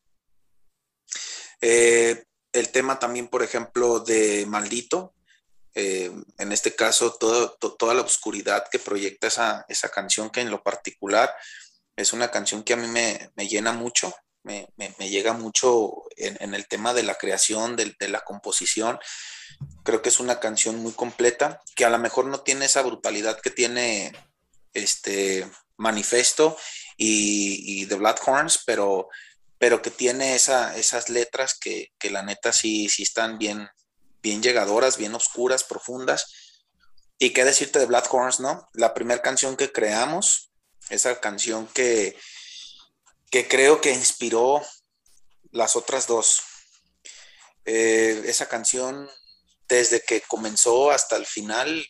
[1.62, 5.14] Eh, el tema también, por ejemplo, de Maldito,
[5.80, 10.60] eh, en este caso, toda la oscuridad que proyecta esa, esa, canción, que en lo
[10.60, 11.32] particular
[11.94, 16.52] es una canción que a mí me, me llena mucho, me, me, llega mucho en,
[16.52, 18.98] el tema de la creación, de, de, la composición.
[19.84, 23.40] Creo que es una canción muy completa, que a lo mejor no tiene esa brutalidad
[23.40, 24.12] que tiene
[24.72, 26.56] este Manifesto
[26.96, 29.10] y, The Horns, pero,
[29.58, 33.68] pero que tiene esa, esas letras que, que, la neta sí, sí están bien,
[34.22, 36.32] bien llegadoras, bien oscuras, profundas.
[37.18, 38.68] Y qué decirte de Blood Horns, ¿no?
[38.74, 40.50] La primera canción que creamos,
[40.88, 42.16] esa canción que,
[43.30, 44.62] que creo que inspiró
[45.50, 46.42] las otras dos.
[47.64, 49.10] Eh, esa canción,
[49.68, 51.86] desde que comenzó hasta el final,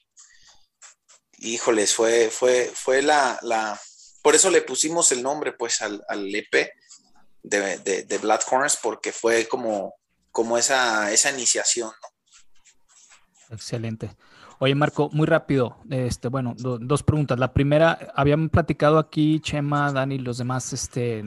[1.38, 3.80] híjoles, fue, fue, fue la, la,
[4.22, 6.70] por eso le pusimos el nombre pues al, al EP
[7.42, 9.94] de, de, Blood Corners, porque fue como,
[10.30, 11.92] como esa, esa iniciación.
[13.50, 14.10] Excelente.
[14.58, 17.38] Oye, Marco, muy rápido, este, bueno, dos preguntas.
[17.38, 21.22] La primera, habían platicado aquí Chema, Dani, los demás, este,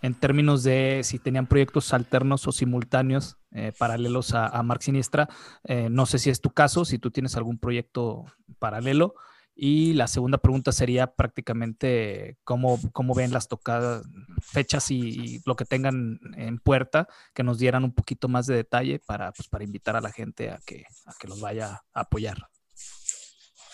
[0.00, 5.28] en, términos de si tenían proyectos alternos o simultáneos eh, paralelos a, a Mark Siniestra.
[5.64, 8.24] Eh, no sé si es tu caso, si tú tienes algún proyecto
[8.58, 9.14] paralelo.
[9.54, 14.02] Y la segunda pregunta sería prácticamente cómo, cómo ven las tocadas,
[14.40, 18.98] fechas y, lo que tengan en puerta, que nos dieran un poquito más de detalle
[18.98, 22.38] para, pues, para invitar a la gente a que, a que los vaya a apoyar.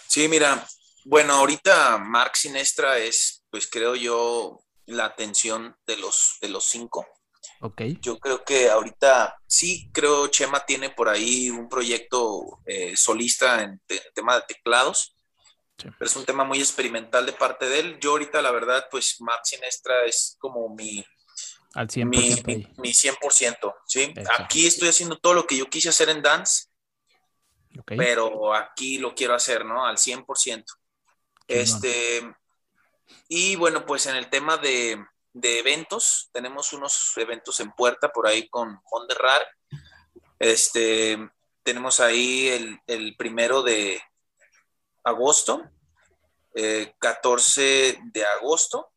[0.08, 0.66] Sí, mira,
[1.04, 7.06] bueno, ahorita Mark Sinestra es, pues creo yo, la atención de los, de los cinco.
[7.60, 7.82] Ok.
[8.00, 13.80] Yo creo que ahorita sí, creo Chema tiene por ahí un proyecto eh, solista en,
[14.14, 15.16] tema de teclados.
[15.82, 17.98] Pero es un tema muy experimental de parte de él.
[18.00, 21.04] Yo ahorita, la verdad, pues Mark Sinestra es como mi,
[21.74, 22.04] Al 100%.
[22.06, 24.12] Mi, mi, 100%, ¿sí?
[24.38, 26.68] Aquí estoy haciendo todo lo que yo quise hacer en dance
[27.84, 29.86] pero aquí lo quiero hacer, ¿no?
[29.86, 30.64] Al 100%.
[31.46, 32.34] Este,
[33.28, 35.02] y bueno, pues en el tema de,
[35.32, 39.46] de, eventos, tenemos unos eventos en puerta por ahí con Monderrar.
[40.38, 41.18] Este,
[41.62, 44.00] tenemos ahí el, el primero de
[45.08, 45.62] agosto,
[46.98, 48.92] 14 eh, de agosto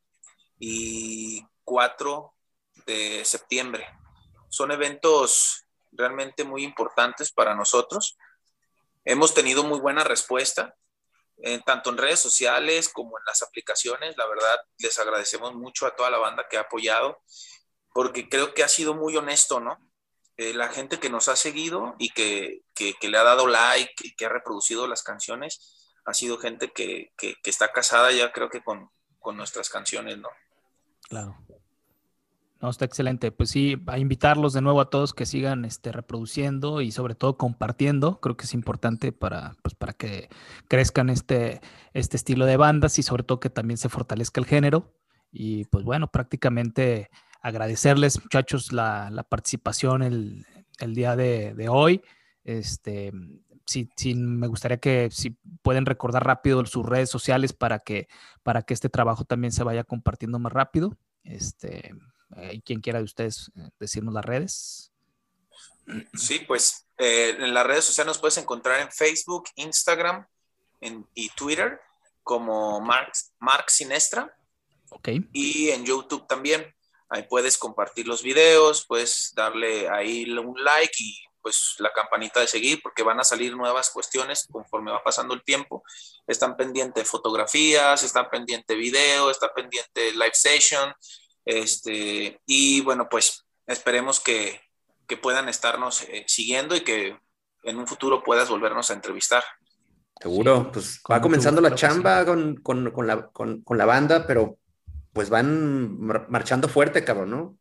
[0.59, 2.33] y 4
[2.85, 3.87] de septiembre.
[4.49, 8.17] Son eventos realmente muy importantes para nosotros.
[9.05, 10.75] Hemos tenido muy buena respuesta,
[11.37, 14.15] eh, tanto en redes sociales como en las aplicaciones.
[14.17, 17.21] La verdad, les agradecemos mucho a toda la banda que ha apoyado,
[17.93, 19.77] porque creo que ha sido muy honesto, ¿no?
[20.37, 24.15] Eh, la gente que nos ha seguido y que, que, le ha dado like y
[24.15, 28.63] que ha reproducido las canciones, ha sido gente que, que está casada ya creo que
[28.63, 30.29] con, con nuestras canciones, ¿no?
[31.07, 31.37] Claro.
[32.61, 33.31] No, está excelente.
[33.31, 38.19] Pues sí, invitarlos de nuevo a todos que sigan este, reproduciendo y sobre todo compartiendo.
[38.19, 40.29] Creo que es importante para, pues, para que
[40.67, 41.59] crezcan este,
[41.93, 44.93] este estilo de bandas y sobre todo que también se fortalezca el género.
[45.31, 47.09] Y pues bueno, prácticamente
[47.41, 50.45] agradecerles, muchachos, la, la participación el,
[50.77, 52.03] el día de, de, hoy.
[52.43, 53.11] Este,
[53.71, 58.07] sí, me gustaría que si pueden recordar rápido sus redes sociales para que,
[58.43, 60.97] para que este trabajo también se vaya compartiendo más rápido.
[61.23, 61.93] Este,
[62.37, 64.91] eh, quien quiera de ustedes eh, decirnos las redes.
[66.13, 70.25] Sí, pues eh, en las redes sociales nos puedes encontrar en Facebook, Instagram
[71.13, 71.79] y Twitter
[72.23, 74.35] como Mark, Mark Sinestra.
[74.89, 75.09] Ok.
[75.33, 76.73] Y en YouTube también.
[77.09, 82.47] Ahí puedes compartir los videos, puedes darle ahí un like y pues la campanita de
[82.47, 85.83] seguir porque van a salir nuevas cuestiones conforme va pasando el tiempo.
[86.27, 90.93] Están pendientes fotografías, están pendiente video, está pendiente live session,
[91.45, 94.61] este, y bueno, pues esperemos que,
[95.07, 97.17] que puedan estarnos eh, siguiendo y que
[97.63, 99.43] en un futuro puedas volvernos a entrevistar.
[100.19, 104.59] Seguro, pues va comenzando la chamba con, con, con, la, con, la, banda, pero
[105.13, 105.97] pues van
[106.29, 107.57] marchando fuerte, cabrón, ¿no?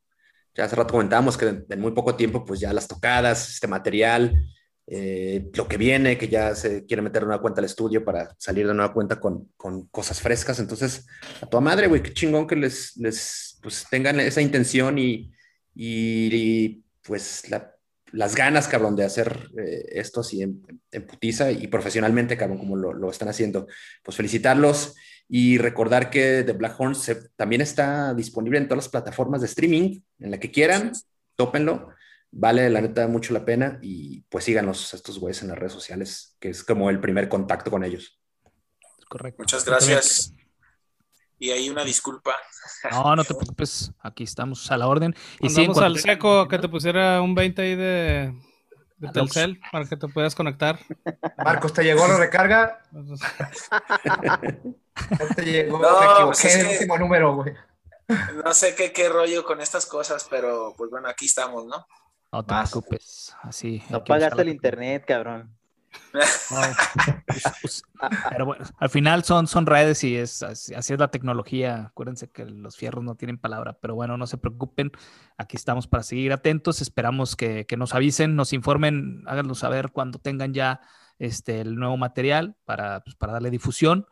[0.55, 4.45] Ya hace rato comentábamos que en, muy poco tiempo, pues ya las tocadas, este material,
[4.87, 8.67] eh, lo que viene, que ya se quiere meter una cuenta al estudio para salir
[8.67, 10.59] de nueva cuenta con, con cosas frescas.
[10.59, 11.07] Entonces,
[11.41, 15.31] a toda madre, güey, qué chingón que les, les pues tengan esa intención y,
[15.75, 17.45] y, pues
[18.13, 20.61] las ganas, cabrón, de hacer eh, esto así en,
[21.07, 23.69] putiza y profesionalmente, cabrón, como lo, lo, están haciendo.
[24.03, 24.97] Pues felicitarlos
[25.33, 26.97] y recordar que The Black Horn
[27.37, 30.91] también está disponible en todas las plataformas de streaming, en la que quieran,
[31.37, 31.91] tópenlo.
[32.33, 35.73] Vale, la neta, mucho la pena y pues síganos a estos güeyes en las redes
[35.73, 38.21] sociales, que es como el primer contacto con ellos.
[39.09, 39.41] Correcto.
[39.41, 40.35] Muchas gracias.
[41.39, 42.35] Y ahí una disculpa.
[42.91, 45.15] No, no te preocupes, aquí estamos a la orden.
[45.39, 48.35] Y sí, al seco que te pusiera un 20 ahí de,
[49.01, 50.79] de Telcel para que te puedas conectar.
[51.39, 52.83] Marcos, ¿te llegó la recarga?
[52.93, 53.17] no
[55.35, 57.55] te llegó, no, pues es el último número, güey.
[58.45, 61.87] No sé qué, qué rollo con estas cosas, pero pues bueno, aquí estamos, ¿no?
[62.33, 63.83] No te preocupes, así.
[63.89, 65.57] No pagaste el internet, cabrón.
[66.13, 67.83] Pues,
[68.31, 71.87] pero bueno, al final son, son redes y es así, es la tecnología.
[71.87, 74.93] Acuérdense que los fierros no tienen palabra, pero bueno, no se preocupen.
[75.37, 76.81] Aquí estamos para seguir atentos.
[76.81, 80.81] Esperamos que, nos avisen, nos informen, háganlo saber cuando tengan ya
[81.19, 84.07] este, el nuevo material para, pues, para darle difusión.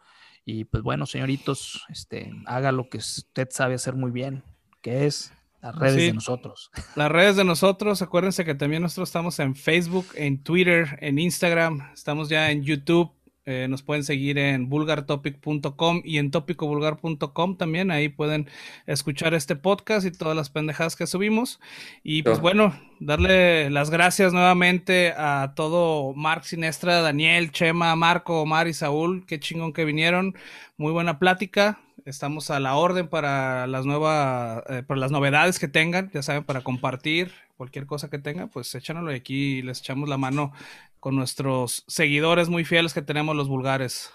[0.45, 4.45] Y pues bueno, señoritos, este, haga lo que usted sabe hacer muy bien,
[4.81, 6.71] que es las redes de nosotros.
[6.97, 11.91] Las redes de nosotros, acuérdense que también nosotros estamos en Facebook, en Twitter, en Instagram,
[11.93, 13.11] estamos ya en YouTube.
[13.51, 17.91] Eh, nos pueden seguir en vulgartopic.com y en topicovulgar.com también.
[17.91, 18.47] Ahí pueden
[18.87, 21.59] escuchar este podcast y todas las pendejadas que subimos.
[22.03, 28.69] Y pues bueno, darle las gracias nuevamente a todo Mark Sinestra, Daniel, Chema, Marco, Omar
[28.69, 29.25] y Saúl.
[29.25, 30.35] Qué chingón que vinieron.
[30.77, 35.69] Muy buena plática estamos a la orden para las nuevas, eh, para las novedades que
[35.69, 40.09] tengan, ya saben, para compartir cualquier cosa que tengan, pues échanlo y aquí les echamos
[40.09, 40.53] la mano
[41.01, 44.13] con nuestros seguidores muy fieles que tenemos los vulgares.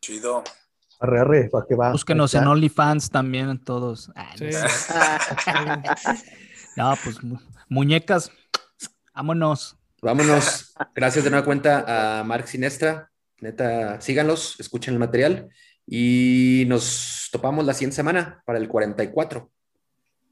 [0.00, 0.44] Chido.
[1.00, 1.90] Arre, arre, para que va.
[1.90, 4.10] Búsquenos en OnlyFans también todos.
[4.14, 4.34] Ah,
[6.76, 7.18] no, pues
[7.68, 8.30] muñecas,
[9.14, 9.76] vámonos.
[10.00, 10.74] Vámonos.
[10.94, 13.10] Gracias de nueva cuenta a Mark Sinestra.
[13.40, 15.48] Neta, síganlos, escuchen el material.
[15.94, 19.50] Y nos topamos la siguiente semana para el 44.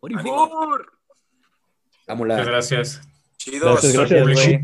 [0.01, 0.99] ¡Por favor!
[2.09, 3.03] Muchas gracias.
[3.37, 3.71] Chido.
[3.73, 4.63] Gracias, gracias.